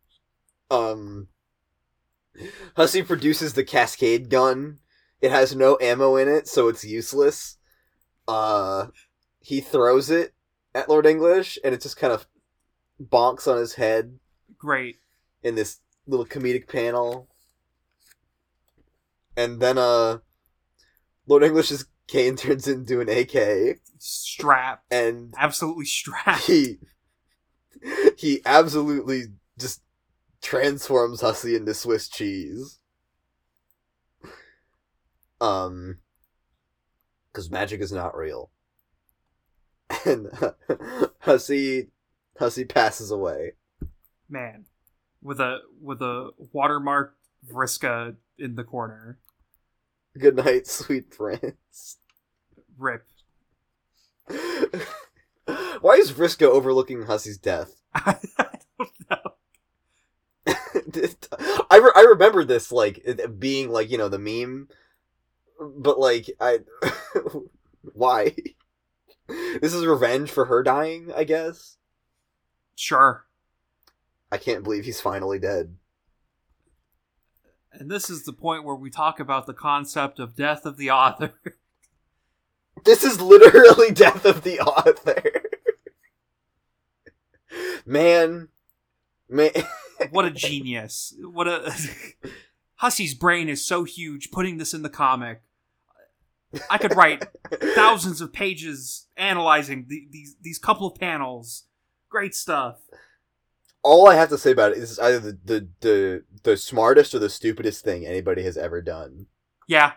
Um 0.70 1.28
Hussie 2.76 3.07
produces 3.07 3.53
the 3.55 3.64
cascade 3.64 4.28
gun. 4.28 4.78
It 5.20 5.30
has 5.30 5.55
no 5.55 5.78
ammo 5.80 6.16
in 6.16 6.28
it, 6.28 6.49
so 6.49 6.68
it's 6.68 6.85
useless. 6.85 7.59
Uh 8.28 8.87
he 9.41 9.61
throws 9.61 10.11
it 10.11 10.35
at 10.74 10.89
Lord 10.89 11.07
English 11.07 11.59
and 11.64 11.74
it 11.74 11.80
just 11.82 11.97
kind 11.97 12.12
of 12.12 12.26
bonks 13.03 13.47
on 13.51 13.59
his 13.59 13.74
head 13.74 14.18
Great. 14.59 14.97
in 15.43 15.55
this 15.55 15.80
little 16.07 16.26
comedic 16.26 16.68
panel. 16.68 17.28
And 19.37 19.61
then 19.61 19.78
uh 19.78 20.18
Lord 21.26 21.43
English's 21.43 21.87
cane 22.07 22.37
turns 22.37 22.66
into 22.68 23.01
an 23.01 23.09
AK 23.09 23.78
Strap. 23.99 24.82
and 24.91 25.32
Absolutely 25.39 25.87
strapped. 25.87 26.45
he 26.45 26.78
he 28.16 28.41
absolutely 28.45 29.24
just 29.59 29.82
transforms 30.41 31.20
Hussie 31.20 31.57
into 31.57 31.74
Swiss 31.74 32.09
cheese. 32.09 32.78
Um, 35.41 35.99
because 37.32 37.51
magic 37.51 37.80
is 37.80 37.93
not 37.93 38.16
real, 38.16 38.51
and 40.07 40.26
Hussie 41.24 41.89
Hussie 42.41 42.68
passes 42.68 43.11
away. 43.11 43.53
Man. 44.28 44.64
With 45.22 45.41
a 45.41 45.59
with 45.80 46.03
a 46.03 46.30
watermark 46.53 47.16
Vriska 47.51 48.16
in 48.39 48.55
the 48.55 48.64
corner. 48.64 49.18
Good 50.18 50.37
night, 50.37 50.66
sweet 50.66 51.11
prince. 51.11 51.99
Rip. 52.78 53.07
Why 55.80 55.95
is 55.95 56.12
Vriska 56.12 56.47
overlooking 56.47 57.03
Hussie's 57.03 57.38
death? 57.38 57.80
I 57.95 58.18
don't 58.78 59.11
know. 59.11 59.16
I, 61.70 61.76
re- 61.78 61.92
I 61.95 62.07
remember 62.11 62.45
this 62.45 62.70
like 62.72 63.07
being 63.38 63.70
like 63.70 63.90
you 63.90 63.99
know 63.99 64.09
the 64.09 64.18
meme, 64.18 64.68
but 65.61 65.99
like 65.99 66.30
I, 66.40 66.61
why? 67.92 68.34
This 69.26 69.72
is 69.72 69.86
revenge 69.86 70.30
for 70.30 70.47
her 70.47 70.62
dying, 70.62 71.11
I 71.14 71.24
guess. 71.24 71.76
Sure. 72.76 73.24
I 74.30 74.36
can't 74.36 74.64
believe 74.64 74.84
he's 74.84 75.01
finally 75.01 75.38
dead. 75.38 75.76
And 77.72 77.90
this 77.90 78.11
is 78.11 78.24
the 78.24 78.32
point 78.32 78.64
where 78.64 78.74
we 78.74 78.90
talk 78.90 79.18
about 79.18 79.47
the 79.47 79.55
concept 79.55 80.18
of 80.18 80.36
death 80.36 80.64
of 80.66 80.76
the 80.76 80.90
author. 80.90 81.32
This 82.85 83.03
is 83.03 83.20
literally 83.20 83.91
death 83.93 84.24
of 84.24 84.43
the 84.43 84.61
author. 84.61 85.43
man, 87.87 88.49
man. 89.28 89.51
what 90.11 90.24
a 90.24 90.30
genius. 90.30 91.14
What 91.18 91.49
a 91.49 91.74
Hussie's 92.76 93.14
brain 93.14 93.49
is 93.49 93.64
so 93.64 93.85
huge 93.85 94.30
putting 94.30 94.59
this 94.59 94.74
in 94.74 94.82
the 94.82 94.91
comic. 94.91 95.43
I 96.70 96.78
could 96.78 96.95
write 96.95 97.26
thousands 97.74 98.20
of 98.20 98.32
pages 98.32 99.09
analyzing 99.16 99.87
the, 99.89 100.07
these 100.11 100.37
these 100.41 100.59
couple 100.59 100.87
of 100.87 100.99
panels. 100.99 101.64
Great 102.09 102.35
stuff. 102.35 102.76
All 103.82 104.09
I 104.09 104.14
have 104.14 104.28
to 104.28 104.39
say 104.39 104.53
about 104.53 104.72
it 104.72 104.78
is 104.78 104.99
either 104.99 105.18
the, 105.18 105.39
the 105.45 105.68
the 105.80 106.24
the 106.45 106.57
smartest 106.57 107.14
or 107.14 107.18
the 107.18 107.28
stupidest 107.28 107.85
thing 107.85 108.07
anybody 108.07 108.45
has 108.45 108.57
ever 108.57 108.80
done. 108.80 109.26
Yeah. 109.66 109.93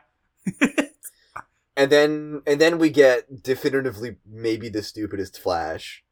And 1.78 1.92
then 1.92 2.42
and 2.48 2.60
then 2.60 2.80
we 2.80 2.90
get 2.90 3.44
definitively 3.44 4.18
maybe 4.26 4.68
the 4.68 4.82
stupidest 4.82 5.40
Flash 5.40 6.04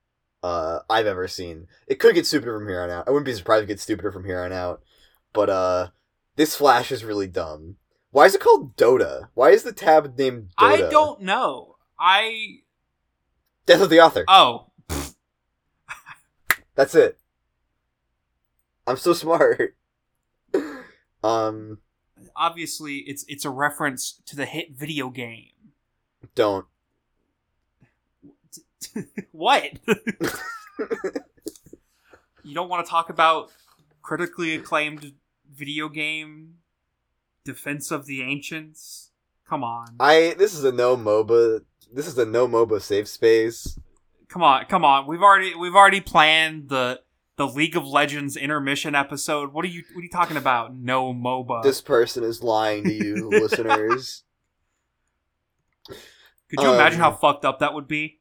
uh, 0.44 0.80
I've 0.90 1.08
ever 1.08 1.28
seen. 1.28 1.68
It 1.88 2.00
could 2.00 2.14
get 2.14 2.28
stupider 2.28 2.60
from 2.60 2.68
here 2.68 2.82
on 2.82 2.92
out. 2.92 3.08
I 3.08 3.12
wouldn't 3.12 3.26
be 3.26 3.34
surprised 3.34 3.64
if 3.64 3.66
it 3.66 3.74
gets 3.74 3.84
stupider 3.84 4.12
from 4.12 4.26
here 4.26 4.40
on 4.42 4.54
out. 4.54 4.84
But 5.34 5.50
uh, 5.50 5.88
this 6.36 6.56
Flash 6.56 6.92
is 6.92 7.04
really 7.04 7.28
dumb. 7.28 7.78
Why 8.12 8.26
is 8.26 8.36
it 8.36 8.42
called 8.42 8.78
Dota? 8.78 9.30
Why 9.34 9.50
is 9.50 9.64
the 9.64 9.74
tab 9.74 10.18
named 10.18 10.52
Dota? 10.58 10.88
I 10.88 10.90
don't 10.90 11.22
know. 11.22 11.78
I 12.00 12.60
Death 13.66 13.82
of 13.82 13.90
the 13.90 14.00
Author. 14.00 14.24
oh 14.28 14.68
That's 16.76 16.94
it. 16.94 17.18
I'm 18.86 18.98
so 18.98 19.14
smart. 19.14 19.76
um, 21.24 21.80
obviously 22.36 22.98
it's 23.08 23.26
it's 23.28 23.46
a 23.46 23.50
reference 23.50 24.22
to 24.28 24.36
the 24.36 24.46
hit 24.46 24.78
video 24.78 25.10
game. 25.10 25.55
Don't. 26.36 26.66
what? 29.32 29.72
you 32.44 32.54
don't 32.54 32.70
want 32.70 32.86
to 32.86 32.90
talk 32.90 33.10
about 33.10 33.52
critically 34.02 34.56
acclaimed 34.56 35.14
video 35.54 35.90
game 35.90 36.56
Defense 37.44 37.92
of 37.92 38.06
the 38.06 38.22
Ancients? 38.22 39.12
Come 39.48 39.64
on. 39.64 39.96
I 40.00 40.36
this 40.38 40.54
is 40.54 40.64
a 40.64 40.72
no 40.72 40.98
MOBA. 40.98 41.62
This 41.94 42.08
is 42.08 42.18
a 42.18 42.26
no 42.26 42.48
MOBA 42.48 42.82
safe 42.82 43.08
space. 43.08 43.80
Come 44.28 44.42
on, 44.44 44.66
come 44.66 44.84
on. 44.84 45.08
We've 45.08 45.22
already 45.22 45.54
we've 45.56 45.76
already 45.76 46.02
planned 46.02 46.70
the 46.70 47.02
the 47.38 47.48
League 47.48 47.76
of 47.76 47.86
Legends 47.86 48.36
intermission 48.36 48.96
episode. 48.96 49.54
What 49.54 49.66
are 49.66 49.70
you 49.70 49.84
what 49.94 50.02
are 50.02 50.04
you 50.04 50.10
talking 50.10 50.38
about? 50.38 50.76
No 50.76 51.14
MOBA. 51.14 51.62
This 51.64 51.82
person 51.82 52.24
is 52.24 52.42
lying 52.42 52.84
to 52.86 52.94
you, 52.94 53.30
listeners. 53.32 54.24
Could 56.50 56.62
you 56.62 56.74
imagine 56.74 57.00
how 57.00 57.12
um, 57.12 57.18
fucked 57.18 57.46
up 57.46 57.60
that 57.60 57.74
would 57.74 57.88
be? 57.88 58.20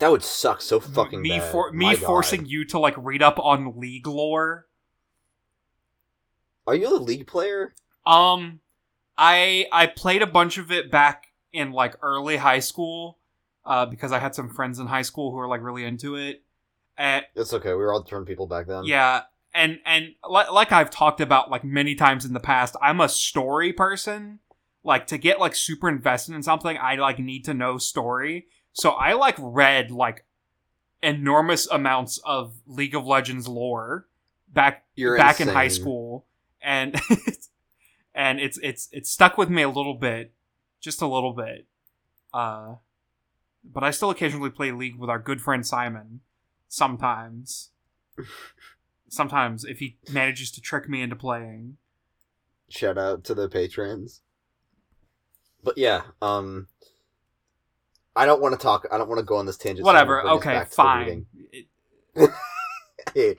That 0.00 0.10
would 0.10 0.22
suck 0.22 0.60
so 0.60 0.80
fucking 0.80 1.22
me 1.22 1.38
bad. 1.38 1.50
for 1.50 1.72
me 1.72 1.86
My 1.86 1.94
God. 1.94 2.04
forcing 2.04 2.46
you 2.46 2.64
to 2.66 2.78
like 2.78 2.94
read 2.96 3.22
up 3.22 3.38
on 3.38 3.78
League 3.78 4.06
lore. 4.06 4.66
Are 6.66 6.74
you 6.74 6.94
a 6.94 6.98
league 6.98 7.26
player? 7.26 7.74
Um, 8.04 8.60
I 9.16 9.66
I 9.72 9.86
played 9.86 10.20
a 10.22 10.26
bunch 10.26 10.58
of 10.58 10.70
it 10.70 10.90
back 10.90 11.28
in 11.52 11.72
like 11.72 11.96
early 12.02 12.36
high 12.36 12.58
school, 12.58 13.18
uh, 13.64 13.86
because 13.86 14.12
I 14.12 14.18
had 14.18 14.34
some 14.34 14.50
friends 14.50 14.78
in 14.78 14.86
high 14.86 15.02
school 15.02 15.30
who 15.30 15.38
were 15.38 15.48
like 15.48 15.62
really 15.62 15.84
into 15.84 16.16
it. 16.16 16.42
And 16.96 17.24
It's 17.34 17.54
okay. 17.54 17.70
We 17.70 17.76
were 17.76 17.92
all 17.92 18.02
turned 18.02 18.26
people 18.26 18.46
back 18.46 18.66
then. 18.66 18.84
yeah, 18.84 19.22
and 19.54 19.78
and 19.86 20.14
like 20.28 20.70
I've 20.72 20.90
talked 20.90 21.20
about 21.22 21.50
like 21.50 21.64
many 21.64 21.94
times 21.94 22.24
in 22.26 22.34
the 22.34 22.40
past, 22.40 22.76
I'm 22.82 23.00
a 23.00 23.08
story 23.08 23.72
person. 23.72 24.40
Like 24.88 25.06
to 25.08 25.18
get 25.18 25.38
like 25.38 25.54
super 25.54 25.86
invested 25.86 26.34
in 26.34 26.42
something, 26.42 26.78
I 26.78 26.94
like 26.94 27.18
need 27.18 27.44
to 27.44 27.52
know 27.52 27.76
story. 27.76 28.46
So 28.72 28.92
I 28.92 29.12
like 29.12 29.34
read 29.38 29.90
like 29.90 30.24
enormous 31.02 31.66
amounts 31.66 32.18
of 32.24 32.54
League 32.66 32.94
of 32.94 33.06
Legends 33.06 33.46
lore 33.46 34.06
back 34.50 34.86
You're 34.94 35.18
back 35.18 35.42
in 35.42 35.48
high 35.48 35.68
school, 35.68 36.24
and 36.62 36.98
and 38.14 38.40
it's 38.40 38.58
it's 38.62 38.88
it's 38.90 39.10
stuck 39.10 39.36
with 39.36 39.50
me 39.50 39.60
a 39.60 39.68
little 39.68 39.92
bit, 39.92 40.32
just 40.80 41.02
a 41.02 41.06
little 41.06 41.34
bit. 41.34 41.66
Uh, 42.32 42.76
but 43.62 43.84
I 43.84 43.90
still 43.90 44.08
occasionally 44.08 44.48
play 44.48 44.72
League 44.72 44.96
with 44.96 45.10
our 45.10 45.18
good 45.18 45.42
friend 45.42 45.66
Simon. 45.66 46.20
Sometimes, 46.66 47.72
sometimes 49.10 49.66
if 49.66 49.80
he 49.80 49.98
manages 50.10 50.50
to 50.52 50.62
trick 50.62 50.88
me 50.88 51.02
into 51.02 51.14
playing. 51.14 51.76
Shout 52.70 52.96
out 52.96 53.22
to 53.24 53.34
the 53.34 53.50
patrons. 53.50 54.22
But 55.62 55.76
yeah, 55.78 56.02
um, 56.22 56.68
I 58.14 58.26
don't 58.26 58.40
want 58.40 58.58
to 58.58 58.62
talk. 58.62 58.86
I 58.90 58.98
don't 58.98 59.08
want 59.08 59.18
to 59.18 59.24
go 59.24 59.36
on 59.36 59.46
this 59.46 59.56
tangent. 59.56 59.84
Whatever. 59.84 60.22
gonna 60.22 60.38
bring 60.38 60.38
us 60.38 60.38
Okay, 60.38 60.52
back 60.52 60.70
to 60.70 60.70
the 60.70 60.76
fine. 60.76 61.26
It- 61.52 61.66
I 63.06 63.10
hate, 63.14 63.38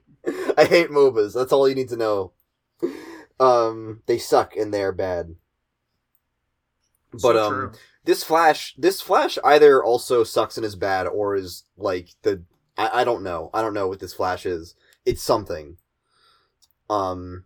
I 0.58 0.66
hate 0.66 0.90
MOBAs. 0.90 1.34
That's 1.34 1.52
all 1.52 1.68
you 1.68 1.76
need 1.76 1.90
to 1.90 1.98
know. 1.98 2.32
Um, 3.40 4.02
they 4.06 4.18
suck 4.18 4.56
and 4.56 4.74
they're 4.74 4.92
bad. 4.92 5.36
But 7.12 7.22
so 7.22 7.44
um, 7.46 7.54
true. 7.54 7.72
this 8.06 8.24
Flash, 8.24 8.74
this 8.78 9.02
Flash 9.02 9.38
either 9.44 9.84
also 9.84 10.24
sucks 10.24 10.58
and 10.58 10.66
is 10.66 10.76
bad, 10.76 11.08
or 11.08 11.36
is 11.36 11.64
like 11.78 12.10
the 12.22 12.44
I, 12.78 13.02
I 13.02 13.04
don't 13.04 13.24
know. 13.24 13.50
I 13.54 13.62
don't 13.62 13.74
know 13.74 13.88
what 13.88 14.00
this 14.00 14.14
Flash 14.14 14.46
is. 14.46 14.76
It's 15.06 15.22
something. 15.22 15.78
Um, 16.90 17.44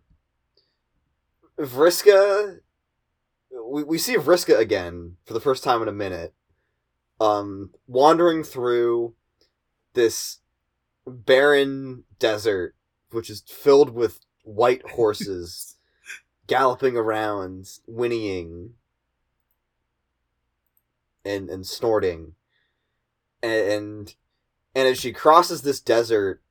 Vriska, 1.58 2.60
we 3.70 3.82
we 3.84 3.98
see 3.98 4.16
Vriska 4.16 4.58
again 4.58 5.16
for 5.24 5.34
the 5.34 5.40
first 5.40 5.64
time 5.64 5.82
in 5.82 5.88
a 5.88 5.92
minute. 5.92 6.34
Um, 7.20 7.70
wandering 7.86 8.42
through 8.42 9.14
this 9.94 10.38
barren 11.06 12.04
desert, 12.18 12.74
which 13.10 13.30
is 13.30 13.42
filled 13.46 13.90
with 13.90 14.20
white 14.42 14.82
horses 14.90 15.76
galloping 16.46 16.96
around, 16.96 17.66
whinnying 17.86 18.74
and 21.24 21.48
and 21.48 21.66
snorting. 21.66 22.34
And 23.42 24.14
and 24.74 24.88
as 24.88 24.98
she 24.98 25.12
crosses 25.12 25.62
this 25.62 25.80
desert, 25.80 26.42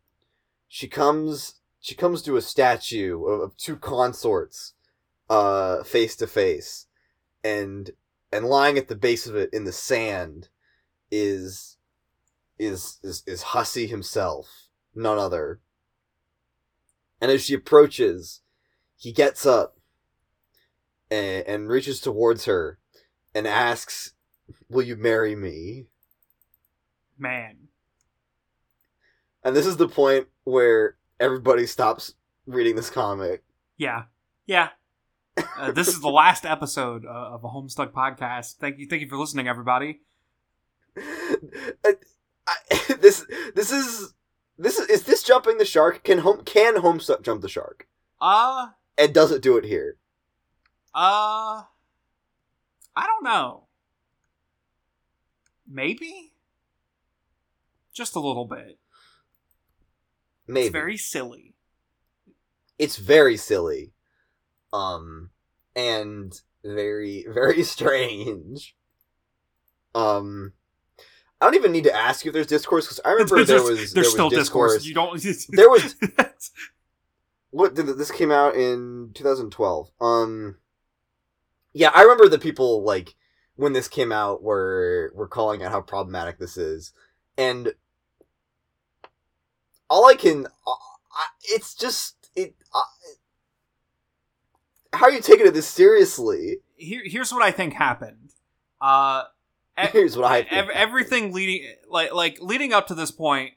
she 0.68 0.88
comes 0.88 1.56
she 1.80 1.96
comes 1.96 2.22
to 2.24 2.38
a 2.38 2.42
statue 2.42 3.26
of, 3.26 3.42
of 3.42 3.58
two 3.58 3.76
consorts 3.76 4.74
uh 5.30 5.84
face 5.84 6.16
to 6.16 6.28
face. 6.28 6.88
And 7.44 7.92
and 8.32 8.46
lying 8.46 8.78
at 8.78 8.88
the 8.88 8.96
base 8.96 9.28
of 9.28 9.36
it 9.36 9.50
in 9.54 9.64
the 9.66 9.72
sand 9.72 10.50
is 11.12 11.78
is 12.58 13.00
is 13.04 13.24
is 13.28 13.44
Hussie 13.44 13.88
himself, 13.88 14.68
none 14.96 15.18
other. 15.18 15.60
And 17.22 17.32
as 17.32 17.46
she 17.46 17.54
approaches, 17.54 18.42
he 18.96 19.12
gets 19.12 19.46
up 19.46 19.78
and, 21.10 21.46
and 21.48 21.70
reaches 21.70 22.00
towards 22.02 22.46
her 22.46 22.80
and 23.34 23.48
asks, 23.48 24.14
"Will 24.70 24.84
you 24.84 24.96
marry 24.96 25.36
me?" 25.36 25.88
Man, 27.18 27.70
And 29.44 29.56
this 29.56 29.66
is 29.68 29.78
the 29.78 29.88
point 29.88 30.28
where 30.44 30.98
everybody 31.20 31.66
stops 31.68 32.16
reading 32.46 32.76
this 32.76 32.90
comic. 32.90 33.44
yeah, 33.78 34.04
yeah. 34.46 34.70
Uh, 35.38 35.72
this 35.72 35.88
is 35.88 36.00
the 36.02 36.10
last 36.10 36.46
episode 36.46 37.06
uh, 37.06 37.10
of 37.10 37.44
a 37.44 37.48
Homestuck 37.50 37.92
podcast. 37.92 38.58
Thank 38.58 38.78
you, 38.80 38.88
thank 38.88 39.02
you 39.02 39.10
for 39.10 39.18
listening, 39.18 39.48
everybody. 39.48 40.02
I, 40.98 41.94
I, 42.48 42.56
this 43.00 43.26
this 43.56 43.72
is 43.72 44.14
this 44.58 44.78
is 44.80 44.90
is 44.90 45.04
this 45.04 45.24
jumping 45.24 45.58
the 45.58 45.66
shark? 45.66 46.04
Can 46.04 46.20
home 46.20 46.44
can 46.44 46.76
Homestuck 46.76 47.24
jump 47.24 47.42
the 47.42 47.50
shark? 47.50 47.88
Uh, 48.22 48.68
And 48.98 49.14
does 49.14 49.32
it 49.32 49.42
do 49.42 49.58
it 49.58 49.66
here? 49.66 49.98
uh, 50.94 51.64
I 52.96 53.08
don't 53.08 53.24
know. 53.24 53.64
Maybe, 55.68 56.34
just 57.94 58.16
a 58.16 58.20
little 58.20 58.46
bit. 58.46 58.78
Maybe 60.46 60.68
It's 60.68 60.72
very 60.74 60.98
silly. 60.98 61.56
it's 62.78 62.98
very 62.98 63.38
silly. 63.38 63.94
Um, 64.74 65.30
and 65.76 66.34
very 66.64 67.26
very 67.34 67.64
strange. 67.64 68.76
Um, 69.96 70.54
I 71.40 71.46
don't 71.46 71.56
even 71.56 71.72
need 71.72 71.84
to 71.86 71.96
ask 71.96 72.26
you 72.26 72.30
if 72.30 72.34
there's 72.34 72.48
discourse 72.48 72.86
because 72.86 73.00
I 73.06 73.12
remember 73.12 73.46
there 73.46 73.64
was 73.64 73.78
there's 73.78 73.94
there 73.94 74.04
was 74.04 74.12
still 74.12 74.30
discourse. 74.30 74.84
discourse. 74.84 74.86
You 74.86 74.94
don't. 74.94 75.56
There 75.56 75.70
was 75.70 75.96
what 77.54 77.76
did 77.76 77.86
this 77.86 78.10
came 78.10 78.32
out 78.32 78.56
in 78.56 79.12
2012 79.14 79.92
um 80.02 80.58
yeah 81.72 81.92
i 81.94 82.02
remember 82.02 82.28
the 82.28 82.40
people 82.40 82.84
like 82.84 83.16
when 83.56 83.74
this 83.74 83.88
came 83.88 84.12
out 84.12 84.42
were 84.42 85.12
were 85.14 85.28
calling 85.28 85.62
out 85.62 85.72
how 85.72 85.80
problematic 85.80 86.40
this 86.40 86.58
is 86.58 86.94
and 87.38 87.74
all 89.88 90.08
i 90.08 90.16
can 90.16 90.48
uh, 90.48 90.72
I, 91.16 91.28
it's 91.44 91.76
just 91.76 92.32
it 92.36 92.56
uh, 92.74 92.82
how 94.94 95.06
are 95.08 95.12
you 95.12 95.22
taking 95.22 95.46
it 95.48 95.54
this 95.54 95.68
seriously 95.68 96.58
Here, 96.76 97.02
here's 97.06 97.34
what 97.34 97.42
I 97.42 97.52
think 97.52 97.74
happened. 97.74 98.32
Uh, 98.80 99.24
here's 99.92 100.16
what 100.16 100.26
i 100.32 100.42
think 100.44 100.52
ev- 100.54 100.70
everything 100.70 101.34
leading 101.34 101.68
like 101.90 102.14
like 102.14 102.38
leading 102.42 102.72
up 102.74 102.86
to 102.88 102.94
this 102.94 103.10
point 103.10 103.54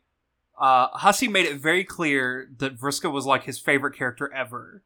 uh 0.58 0.88
Hussie 0.96 1.28
made 1.30 1.44
it 1.44 1.60
very 1.60 1.84
clear 1.84 2.48
that 2.56 2.78
vriska 2.78 3.12
was 3.12 3.26
like 3.26 3.44
his 3.44 3.58
favorite 3.58 3.94
character 3.94 4.32
ever 4.32 4.82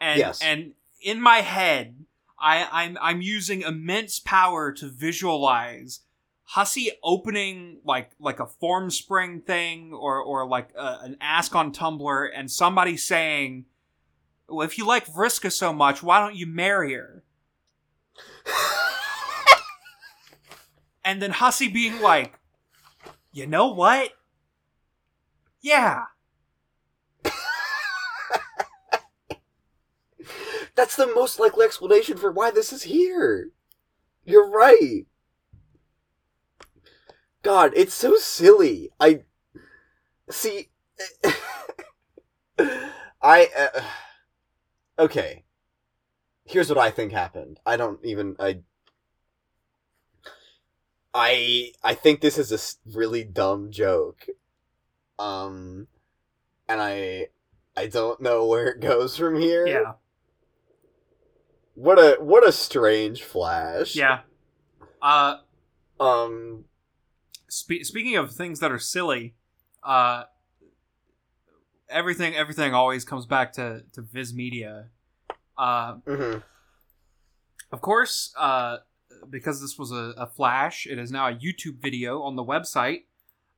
and 0.00 0.18
Yes. 0.20 0.40
and 0.40 0.72
in 1.02 1.20
my 1.20 1.38
head 1.38 2.04
i 2.38 2.68
i'm 2.70 2.96
i'm 3.00 3.20
using 3.20 3.62
immense 3.62 4.20
power 4.20 4.70
to 4.72 4.88
visualize 4.88 6.00
Hussie 6.54 6.90
opening 7.02 7.78
like 7.84 8.10
like 8.20 8.38
a 8.38 8.46
form 8.46 8.90
spring 8.90 9.40
thing 9.40 9.92
or 9.92 10.20
or 10.20 10.46
like 10.46 10.68
a, 10.76 10.98
an 11.02 11.16
ask 11.20 11.56
on 11.56 11.72
tumblr 11.72 12.28
and 12.32 12.48
somebody 12.50 12.96
saying 12.96 13.64
well 14.50 14.66
if 14.66 14.76
you 14.76 14.86
like 14.86 15.06
vriska 15.06 15.50
so 15.50 15.72
much 15.72 16.02
why 16.02 16.18
don't 16.18 16.36
you 16.36 16.46
marry 16.46 16.94
her 16.94 17.22
and 21.04 21.20
then 21.20 21.32
Hussie 21.32 21.72
being 21.72 22.00
like, 22.00 22.38
you 23.32 23.46
know 23.46 23.68
what? 23.68 24.12
Yeah. 25.60 26.04
That's 30.74 30.96
the 30.96 31.12
most 31.14 31.38
likely 31.38 31.66
explanation 31.66 32.16
for 32.16 32.32
why 32.32 32.50
this 32.50 32.72
is 32.72 32.84
here. 32.84 33.50
You're 34.24 34.50
right. 34.50 35.04
God, 37.42 37.72
it's 37.74 37.94
so 37.94 38.16
silly. 38.16 38.90
I 38.98 39.24
see. 40.30 40.70
I 43.22 43.48
uh, 43.58 43.82
okay. 45.00 45.44
Here's 46.44 46.68
what 46.68 46.78
I 46.78 46.90
think 46.90 47.12
happened. 47.12 47.60
I 47.66 47.76
don't 47.76 47.98
even 48.04 48.36
I. 48.38 48.60
I 51.12 51.72
I 51.82 51.94
think 51.94 52.20
this 52.20 52.38
is 52.38 52.52
a 52.52 52.96
really 52.96 53.24
dumb 53.24 53.70
joke. 53.70 54.26
Um, 55.18 55.88
and 56.68 56.80
I 56.80 57.28
I 57.76 57.86
don't 57.86 58.20
know 58.20 58.46
where 58.50 58.68
it 58.68 58.80
goes 58.80 59.16
from 59.16 59.40
here. 59.40 59.66
Yeah. 59.66 59.92
What 61.74 61.98
a 61.98 62.16
what 62.20 62.46
a 62.46 62.52
strange 62.52 63.22
flash. 63.22 63.96
Yeah. 63.96 64.20
Uh, 65.02 65.38
Um. 65.98 66.64
spe- 67.48 67.82
speaking 67.84 68.16
of 68.16 68.32
things 68.32 68.60
that 68.60 68.70
are 68.70 68.78
silly, 68.78 69.34
uh, 69.82 70.24
everything 71.90 72.34
everything 72.34 72.74
always 72.74 73.04
comes 73.04 73.26
back 73.26 73.52
to 73.54 73.84
to 73.92 74.02
Viz 74.02 74.32
Media. 74.34 74.86
Uh, 75.58 75.96
mhm. 76.06 76.42
of 77.70 77.80
course, 77.80 78.32
uh, 78.38 78.78
because 79.28 79.60
this 79.60 79.78
was 79.78 79.92
a, 79.92 80.14
a 80.16 80.26
flash, 80.26 80.86
it 80.86 80.98
is 80.98 81.10
now 81.12 81.28
a 81.28 81.34
YouTube 81.34 81.80
video 81.82 82.22
on 82.22 82.36
the 82.36 82.44
website. 82.44 83.04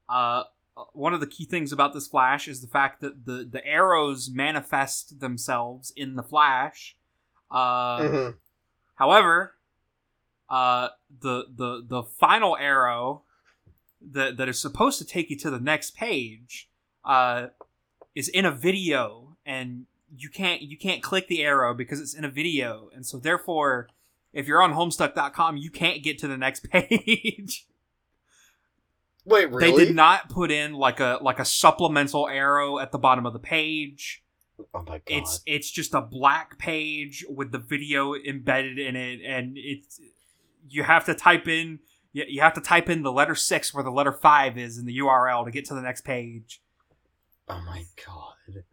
Uh, 0.09 0.45
one 0.93 1.15
of 1.15 1.21
the 1.21 1.27
key 1.27 1.45
things 1.45 1.71
about 1.71 1.93
this 1.95 2.09
flash 2.09 2.49
is 2.49 2.61
the 2.61 2.67
fact 2.67 3.01
that 3.01 3.25
the 3.27 3.45
the 3.51 3.65
arrows 3.67 4.31
manifest 4.33 5.21
themselves 5.21 5.93
in 5.97 6.17
the 6.17 6.23
flash. 6.23 6.97
Uh, 7.51 7.99
Mhm. 8.01 8.35
However, 8.97 9.57
uh, 10.49 10.89
the 11.21 11.45
the 11.55 11.85
the 11.87 12.03
final 12.03 12.57
arrow 12.57 13.23
that 14.01 14.37
that 14.37 14.49
is 14.49 14.61
supposed 14.61 14.99
to 14.99 15.05
take 15.05 15.31
you 15.31 15.39
to 15.39 15.51
the 15.51 15.61
next 15.61 15.95
page 15.97 16.69
uh, 17.05 17.49
is 18.15 18.29
in 18.29 18.45
a 18.45 18.51
video, 18.51 19.37
and 19.45 19.87
you 20.17 20.29
can't 20.29 20.63
you 20.63 20.77
can't 20.77 21.03
click 21.03 21.29
the 21.29 21.43
arrow 21.43 21.75
because 21.75 22.01
it's 22.01 22.15
in 22.15 22.25
a 22.25 22.31
video, 22.31 22.91
and 22.95 23.05
so 23.07 23.19
therefore, 23.19 23.89
if 24.33 24.47
you're 24.47 24.63
on 24.63 24.73
Homestuck.com, 24.73 25.57
you 25.57 25.71
can't 25.71 26.03
get 26.03 26.19
to 26.19 26.29
the 26.29 26.37
next 26.37 26.69
page. 26.71 27.67
Wait, 29.25 29.51
really? 29.51 29.71
They 29.71 29.85
did 29.85 29.95
not 29.95 30.29
put 30.29 30.51
in 30.51 30.75
like 30.75 31.01
a 31.01 31.19
like 31.23 31.39
a 31.39 31.45
supplemental 31.45 32.29
arrow 32.29 32.79
at 32.79 32.93
the 32.93 32.99
bottom 32.99 33.27
of 33.27 33.33
the 33.33 33.39
page. 33.39 34.23
Oh 34.75 34.83
my 34.83 34.99
god. 34.99 35.03
It's 35.07 35.41
it's 35.47 35.71
just 35.71 35.95
a 35.95 36.01
black 36.01 36.59
page 36.59 37.25
with 37.29 37.53
the 37.53 37.59
video 37.59 38.15
embedded 38.15 38.79
in 38.79 38.97
it, 38.97 39.21
and 39.25 39.53
it's 39.57 40.01
you 40.69 40.83
have 40.83 41.05
to 41.07 41.15
type 41.15 41.49
in 41.49 41.81
you, 42.13 42.25
you 42.29 42.41
have 42.41 42.55
to 42.55 42.61
type 42.61 42.89
in 42.89 43.03
the 43.03 43.13
letter 43.13 43.35
six 43.35 43.73
where 43.73 43.85
the 43.85 43.91
letter 43.91 44.13
five 44.13 44.59
is 44.59 44.79
in 44.79 44.87
the 44.87 44.99
URL 44.99 45.45
to 45.45 45.51
get 45.51 45.65
to 45.67 45.75
the 45.75 45.83
next 45.83 46.03
page. 46.05 46.62
Oh 47.49 47.61
my 47.67 47.85
god. 48.05 48.65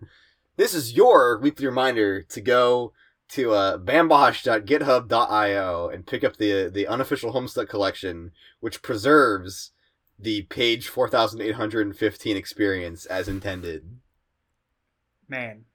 This 0.56 0.74
is 0.74 0.94
your 0.94 1.40
weekly 1.40 1.66
reminder 1.66 2.22
to 2.24 2.42
go 2.42 2.94
to 3.30 3.54
uh, 3.54 3.78
bambosh.github.io 3.78 5.90
and 5.90 6.06
pick 6.06 6.24
up 6.24 6.38
the 6.38 6.70
the 6.70 6.88
unofficial 6.88 7.34
Homestuck 7.34 7.70
collection, 7.70 8.32
which 8.60 8.82
preserves 8.82 9.72
the 10.18 10.42
page 10.44 10.88
4815 10.90 12.36
experience 12.36 13.06
as 13.06 13.28
intended. 13.28 14.00
Man, 15.28 15.66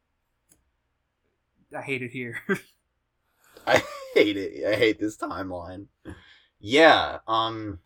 I 1.76 1.80
hate 1.80 2.02
it 2.02 2.10
here. 2.10 2.40
I 3.66 3.82
hate 4.14 4.36
it. 4.36 4.66
I 4.66 4.76
hate 4.76 5.00
this 5.00 5.16
timeline. 5.16 5.86
Yeah, 6.60 7.18
um 7.26 7.80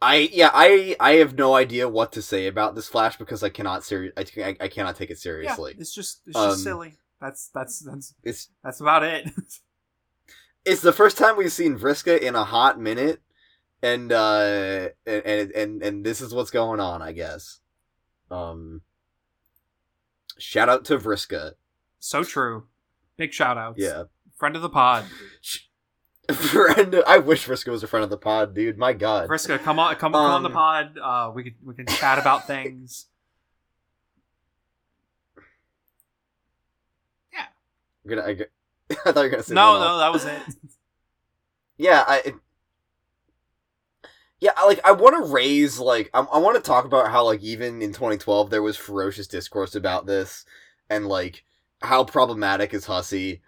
I 0.00 0.30
yeah, 0.32 0.50
I 0.54 0.94
I 1.00 1.12
have 1.14 1.36
no 1.36 1.54
idea 1.54 1.88
what 1.88 2.12
to 2.12 2.22
say 2.22 2.46
about 2.46 2.74
this 2.74 2.88
flash 2.88 3.16
because 3.16 3.42
I 3.42 3.48
cannot 3.48 3.82
seri- 3.84 4.12
I, 4.16 4.24
I, 4.42 4.56
I 4.60 4.68
cannot 4.68 4.96
take 4.96 5.10
it 5.10 5.18
seriously. 5.18 5.72
yeah, 5.74 5.80
it's 5.80 5.92
just 5.94 6.20
it's 6.26 6.36
Um, 6.36 6.50
just 6.50 6.62
silly. 6.62 6.94
That's 7.20 7.48
that's 7.52 7.80
that's 7.80 8.14
It's 8.22 8.48
that's 8.62 8.80
about 8.80 9.02
it. 9.02 9.28
it's 10.64 10.82
the 10.82 10.92
first 10.92 11.18
time 11.18 11.36
we've 11.36 11.50
seen 11.52 11.76
Vriska 11.76 12.16
in 12.20 12.36
a 12.36 12.44
hot 12.44 12.78
minute, 12.78 13.20
and 13.82 14.12
uh, 14.12 14.90
and 15.04 15.22
and 15.26 15.50
and, 15.52 15.82
and 15.82 16.06
this 16.06 16.20
is 16.20 16.32
what's 16.32 16.50
going 16.52 16.78
on, 16.78 17.02
I 17.02 17.10
guess. 17.10 17.58
Um, 18.30 18.82
shout 20.38 20.68
out 20.68 20.84
to 20.86 20.98
Vriska. 20.98 21.54
so 21.98 22.22
true. 22.22 22.68
Big 23.16 23.32
shout 23.32 23.58
outs. 23.58 23.80
Yeah, 23.82 24.04
Friend 24.36 24.54
of 24.54 24.62
the 24.62 24.68
pod. 24.68 25.06
Friend. 26.34 27.02
I 27.06 27.18
wish 27.18 27.46
Vriska 27.46 27.70
was 27.70 27.82
a 27.82 27.86
friend 27.86 28.04
of 28.04 28.10
the 28.10 28.18
pod, 28.18 28.54
dude. 28.54 28.76
My 28.76 28.92
God. 28.92 29.28
Vriska, 29.30 29.58
come 29.62 29.78
on 29.78 29.94
come, 29.96 30.12
come 30.12 30.20
on 30.20 30.42
the 30.42 30.48
Um, 30.50 30.54
pod. 30.54 30.98
Uh 30.98 31.32
we 31.34 31.44
could 31.44 31.54
we 31.64 31.74
can 31.74 31.86
chat 31.86 32.18
about 32.18 32.46
things. 32.46 33.06
Yeah, 37.32 37.46
I'm 38.04 38.10
gonna, 38.10 38.22
I, 38.28 38.34
g- 38.34 38.44
I 38.90 38.94
thought 38.94 39.16
you 39.16 39.22
were 39.22 39.28
gonna 39.30 39.42
say 39.42 39.54
No, 39.54 39.74
something 39.74 39.88
no, 39.88 39.98
that 39.98 40.12
was 40.12 40.24
it. 40.24 40.42
yeah 41.80 42.04
i 42.08 42.22
it- 42.24 42.34
yeah 44.40 44.50
like 44.66 44.80
i 44.84 44.90
want 44.92 45.14
to 45.24 45.32
raise 45.32 45.78
like 45.78 46.10
i, 46.12 46.20
I 46.20 46.38
want 46.38 46.56
to 46.56 46.62
talk 46.62 46.84
about 46.84 47.10
how 47.10 47.24
like 47.24 47.40
even 47.40 47.80
in 47.82 47.92
2012 47.92 48.50
there 48.50 48.62
was 48.62 48.76
ferocious 48.76 49.28
discourse 49.28 49.74
about 49.76 50.06
this 50.06 50.44
and 50.90 51.06
like 51.06 51.44
how 51.82 52.02
problematic 52.04 52.74
is 52.74 52.86
Hussie 52.86 53.40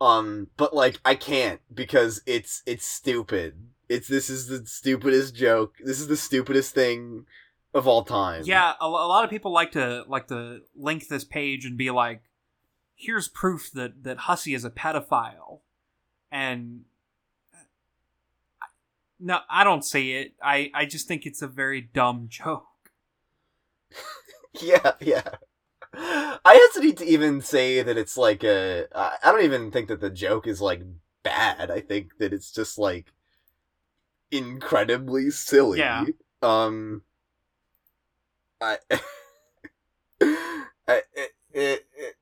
um 0.00 0.48
but 0.56 0.74
like 0.74 1.00
i 1.04 1.14
can't 1.14 1.60
because 1.74 2.22
it's 2.26 2.62
it's 2.66 2.86
stupid. 2.86 3.68
It's 3.88 4.06
this 4.08 4.28
is 4.28 4.48
the 4.48 4.66
stupidest 4.66 5.34
joke. 5.34 5.76
This 5.82 5.98
is 6.00 6.08
the 6.08 6.16
stupidest 6.16 6.74
thing 6.74 7.24
of 7.72 7.86
all 7.86 8.04
time. 8.04 8.42
Yeah, 8.44 8.74
a, 8.80 8.86
a 8.86 8.86
lot 8.86 9.24
of 9.24 9.30
people 9.30 9.52
like 9.52 9.72
to 9.72 10.04
like 10.06 10.28
to 10.28 10.60
link 10.76 11.08
this 11.08 11.24
page 11.24 11.64
and 11.64 11.78
be 11.78 11.90
like, 11.90 12.22
"Here's 12.94 13.28
proof 13.28 13.70
that 13.72 14.02
that 14.04 14.18
Hussie 14.18 14.54
is 14.54 14.64
a 14.64 14.70
pedophile," 14.70 15.60
and 16.30 16.84
no, 19.18 19.40
I 19.48 19.64
don't 19.64 19.84
see 19.84 20.12
it. 20.12 20.34
I 20.42 20.70
I 20.74 20.84
just 20.84 21.08
think 21.08 21.24
it's 21.24 21.42
a 21.42 21.48
very 21.48 21.80
dumb 21.80 22.26
joke. 22.28 22.66
yeah 24.60 24.92
yeah 25.00 25.22
i 25.94 26.68
hesitate 26.72 26.96
to 26.98 27.04
even 27.06 27.40
say 27.40 27.82
that 27.82 27.96
it's 27.96 28.16
like 28.16 28.44
a 28.44 28.86
i 28.94 29.32
don't 29.32 29.42
even 29.44 29.70
think 29.70 29.88
that 29.88 30.00
the 30.00 30.10
joke 30.10 30.46
is 30.46 30.60
like 30.60 30.82
bad 31.22 31.70
i 31.70 31.80
think 31.80 32.18
that 32.18 32.32
it's 32.32 32.52
just 32.52 32.78
like 32.78 33.12
incredibly 34.30 35.30
silly 35.30 35.78
Yeah. 35.78 36.04
um 36.42 37.02
i, 38.60 38.78
I 40.20 41.02
it, 41.14 41.30
it, 41.52 41.86
it, 41.96 42.16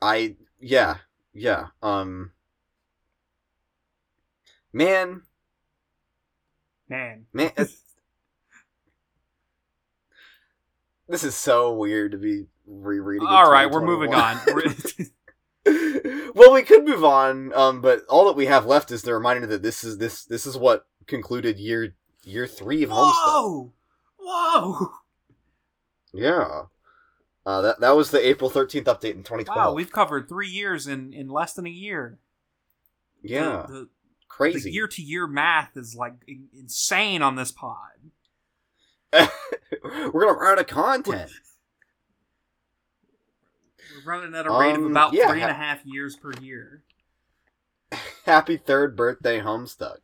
I 0.00 0.36
yeah 0.58 0.98
yeah 1.32 1.68
um 1.82 2.32
man 4.72 5.22
Man. 6.88 7.26
man 7.32 7.52
it's- 7.56 7.78
this 11.08 11.24
is 11.24 11.34
so 11.34 11.72
weird 11.74 12.12
to 12.12 12.18
be 12.18 12.46
rereading. 12.66 13.26
All 13.26 13.50
right, 13.50 13.70
we're 13.70 13.84
moving 13.84 14.14
on. 14.14 14.38
Well, 16.34 16.54
we 16.54 16.62
could 16.62 16.84
move 16.86 17.04
on, 17.04 17.52
um, 17.52 17.80
but 17.82 18.04
all 18.08 18.24
that 18.26 18.36
we 18.36 18.46
have 18.46 18.64
left 18.64 18.90
is 18.90 19.02
the 19.02 19.12
reminder 19.12 19.46
that 19.48 19.62
this 19.62 19.84
is 19.84 19.98
this 19.98 20.24
this 20.24 20.46
is 20.46 20.56
what 20.56 20.86
concluded 21.06 21.58
year 21.58 21.94
year 22.24 22.46
three 22.46 22.82
of 22.82 22.90
Homestuck. 22.90 23.12
Whoa! 23.12 23.72
Whoa! 24.18 24.92
Yeah, 26.14 26.62
uh, 27.44 27.60
that 27.60 27.80
that 27.80 27.96
was 27.96 28.10
the 28.10 28.26
April 28.26 28.48
thirteenth 28.48 28.86
update 28.86 29.14
in 29.14 29.22
twenty 29.22 29.44
twelve. 29.44 29.58
Wow, 29.58 29.74
we've 29.74 29.92
covered 29.92 30.26
three 30.28 30.48
years 30.48 30.86
in, 30.86 31.12
in 31.12 31.28
less 31.28 31.52
than 31.52 31.66
a 31.66 31.70
year. 31.70 32.18
yeah, 33.22 33.66
The, 33.68 33.72
the, 33.72 33.88
crazy. 34.28 34.70
the 34.70 34.72
year 34.72 34.88
to 34.88 35.02
year 35.02 35.26
math 35.26 35.76
is 35.76 35.94
like 35.94 36.14
insane 36.52 37.20
on 37.22 37.36
this 37.36 37.52
pod. 37.52 37.76
We're 39.12 40.10
gonna 40.26 40.32
run 40.38 40.52
out 40.52 40.60
of 40.60 40.66
content. 40.66 41.30
We're 44.04 44.10
running 44.12 44.34
at 44.34 44.46
a 44.46 44.50
rate 44.50 44.70
of 44.74 44.84
Um, 44.84 44.90
about 44.90 45.12
yeah. 45.12 45.28
three 45.28 45.42
and 45.42 45.50
a 45.50 45.54
half 45.54 45.84
years 45.84 46.16
per 46.16 46.32
year. 46.40 46.82
Happy 48.24 48.56
third 48.56 48.96
birthday, 48.96 49.40
Homestuck. 49.40 49.98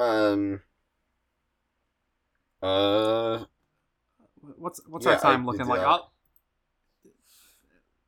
um. 0.00 0.62
Uh. 2.62 3.44
What's 4.56 4.80
what's 4.88 5.06
Yeah, 5.06 5.12
our 5.12 5.20
time 5.20 5.42
I- 5.42 5.44
looking 5.44 5.66
like? 5.66 5.80
uh, 5.80 5.84
I'll- 5.88 6.12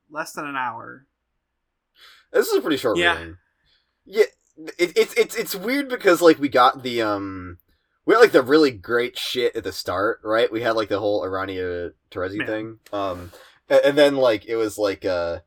less 0.09 0.33
than 0.33 0.45
an 0.45 0.55
hour. 0.57 1.05
This 2.33 2.47
is 2.47 2.57
a 2.57 2.61
pretty 2.61 2.77
short 2.77 2.97
Yeah. 2.97 3.17
reading. 3.17 3.37
Yeah, 4.05 4.23
it, 4.77 4.97
it's 4.97 5.13
it's 5.13 5.35
it's 5.35 5.55
weird 5.55 5.87
because 5.87 6.21
like 6.21 6.39
we 6.39 6.49
got 6.49 6.83
the 6.83 7.01
um 7.01 7.59
we 8.05 8.13
had 8.13 8.19
like 8.21 8.31
the 8.31 8.41
really 8.41 8.71
great 8.71 9.17
shit 9.17 9.55
at 9.55 9.63
the 9.63 9.71
start, 9.71 10.19
right? 10.23 10.51
We 10.51 10.61
had 10.61 10.75
like 10.75 10.89
the 10.89 10.99
whole 10.99 11.23
Aranea 11.23 11.91
Terezi 12.09 12.39
Yeah. 12.39 12.45
thing, 12.45 12.79
um, 12.91 13.31
and, 13.69 13.81
and 13.85 13.97
then 13.97 14.15
like 14.15 14.45
it 14.45 14.55
was 14.55 14.77
like 14.77 15.05
uh 15.05 15.39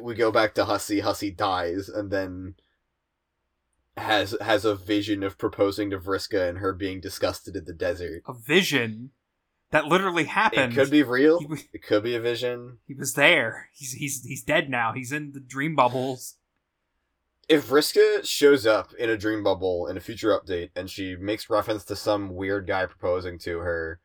we 0.00 0.14
go 0.14 0.32
back 0.32 0.54
to 0.54 0.64
Hussie, 0.64 1.02
Hussie 1.02 1.36
dies, 1.36 1.88
and 1.88 2.10
then 2.10 2.54
has 3.96 4.36
has 4.40 4.64
a 4.64 4.74
vision 4.74 5.22
of 5.22 5.38
proposing 5.38 5.90
to 5.90 5.98
Vriska 5.98 6.48
and 6.48 6.58
her 6.58 6.72
being 6.72 7.00
disgusted 7.00 7.56
in 7.56 7.64
the 7.64 7.72
desert. 7.72 8.22
A 8.26 8.34
vision 8.34 9.10
that 9.70 9.86
literally 9.86 10.24
happened. 10.24 10.72
It 10.72 10.76
could 10.76 10.90
be 10.90 11.02
real. 11.02 11.40
It 11.72 11.82
could 11.82 12.02
be 12.02 12.14
a 12.14 12.20
vision. 12.20 12.78
he 12.86 12.94
was 12.94 13.14
there. 13.14 13.68
He's 13.74 13.92
he's 13.92 14.22
he's 14.24 14.42
dead 14.42 14.68
now. 14.70 14.92
He's 14.92 15.12
in 15.12 15.32
the 15.32 15.40
dream 15.40 15.74
bubbles. 15.74 16.36
If 17.48 17.68
Vriska 17.68 18.26
shows 18.26 18.66
up 18.66 18.92
in 18.94 19.08
a 19.08 19.16
dream 19.16 19.42
bubble 19.44 19.86
in 19.86 19.96
a 19.96 20.00
future 20.00 20.30
update 20.38 20.70
and 20.74 20.90
she 20.90 21.14
makes 21.16 21.48
reference 21.48 21.84
to 21.84 21.96
some 21.96 22.34
weird 22.34 22.66
guy 22.66 22.86
proposing 22.86 23.38
to 23.40 23.58
her, 23.58 24.00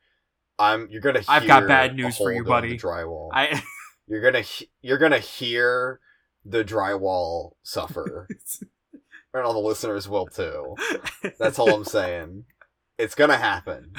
I'm 0.59 0.87
you're 0.91 1.01
gonna. 1.01 1.19
Hear 1.21 1.25
I've 1.29 1.47
got 1.47 1.67
bad 1.67 1.95
news 1.95 2.17
for 2.17 2.31
you, 2.31 2.43
buddy. 2.43 2.77
Drywall. 2.77 3.29
I 3.33 3.61
You're 4.07 4.21
gonna 4.21 4.41
he- 4.41 4.69
you're 4.81 4.97
gonna 4.99 5.17
hear 5.19 5.99
the 6.45 6.63
drywall 6.63 7.53
suffer, 7.63 8.27
and 9.33 9.43
all 9.43 9.53
the 9.53 9.59
listeners 9.59 10.07
will 10.09 10.27
too. 10.27 10.75
That's 11.39 11.57
all 11.57 11.73
I'm 11.73 11.85
saying. 11.85 12.45
It's 12.97 13.15
gonna 13.15 13.37
happen. 13.37 13.93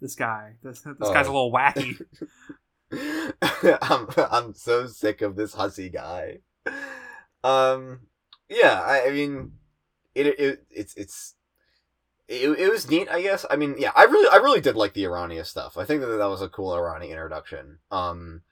this 0.00 0.14
guy. 0.16 0.54
This, 0.62 0.80
this 0.80 1.10
guy's 1.10 1.26
a 1.26 1.30
Uh. 1.30 1.32
little 1.32 1.52
wacky. 1.52 2.00
I'm 3.82 4.08
I'm 4.30 4.54
so 4.54 4.86
sick 4.86 5.20
of 5.22 5.36
this 5.36 5.54
Hussie 5.54 5.92
guy. 5.92 6.38
Um, 7.44 8.00
yeah, 8.48 8.80
I, 8.80 9.08
I 9.08 9.10
mean, 9.10 9.52
it, 10.14 10.26
it 10.26 10.64
it's 10.70 10.94
it's 10.94 11.34
it, 12.28 12.50
it 12.58 12.70
was 12.70 12.90
neat, 12.90 13.08
I 13.10 13.22
guess. 13.22 13.44
I 13.48 13.56
mean, 13.56 13.76
yeah, 13.78 13.92
I 13.94 14.04
really 14.04 14.28
I 14.28 14.36
really 14.36 14.60
did 14.60 14.76
like 14.76 14.94
the 14.94 15.04
Aranea 15.04 15.44
stuff. 15.44 15.76
I 15.76 15.84
think 15.84 16.00
that 16.00 16.06
that 16.06 16.28
was 16.28 16.42
a 16.42 16.48
cool 16.48 16.72
Aranea 16.72 17.10
introduction. 17.10 17.78
Um, 17.90 18.42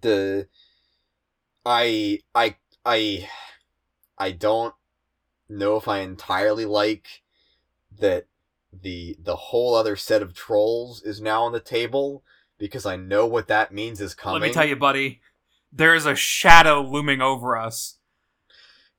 the 0.00 0.48
I 1.64 2.20
I 2.34 2.56
I 2.84 3.28
I 4.18 4.30
don't 4.32 4.74
know 5.48 5.76
if 5.76 5.88
I 5.88 5.98
entirely 5.98 6.64
like 6.64 7.22
that 7.98 8.26
the 8.72 9.16
the 9.22 9.36
whole 9.36 9.74
other 9.74 9.96
set 9.96 10.22
of 10.22 10.34
trolls 10.34 11.02
is 11.02 11.20
now 11.20 11.44
on 11.44 11.52
the 11.52 11.60
table 11.60 12.22
because 12.58 12.86
I 12.86 12.96
know 12.96 13.26
what 13.26 13.48
that 13.48 13.72
means 13.72 14.00
is 14.00 14.14
coming. 14.14 14.40
Let 14.40 14.48
me 14.48 14.54
tell 14.54 14.66
you, 14.66 14.76
buddy. 14.76 15.20
There 15.72 15.94
is 15.94 16.06
a 16.06 16.14
shadow 16.14 16.80
looming 16.80 17.20
over 17.20 17.56
us. 17.56 17.98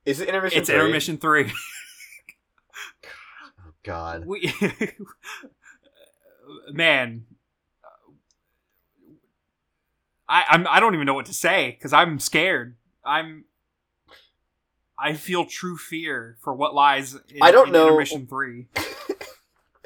Is 0.08 0.20
it 0.20 0.28
intermission? 0.28 0.58
It's 0.58 0.68
three? 0.68 0.76
intermission 0.76 1.18
three. 1.18 1.52
Oh, 3.60 3.72
God, 3.84 4.26
we, 4.26 4.52
man, 6.70 7.24
I 10.28 10.44
I'm 10.48 10.66
I 10.66 10.80
don't 10.80 10.94
even 10.94 11.06
know 11.06 11.14
what 11.14 11.26
to 11.26 11.34
say 11.34 11.70
because 11.72 11.92
I'm 11.92 12.18
scared. 12.18 12.76
I'm. 13.04 13.44
I 14.98 15.14
feel 15.14 15.44
true 15.46 15.76
fear 15.76 16.36
for 16.40 16.52
what 16.54 16.74
lies. 16.74 17.14
In, 17.14 17.20
I 17.40 17.50
don't 17.50 17.68
in 17.68 17.72
know- 17.72 17.86
Intermission 17.88 18.26
three. 18.26 18.66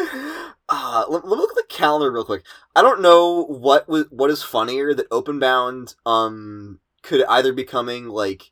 uh, 0.01 1.05
let, 1.09 1.25
let 1.27 1.37
me 1.37 1.37
look 1.37 1.51
at 1.51 1.57
the 1.57 1.65
calendar 1.69 2.11
real 2.11 2.25
quick. 2.25 2.45
I 2.75 2.83
don't 2.83 3.03
know 3.03 3.45
what 3.45 3.89
was 3.89 4.07
what 4.11 4.31
is 4.31 4.43
funnier 4.43 4.95
that 4.95 5.11
Openbound 5.11 5.97
um 6.07 6.81
could 7.03 7.25
either 7.29 7.53
be 7.53 7.65
coming 7.65 8.09
like 8.09 8.52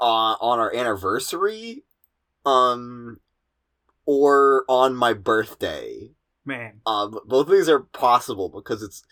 uh, 0.00 0.34
on 0.40 0.58
our 0.58 0.74
anniversary, 0.74 1.84
um, 2.46 3.20
or 4.06 4.64
on 4.68 4.94
my 4.94 5.12
birthday. 5.12 6.10
Man, 6.44 6.80
Um, 6.86 7.18
both 7.26 7.46
of 7.48 7.52
these 7.52 7.68
are 7.68 7.80
possible 7.80 8.48
because 8.48 8.82
it's 8.82 9.02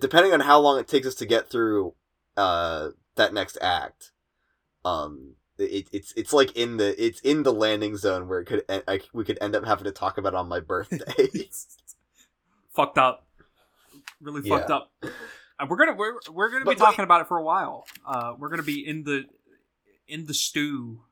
depending 0.00 0.32
on 0.32 0.40
how 0.40 0.58
long 0.58 0.78
it 0.80 0.88
takes 0.88 1.06
us 1.06 1.14
to 1.16 1.26
get 1.26 1.50
through 1.50 1.94
uh 2.36 2.88
that 3.16 3.34
next 3.34 3.58
act. 3.60 4.10
Um, 4.84 5.34
it, 5.58 5.86
it's 5.92 6.12
it's 6.16 6.32
like 6.32 6.56
in 6.56 6.78
the 6.78 7.04
it's 7.04 7.20
in 7.20 7.42
the 7.42 7.52
landing 7.52 7.96
zone 7.98 8.26
where 8.26 8.40
it 8.40 8.46
could 8.46 8.64
I, 8.88 9.00
we 9.12 9.22
could 9.22 9.38
end 9.40 9.54
up 9.54 9.66
having 9.66 9.84
to 9.84 9.92
talk 9.92 10.16
about 10.16 10.32
it 10.32 10.36
on 10.36 10.48
my 10.48 10.60
birthday. 10.60 11.28
fucked 12.74 12.98
up. 12.98 13.26
Really 14.20 14.40
Yeah. 14.42 14.58
fucked 14.58 14.70
up. 14.70 14.92
And 15.58 15.68
we're 15.70 15.76
gonna 15.76 15.92
we're 15.94 16.14
we're 16.32 16.48
gonna 16.50 16.64
be 16.64 16.70
But, 16.74 16.78
talking 16.78 17.04
about 17.04 17.20
it 17.20 17.28
for 17.28 17.36
a 17.36 17.44
while. 17.44 17.84
Uh, 18.06 18.32
we're 18.38 18.48
gonna 18.48 18.62
be 18.62 18.84
in 18.84 19.04
the 19.04 19.24
in 20.08 20.26
the 20.26 20.34
stew 20.34 21.02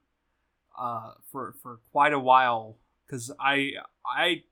uh, 0.78 1.12
for 1.30 1.55
for 1.62 1.80
quite 1.93 2.12
a 2.12 2.18
while 2.18 2.76
because 3.07 3.30
I 3.38 3.72
I 4.05 4.43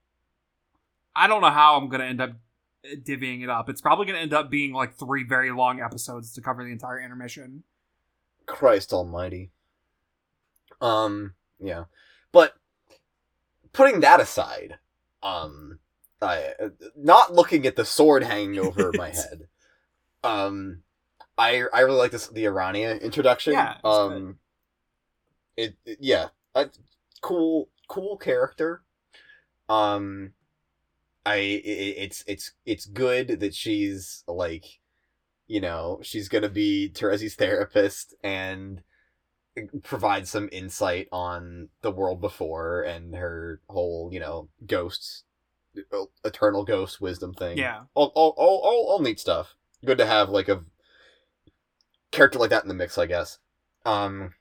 I 1.15 1.27
don't 1.27 1.41
know 1.41 1.51
how 1.51 1.77
I'm 1.77 1.89
gonna 1.89 2.05
end 2.05 2.21
up 2.21 2.33
divvying 2.85 3.43
it 3.43 3.51
up. 3.51 3.69
It's 3.69 3.81
probably 3.81 4.07
gonna 4.07 4.19
end 4.19 4.35
up 4.35 4.51
being 4.51 4.73
like 4.73 4.95
three 4.95 5.25
very 5.25 5.51
long 5.51 5.81
episodes 5.81 6.33
to 6.35 6.41
cover 6.41 6.65
the 6.65 6.71
entire 6.71 7.01
intermission. 7.01 7.65
Christ 8.47 8.93
Almighty. 8.93 9.51
Um, 10.81 11.35
yeah, 11.59 11.85
but 12.33 12.55
putting 13.73 14.01
that 14.01 14.21
aside, 14.21 14.79
um, 15.23 15.79
I 16.21 16.53
not 16.97 17.33
looking 17.33 17.67
at 17.67 17.77
the 17.77 17.85
sword 17.85 18.23
hanging 18.23 18.59
over 18.59 18.93
my 18.95 19.09
head. 19.15 19.49
Um, 20.23 20.83
I 21.39 21.65
I 21.73 21.81
really 21.81 21.99
like 21.99 22.11
this 22.11 22.27
the 22.29 22.45
Aranea 22.45 23.01
introduction. 23.01 23.53
Yeah, 23.55 23.77
um, 23.85 24.39
it, 25.57 25.77
it- 25.85 25.99
yeah, 26.01 26.29
a 26.55 26.69
cool 27.21 27.69
cool 27.89 28.17
character. 28.17 28.83
Um, 29.69 30.33
I 31.25 31.35
i 31.35 31.37
it's 31.37 32.25
it's 32.27 32.53
it's 32.67 32.87
good 32.87 33.41
that 33.41 33.55
she's 33.55 34.25
like, 34.27 34.65
you 35.47 35.61
know, 35.61 36.01
she's 36.03 36.29
gonna 36.29 36.49
be 36.49 36.91
Terezi's 36.93 37.35
therapist 37.37 38.15
and 38.23 38.83
provide 39.83 40.29
some 40.29 40.49
insight 40.53 41.09
on 41.13 41.69
the 41.83 41.91
world 41.91 42.21
before 42.21 42.83
and 42.83 43.15
her 43.15 43.61
whole, 43.69 44.09
you 44.13 44.21
know, 44.21 44.49
ghosts, 44.67 45.25
eternal 46.25 46.65
ghost 46.65 47.01
wisdom 47.01 47.35
thing. 47.35 47.59
Yeah, 47.59 47.83
all, 47.95 48.13
all, 48.15 48.35
all, 48.37 48.61
all, 48.65 48.87
all 48.93 49.01
neat 49.01 49.19
stuff. 49.21 49.57
Good 49.85 49.99
to 49.99 50.07
have 50.07 50.29
like 50.29 50.49
a 50.49 50.63
character 52.11 52.39
like 52.39 52.51
that 52.51 52.63
in 52.63 52.69
the 52.69 52.75
mix, 52.75 52.99
I 52.99 53.07
guess. 53.07 53.39
Um. 53.85 54.35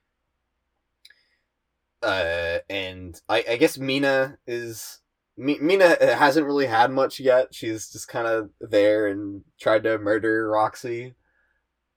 Uh, 2.01 2.59
and 2.69 3.19
I, 3.27 3.43
I 3.49 3.57
guess 3.57 3.77
Meenah 3.77 4.37
is 4.45 5.01
Mi- 5.35 5.59
Meenah 5.59 5.99
hasn't 5.99 6.45
really 6.45 6.67
had 6.67 6.91
much 6.91 7.19
yet. 7.19 7.53
She's 7.53 7.91
just 7.91 8.07
kind 8.07 8.27
of 8.27 8.51
there 8.61 9.07
and 9.07 9.43
tried 9.59 9.83
to 9.83 9.97
murder 9.97 10.49
Roxy. 10.49 11.15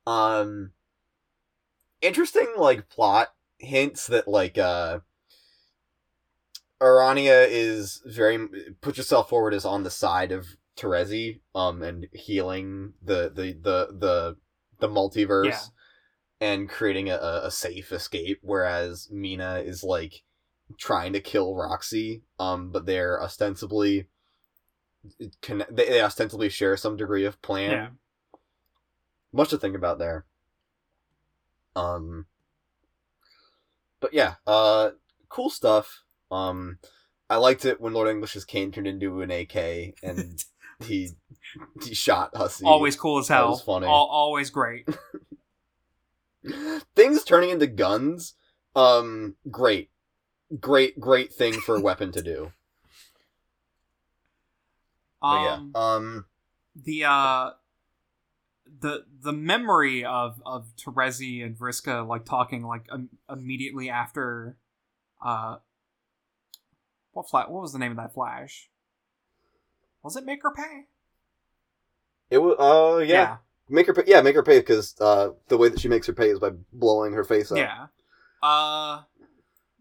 Um. 0.07 0.73
Interesting, 2.01 2.49
like 2.57 2.89
plot 2.89 3.29
hints 3.59 4.07
that 4.09 4.27
like 4.29 4.59
uh. 4.59 5.01
Aranea 6.81 7.47
is 7.47 8.01
very 8.07 8.39
put 8.81 8.97
yourself 8.97 9.29
forward 9.29 9.53
as 9.53 9.66
on 9.66 9.83
the 9.83 9.91
side 9.91 10.33
of 10.33 10.57
Terezi, 10.79 11.41
um, 11.55 11.83
and 11.83 12.07
healing 12.12 12.95
the 13.03 13.31
the 13.35 13.53
the 13.53 13.89
the 13.99 14.37
the 14.81 14.89
multiverse, 14.89 15.47
Yeah. 15.47 15.59
and 16.41 16.68
creating 16.68 17.11
a, 17.11 17.16
a 17.45 17.51
safe 17.51 17.93
escape. 17.93 18.39
Whereas 18.43 19.09
Meenah 19.12 19.64
is 19.64 19.83
like 19.85 20.22
trying 20.78 21.12
to 21.14 21.20
kill 21.20 21.55
Roxy, 21.55 22.22
um, 22.39 22.70
but 22.70 22.87
they're 22.87 23.22
ostensibly 23.22 24.07
can 25.41 25.64
they, 25.70 25.89
they 25.89 26.01
ostensibly 26.03 26.49
share 26.49 26.76
some 26.76 26.97
degree 26.97 27.24
of 27.24 27.41
plan. 27.43 27.70
Yeah. 27.70 27.89
Much 29.33 29.51
to 29.51 29.59
think 29.59 29.74
about 29.76 29.99
there. 29.99 30.26
Um, 31.76 32.26
but 34.01 34.12
yeah, 34.12 34.35
uh, 34.47 34.91
cool 35.28 35.51
stuff. 35.51 36.03
Um, 36.31 36.78
I 37.28 37.37
liked 37.37 37.64
it 37.64 37.81
when 37.81 37.93
Lord 37.93 38.09
English's 38.09 38.45
cane 38.45 38.72
turned 38.72 38.87
into 38.89 39.20
an 39.22 39.31
AK 39.31 39.95
and 40.03 40.45
he 40.85 41.11
he 41.83 41.95
shot 41.95 42.35
Hussie. 42.35 42.64
Always 42.66 42.97
cool 42.97 43.18
as 43.18 43.28
That 43.28 43.37
hell. 43.37 43.51
was 43.51 43.62
funny. 43.62 43.87
Al- 43.87 43.93
always 43.93 44.51
great. 44.51 44.89
things 46.97 47.24
turning 47.24 47.51
into 47.51 47.66
guns. 47.66 48.35
Um, 48.74 49.37
great, 49.51 49.91
great, 50.59 50.99
great 51.01 51.33
thing 51.33 51.55
for 51.55 51.76
a 51.76 51.81
weapon 51.83 52.12
to 52.12 52.22
do. 52.22 52.53
But 55.20 55.26
Um, 55.26 55.72
yeah, 55.74 55.81
um, 55.95 56.24
the 56.74 57.05
uh 57.05 57.51
the 58.81 59.05
the 59.20 59.33
memory 59.33 60.05
of 60.05 60.41
of 60.47 60.68
Terezi 60.76 61.45
and 61.45 61.59
Vriska 61.59 62.07
like 62.07 62.24
talking 62.24 62.62
like 62.64 62.87
um, 62.91 63.11
immediately 63.28 63.91
after 63.91 64.57
uh 65.22 65.57
what 67.12 67.28
fla- 67.28 67.51
what 67.51 67.61
was 67.61 67.72
the 67.74 67.78
name 67.78 67.91
of 67.91 67.97
that 67.99 68.14
flash 68.14 68.70
was 70.03 70.16
it 70.16 70.24
make 70.24 70.42
her 70.42 70.53
pay 70.53 70.84
it 72.30 72.38
was. 72.38 72.57
Uh, 72.59 73.03
yeah. 73.03 73.38
make 73.68 73.88
her 73.88 73.92
pay. 73.94 74.05
Yeah, 74.07 74.20
make 74.20 74.36
her 74.36 74.42
pay 74.44 74.61
because 74.61 74.94
uh, 75.01 75.30
the 75.48 75.57
way 75.59 75.68
that 75.68 75.80
she 75.80 75.88
makes 75.88 76.07
her 76.07 76.12
pay 76.12 76.28
is 76.28 76.38
by 76.38 76.51
blowing 76.72 77.12
her 77.12 77.24
face 77.24 77.51
up. 77.51 77.59
yeah 77.59 77.86
uh 78.42 79.03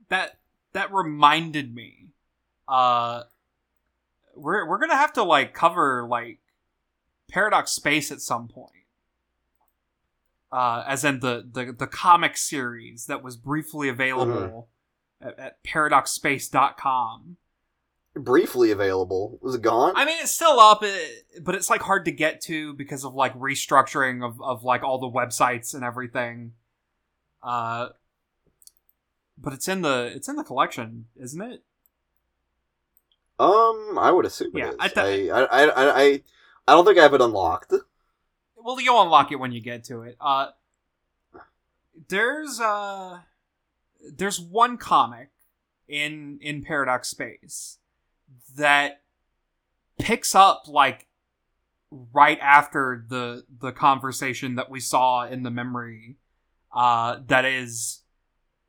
that 0.09 0.37
that 0.73 0.91
reminded 0.93 1.73
me 1.73 2.09
uh 2.67 3.23
we're 4.35 4.67
we're 4.67 4.77
gonna 4.79 4.95
have 4.95 5.13
to 5.13 5.23
like 5.23 5.53
cover 5.53 6.05
like 6.09 6.39
paradox 7.29 7.71
space 7.71 8.11
at 8.11 8.19
some 8.19 8.47
point 8.49 8.71
uh 10.51 10.83
as 10.85 11.05
in 11.05 11.19
the 11.21 11.47
the, 11.49 11.71
the 11.71 11.87
comic 11.87 12.35
series 12.35 13.05
that 13.05 13.23
was 13.23 13.37
briefly 13.37 13.87
available 13.87 14.67
at, 15.21 15.39
at 15.39 15.63
paradoxspace.com 15.63 17.37
briefly 18.23 18.71
available. 18.71 19.37
Was 19.41 19.55
it 19.55 19.61
gone? 19.61 19.93
i 19.95 20.05
mean 20.05 20.17
it's 20.21 20.31
still 20.31 20.59
up 20.59 20.83
but 21.41 21.55
it's 21.55 21.69
like 21.69 21.81
hard 21.81 22.05
to 22.05 22.11
get 22.11 22.41
to 22.41 22.73
because 22.73 23.03
of 23.05 23.13
like 23.13 23.33
restructuring 23.37 24.23
of, 24.25 24.41
of 24.41 24.63
like 24.63 24.83
all 24.83 24.97
the 24.99 25.09
websites 25.09 25.73
and 25.73 25.83
everything 25.83 26.53
uh 27.43 27.89
but 29.37 29.53
it's 29.53 29.67
in 29.67 29.81
the 29.81 30.11
it's 30.15 30.27
in 30.27 30.35
the 30.35 30.43
collection 30.43 31.05
isn't 31.17 31.41
it 31.41 31.63
um, 33.39 33.97
I 33.97 34.11
would 34.11 34.25
assume 34.25 34.51
Yeah, 34.53 34.71
it 34.71 34.71
is. 34.71 34.75
I 34.79 34.85
I, 34.85 34.89
th- 34.89 35.31
I, 35.31 35.39
I, 35.43 35.63
I, 35.63 36.01
I, 36.01 36.21
I 36.67 36.73
don't 36.73 36.83
think 36.85 36.97
I 36.99 37.03
have 37.03 37.13
it 37.13 37.21
unlocked. 37.21 37.71
well 38.57 38.81
you'll 38.81 39.01
unlock 39.01 39.31
it 39.31 39.37
when 39.37 39.53
you 39.53 39.61
get 39.61 39.85
to 39.85 40.01
it 40.01 40.17
uh 40.19 40.47
there's 42.09 42.59
uh 42.59 43.19
there's 44.13 44.39
one 44.41 44.77
comic 44.77 45.29
in 45.87 46.37
in 46.41 46.61
paradox 46.63 47.07
space 47.09 47.77
that 48.55 49.01
picks 49.99 50.33
up 50.35 50.63
like 50.67 51.07
right 51.91 52.39
after 52.41 53.05
the 53.09 53.43
the 53.59 53.71
conversation 53.71 54.55
that 54.55 54.69
we 54.69 54.79
saw 54.79 55.25
in 55.25 55.43
the 55.43 55.49
memory 55.49 56.17
uh 56.73 57.17
that 57.27 57.45
is 57.45 58.03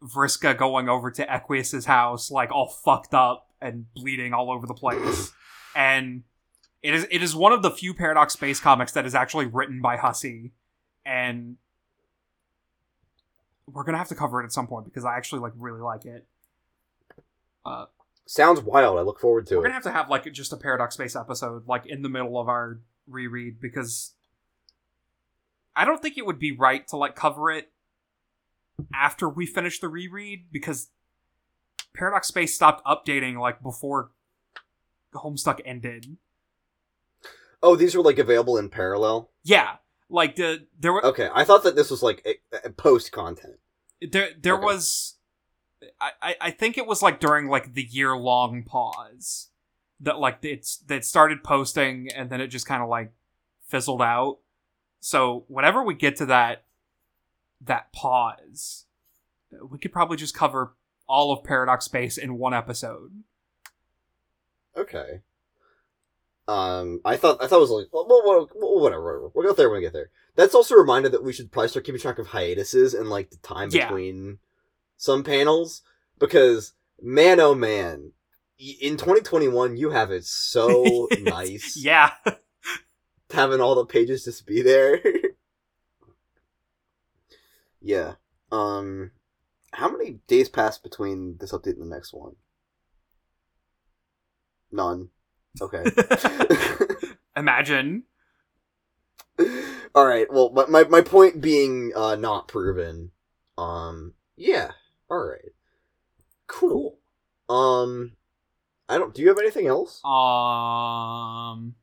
Vriska 0.02 0.56
going 0.56 0.88
over 0.88 1.10
to 1.10 1.22
Equius's 1.22 1.84
house 1.84 2.30
like 2.30 2.50
all 2.50 2.68
fucked 2.68 3.14
up 3.14 3.48
and 3.60 3.92
bleeding 3.94 4.32
all 4.32 4.50
over 4.50 4.66
the 4.66 4.74
place 4.74 5.32
and 5.76 6.22
it 6.82 6.94
is 6.94 7.06
it 7.10 7.22
is 7.22 7.36
one 7.36 7.52
of 7.52 7.62
the 7.62 7.70
few 7.70 7.92
paradox 7.92 8.32
space 8.32 8.58
comics 8.58 8.92
that 8.92 9.04
is 9.04 9.14
actually 9.14 9.46
written 9.46 9.82
by 9.82 9.96
Hussie 9.96 10.52
and 11.04 11.56
we're 13.66 13.84
gonna 13.84 13.98
have 13.98 14.08
to 14.08 14.14
cover 14.14 14.40
it 14.40 14.44
at 14.44 14.52
some 14.52 14.66
point 14.66 14.84
because 14.86 15.04
I 15.04 15.16
actually 15.16 15.40
like 15.40 15.52
really 15.56 15.80
like 15.80 16.04
it. 16.04 16.26
Uh, 17.64 17.86
Sounds 18.30 18.60
wild. 18.60 18.96
I 18.96 19.02
look 19.02 19.18
forward 19.18 19.48
to 19.48 19.54
it. 19.54 19.56
we're 19.56 19.64
gonna 19.64 19.74
have 19.74 19.82
to 19.82 19.90
have 19.90 20.08
like 20.08 20.32
just 20.32 20.52
a 20.52 20.56
paradox 20.56 20.94
space 20.94 21.16
episode 21.16 21.66
like 21.66 21.84
in 21.86 22.02
the 22.02 22.08
middle 22.08 22.38
of 22.40 22.48
our 22.48 22.78
reread 23.08 23.60
because 23.60 24.12
I 25.74 25.84
don't 25.84 26.00
think 26.00 26.16
it 26.16 26.24
would 26.24 26.38
be 26.38 26.52
right 26.52 26.86
to 26.88 26.96
like 26.96 27.16
cover 27.16 27.50
it 27.50 27.72
after 28.94 29.28
we 29.28 29.46
finish 29.46 29.80
the 29.80 29.88
reread 29.88 30.44
because 30.52 30.90
paradox 31.92 32.28
space 32.28 32.54
stopped 32.54 32.86
updating 32.86 33.36
like 33.36 33.64
before 33.64 34.12
Homestuck 35.12 35.60
ended. 35.64 36.16
Oh, 37.60 37.74
these 37.74 37.96
were 37.96 38.02
like 38.04 38.20
available 38.20 38.56
in 38.58 38.68
parallel. 38.68 39.30
Yeah, 39.42 39.78
like 40.08 40.36
the 40.36 40.68
there 40.78 40.92
were 40.92 41.04
Okay, 41.04 41.28
I 41.34 41.42
thought 41.42 41.64
that 41.64 41.74
this 41.74 41.90
was 41.90 42.00
like 42.00 42.24
a, 42.24 42.66
a 42.68 42.70
post 42.70 43.10
content. 43.10 43.58
there 44.00 44.28
there 44.40 44.54
Okay. 44.54 44.64
was 44.64 45.16
I, 46.00 46.36
I 46.40 46.50
think 46.50 46.76
it 46.76 46.86
was 46.86 47.02
like 47.02 47.20
during 47.20 47.48
like 47.48 47.74
the 47.74 47.82
year 47.82 48.16
long 48.16 48.62
pause 48.64 49.48
that 50.00 50.18
like 50.18 50.38
it's 50.42 50.78
that 50.88 51.04
started 51.04 51.42
posting 51.42 52.08
and 52.14 52.30
then 52.30 52.40
it 52.40 52.48
just 52.48 52.66
kind 52.66 52.82
of 52.82 52.88
like 52.88 53.12
fizzled 53.66 54.02
out. 54.02 54.38
So 55.00 55.44
whenever 55.48 55.82
we 55.82 55.94
get 55.94 56.16
to 56.16 56.26
that 56.26 56.64
that 57.62 57.92
pause, 57.92 58.84
we 59.70 59.78
could 59.78 59.92
probably 59.92 60.16
just 60.16 60.34
cover 60.34 60.74
all 61.08 61.32
of 61.32 61.44
Paradox 61.44 61.86
Space 61.86 62.18
in 62.18 62.36
one 62.38 62.54
episode. 62.54 63.22
Okay. 64.76 65.20
Um, 66.48 67.00
I 67.04 67.16
thought 67.16 67.42
I 67.42 67.46
thought 67.46 67.58
it 67.58 67.60
was 67.60 67.70
like 67.70 67.86
well, 67.92 68.06
well, 68.08 68.50
well, 68.54 68.80
whatever. 68.80 69.30
We'll 69.32 69.46
get 69.46 69.56
there 69.56 69.70
when 69.70 69.78
we 69.78 69.82
get 69.86 69.92
there. 69.92 70.10
That's 70.34 70.54
also 70.54 70.74
a 70.74 70.78
reminder 70.80 71.08
that 71.10 71.22
we 71.22 71.32
should 71.32 71.52
probably 71.52 71.68
start 71.68 71.84
keeping 71.84 72.00
track 72.00 72.18
of 72.18 72.28
hiatuses 72.28 72.92
and 72.94 73.08
like 73.08 73.30
the 73.30 73.36
time 73.38 73.68
Yeah. 73.72 73.86
between 73.86 74.38
some 75.00 75.24
panels 75.24 75.80
because 76.18 76.74
man, 77.00 77.40
oh 77.40 77.54
man, 77.54 78.12
in 78.58 78.98
2021 78.98 79.78
you 79.78 79.90
have 79.90 80.10
it 80.10 80.26
so 80.26 81.08
nice 81.20 81.74
Yeah. 81.74 82.10
having 83.30 83.62
all 83.62 83.74
the 83.74 83.86
pages 83.86 84.24
just 84.24 84.46
be 84.46 84.60
there. 84.60 85.00
yeah. 87.80 88.14
Um, 88.52 89.12
how 89.72 89.88
many 89.90 90.18
days 90.26 90.50
passed 90.50 90.82
between 90.82 91.38
this 91.40 91.52
update 91.52 91.80
and 91.80 91.90
the 91.90 91.94
next 91.94 92.12
one? 92.12 92.36
None. 94.70 95.08
Okay. 95.62 95.84
Imagine. 97.36 98.02
All 99.94 100.06
right. 100.06 100.30
Well, 100.30 100.50
my, 100.50 100.66
my 100.66 100.84
my 100.84 101.00
point 101.00 101.40
being 101.40 101.92
uh 101.96 102.16
not 102.16 102.48
proven. 102.48 103.12
Um. 103.56 104.14
Yeah. 104.36 104.72
All 105.10 105.26
right. 105.26 105.52
Cool. 106.46 106.98
Um. 107.48 108.12
I 108.88 108.98
don't. 108.98 109.14
Do 109.14 109.22
you 109.22 109.28
have 109.28 109.38
anything 109.38 109.66
else? 109.66 110.00
Um. 110.04 111.74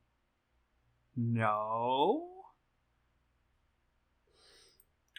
No. 1.16 2.24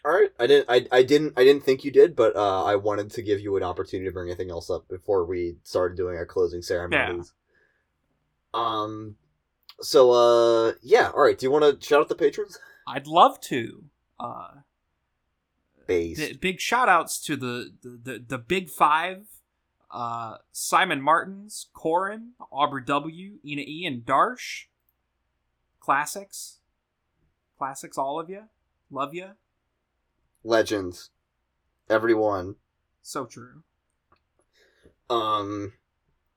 All 0.05 0.11
right. 0.11 0.31
I 0.39 0.47
didn't. 0.47 0.69
I, 0.69 0.87
I 0.91 1.03
didn't. 1.03 1.33
I 1.37 1.43
didn't 1.43 1.63
think 1.63 1.83
you 1.83 1.91
did, 1.91 2.15
but 2.15 2.35
uh, 2.35 2.63
I 2.63 2.75
wanted 2.75 3.11
to 3.11 3.21
give 3.21 3.39
you 3.39 3.57
an 3.57 3.63
opportunity 3.63 4.09
to 4.09 4.13
bring 4.13 4.29
anything 4.29 4.49
else 4.49 4.69
up 4.69 4.87
before 4.87 5.25
we 5.25 5.57
started 5.63 5.97
doing 5.97 6.15
our 6.15 6.25
closing 6.25 6.61
ceremonies. 6.61 7.33
Um. 8.53 9.15
So 9.81 10.11
uh 10.11 10.73
yeah. 10.81 11.11
All 11.13 11.21
right. 11.21 11.37
Do 11.37 11.45
you 11.45 11.51
want 11.51 11.79
to 11.81 11.85
shout 11.87 12.01
out 12.01 12.09
the 12.09 12.15
patrons? 12.15 12.57
I'd 12.87 13.07
love 13.07 13.39
to. 13.41 13.83
Uh, 14.19 14.47
Base. 15.89 16.17
b- 16.19 16.37
big 16.39 16.59
shout 16.61 16.87
outs 16.87 17.19
to 17.21 17.35
the, 17.35 17.73
the, 17.81 17.99
the, 18.03 18.25
the 18.27 18.37
big 18.37 18.69
five 18.69 19.25
uh, 19.91 20.37
Simon 20.51 21.01
Martins, 21.01 21.67
Corin, 21.73 22.33
Aubrey 22.51 22.83
W, 22.85 23.39
Ina 23.45 23.61
E, 23.61 23.85
and 23.85 24.05
Darsh. 24.05 24.65
Classics. 25.79 26.59
Classics, 27.57 27.97
all 27.97 28.19
of 28.19 28.29
you. 28.29 28.43
Love 28.91 29.13
you. 29.13 29.31
Legends. 30.43 31.09
Everyone. 31.89 32.55
So 33.01 33.25
true. 33.25 33.63
Um, 35.09 35.73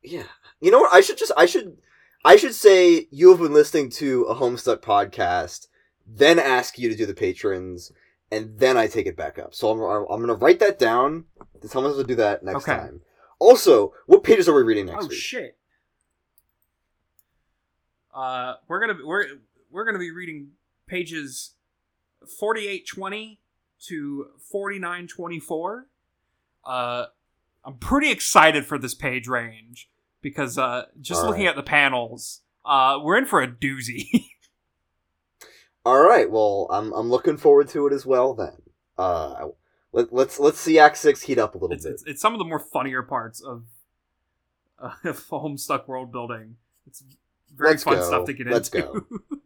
yeah. 0.03 0.25
You 0.61 0.71
know 0.71 0.81
what? 0.81 0.93
I 0.93 1.03
should 1.03 1.19
just 1.19 1.33
I 1.37 1.47
should 1.47 1.77
I 2.25 2.37
should 2.37 2.55
say 2.55 3.07
you 3.11 3.31
have 3.31 3.41
been 3.41 3.53
listening 3.53 3.91
to 3.91 4.23
a 4.25 4.35
Homestuck 4.35 4.81
podcast, 4.81 5.67
then 6.07 6.39
ask 6.39 6.79
you 6.79 6.89
to 6.89 6.97
do 6.97 7.05
the 7.05 7.15
patrons, 7.15 7.93
and 8.33 8.59
then 8.59 8.77
I 8.79 8.87
take 8.87 9.07
it 9.07 9.17
back 9.17 9.39
up. 9.39 9.55
So 9.55 9.71
I'm 9.71 10.07
I'm 10.11 10.21
gonna 10.21 10.35
write 10.35 10.59
that 10.61 10.79
down. 10.79 11.27
Tell 11.71 11.87
us 11.87 11.97
to 11.97 12.05
do 12.05 12.17
that 12.17 12.43
next 12.43 12.69
Okay. 12.69 12.73
time. 12.77 13.03
Also, 13.39 13.93
what 14.07 14.25
pages 14.25 14.49
are 14.49 14.55
we 14.55 14.63
reading 14.63 14.87
next 14.87 15.05
oh, 15.05 15.09
week? 15.09 15.19
shit. 15.19 15.59
Uh, 18.15 18.55
we're 18.69 18.81
gonna 18.81 18.99
we're 19.05 19.27
we're 19.71 19.85
gonna 19.85 19.99
be 19.99 20.11
reading 20.11 20.49
pages 20.87 21.53
forty 22.39 22.67
eight 22.67 22.87
twenty 22.87 23.39
to 23.87 24.27
forty 24.51 24.79
nine 24.79 25.07
twenty 25.07 25.39
four. 25.39 25.87
Uh, 26.65 27.07
I'm 27.65 27.75
pretty 27.75 28.11
excited 28.11 28.65
for 28.65 28.79
this 28.79 28.95
page 28.95 29.29
range 29.29 29.89
because 30.21 30.57
uh, 30.59 30.87
just 31.01 31.21
All 31.21 31.29
looking 31.29 31.45
right. 31.45 31.51
at 31.51 31.57
the 31.57 31.63
panels, 31.63 32.41
uh, 32.65 32.99
we're 33.03 33.19
in 33.19 33.27
for 33.27 33.43
a 33.43 33.49
doozy. 33.49 34.31
All 35.85 36.01
right. 36.03 36.31
Well, 36.31 36.69
I'm 36.71 36.93
I'm 36.93 37.11
looking 37.11 37.37
forward 37.37 37.69
to 37.71 37.87
it 37.87 37.93
as 37.93 38.07
well. 38.07 38.35
Then, 38.35 38.53
uh, 38.99 39.49
let, 39.93 40.13
let's 40.13 40.39
let's 40.39 40.59
see 40.61 40.79
Act 40.79 40.97
Six 40.97 41.23
heat 41.23 41.39
up 41.39 41.55
a 41.55 41.59
little 41.59 41.75
it's, 41.75 41.85
bit. 41.85 41.93
it's 41.95 42.03
it's 42.07 42.21
some 42.23 42.33
of 42.35 42.39
the 42.39 42.45
more 42.45 42.59
funnier 42.61 43.03
parts 43.03 43.41
of 43.41 43.65
uh, 44.79 44.93
of 45.05 45.27
Homestuck 45.29 45.89
world 45.89 46.13
building. 46.13 46.57
It's 46.87 47.03
very 47.55 47.71
Let's 47.73 47.85
fun 47.85 47.95
go. 47.97 48.03
stuff 48.07 48.27
to 48.27 48.33
get 48.33 48.47
into. 48.47 48.55
Let's 48.55 48.69
into. 48.69 48.89
go. 49.11 49.19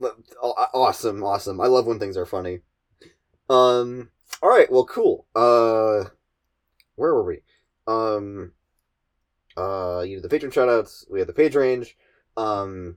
But- 0.00 0.16
aw- 0.42 0.68
Awesome, 0.74 1.22
awesome. 1.22 1.60
I 1.60 1.66
love 1.68 1.86
when 1.86 1.98
things 1.98 2.16
are 2.16 2.26
funny. 2.26 2.60
Um. 3.48 4.10
All 4.42 4.48
right. 4.48 4.70
Well, 4.70 4.84
cool. 4.84 5.26
Uh, 5.34 6.08
where 6.96 7.14
were 7.14 7.24
we? 7.24 7.40
Um. 7.86 8.52
Uh, 9.56 10.02
you 10.06 10.16
did 10.16 10.24
the 10.24 10.28
patron 10.28 10.50
shoutouts. 10.50 11.04
We 11.10 11.18
had 11.20 11.28
the 11.28 11.32
page 11.34 11.54
range. 11.54 11.96
Um, 12.36 12.96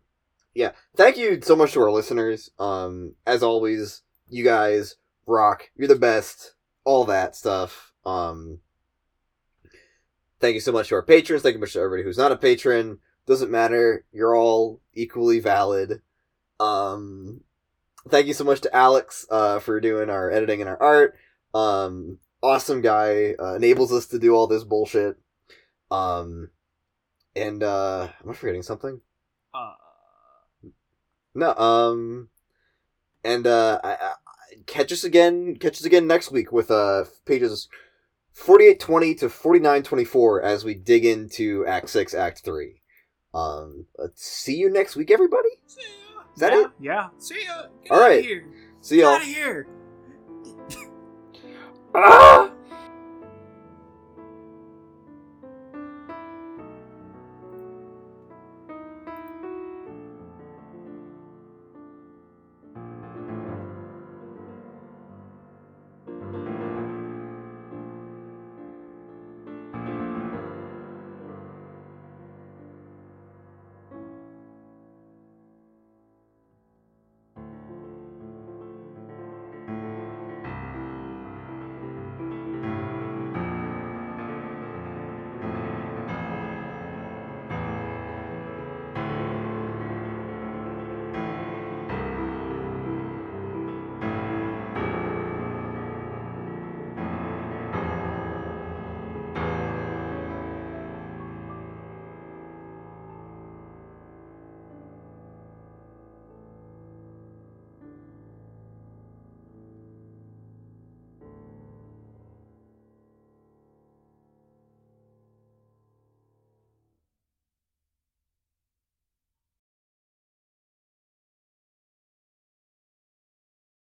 yeah. 0.56 0.72
Thank 0.96 1.18
you 1.18 1.40
so 1.42 1.56
much 1.56 1.74
to 1.74 1.82
our 1.82 1.92
listeners. 1.92 2.50
Um, 2.58 3.14
as 3.28 3.44
always, 3.44 4.02
you 4.30 4.44
guys 4.44 4.96
rock. 5.28 5.70
You're 5.76 5.88
the 5.88 5.96
best. 5.96 6.56
All 6.84 7.06
that 7.06 7.36
stuff. 7.36 7.92
Um. 8.06 8.60
Thank 10.40 10.56
you 10.56 10.62
so 10.62 10.72
much 10.72 10.90
to 10.90 10.96
our 10.96 11.02
patrons. 11.02 11.44
Thank 11.44 11.56
you 11.56 11.60
much 11.60 11.74
to 11.74 11.80
everybody 11.80 12.04
who's 12.04 12.18
not 12.18 12.32
a 12.32 12.38
patron. 12.38 13.00
Doesn't 13.26 13.50
matter. 13.50 14.06
You're 14.12 14.36
all 14.36 14.82
equally 14.94 15.40
valid. 15.40 16.02
Um, 16.60 17.42
thank 18.10 18.28
you 18.28 18.34
so 18.34 18.44
much 18.44 18.62
to 18.62 18.76
Alex 18.76 19.26
uh, 19.32 19.60
for 19.60 19.80
doing 19.80 20.10
our 20.10 20.30
editing 20.30 20.62
and 20.62 20.70
our 20.70 20.82
art. 20.82 21.16
Um, 21.54 22.20
awesome 22.44 22.82
guy. 22.82 23.34
Uh, 23.40 23.56
enables 23.56 23.92
us 23.92 24.06
to 24.08 24.20
do 24.20 24.36
all 24.36 24.46
this 24.46 24.64
bullshit. 24.64 25.18
Um, 25.90 26.50
and 27.36 27.64
uh, 27.64 28.10
am 28.24 28.30
I 28.30 28.34
forgetting 28.34 28.62
something? 28.62 29.02
Uh, 29.54 29.74
No. 31.36 31.54
Um, 31.56 32.30
and 33.24 33.46
uh, 33.46 33.80
I, 33.84 33.90
I, 33.94 34.14
catch 34.66 34.92
us 34.92 35.04
again. 35.04 35.58
Catch 35.58 35.74
us 35.74 35.86
again 35.86 36.08
next 36.08 36.32
week 36.32 36.52
with 36.52 36.72
uh 36.72 37.04
pages 37.26 37.68
forty-eight 38.34 38.80
twenty 38.80 39.14
to 39.16 39.30
forty-nine 39.30 39.84
twenty-four 39.84 40.42
as 40.42 40.64
we 40.64 40.74
dig 40.74 41.06
into 41.06 41.66
Act 41.68 41.90
Six, 41.90 42.14
Act 42.14 42.42
Three. 42.44 42.82
Um, 43.34 43.86
let's 43.98 44.26
see 44.26 44.56
you 44.56 44.70
next 44.72 44.96
week, 44.96 45.12
everybody. 45.12 45.50
see 45.68 45.82
ya. 45.82 46.22
Is 46.34 46.40
that 46.40 46.54
yeah, 46.54 46.62
it? 46.62 46.72
Yeah. 46.80 47.08
See 47.20 47.46
ya. 47.46 47.64
Get 47.84 47.92
All 47.92 47.98
outta 47.98 48.10
right. 48.10 48.24
here. 48.26 48.46
See 48.82 48.96
Get 48.98 49.02
y'all. 49.04 49.12
out 49.14 49.22
of 49.22 49.28
here. 49.28 49.68
Ah! 51.98 52.55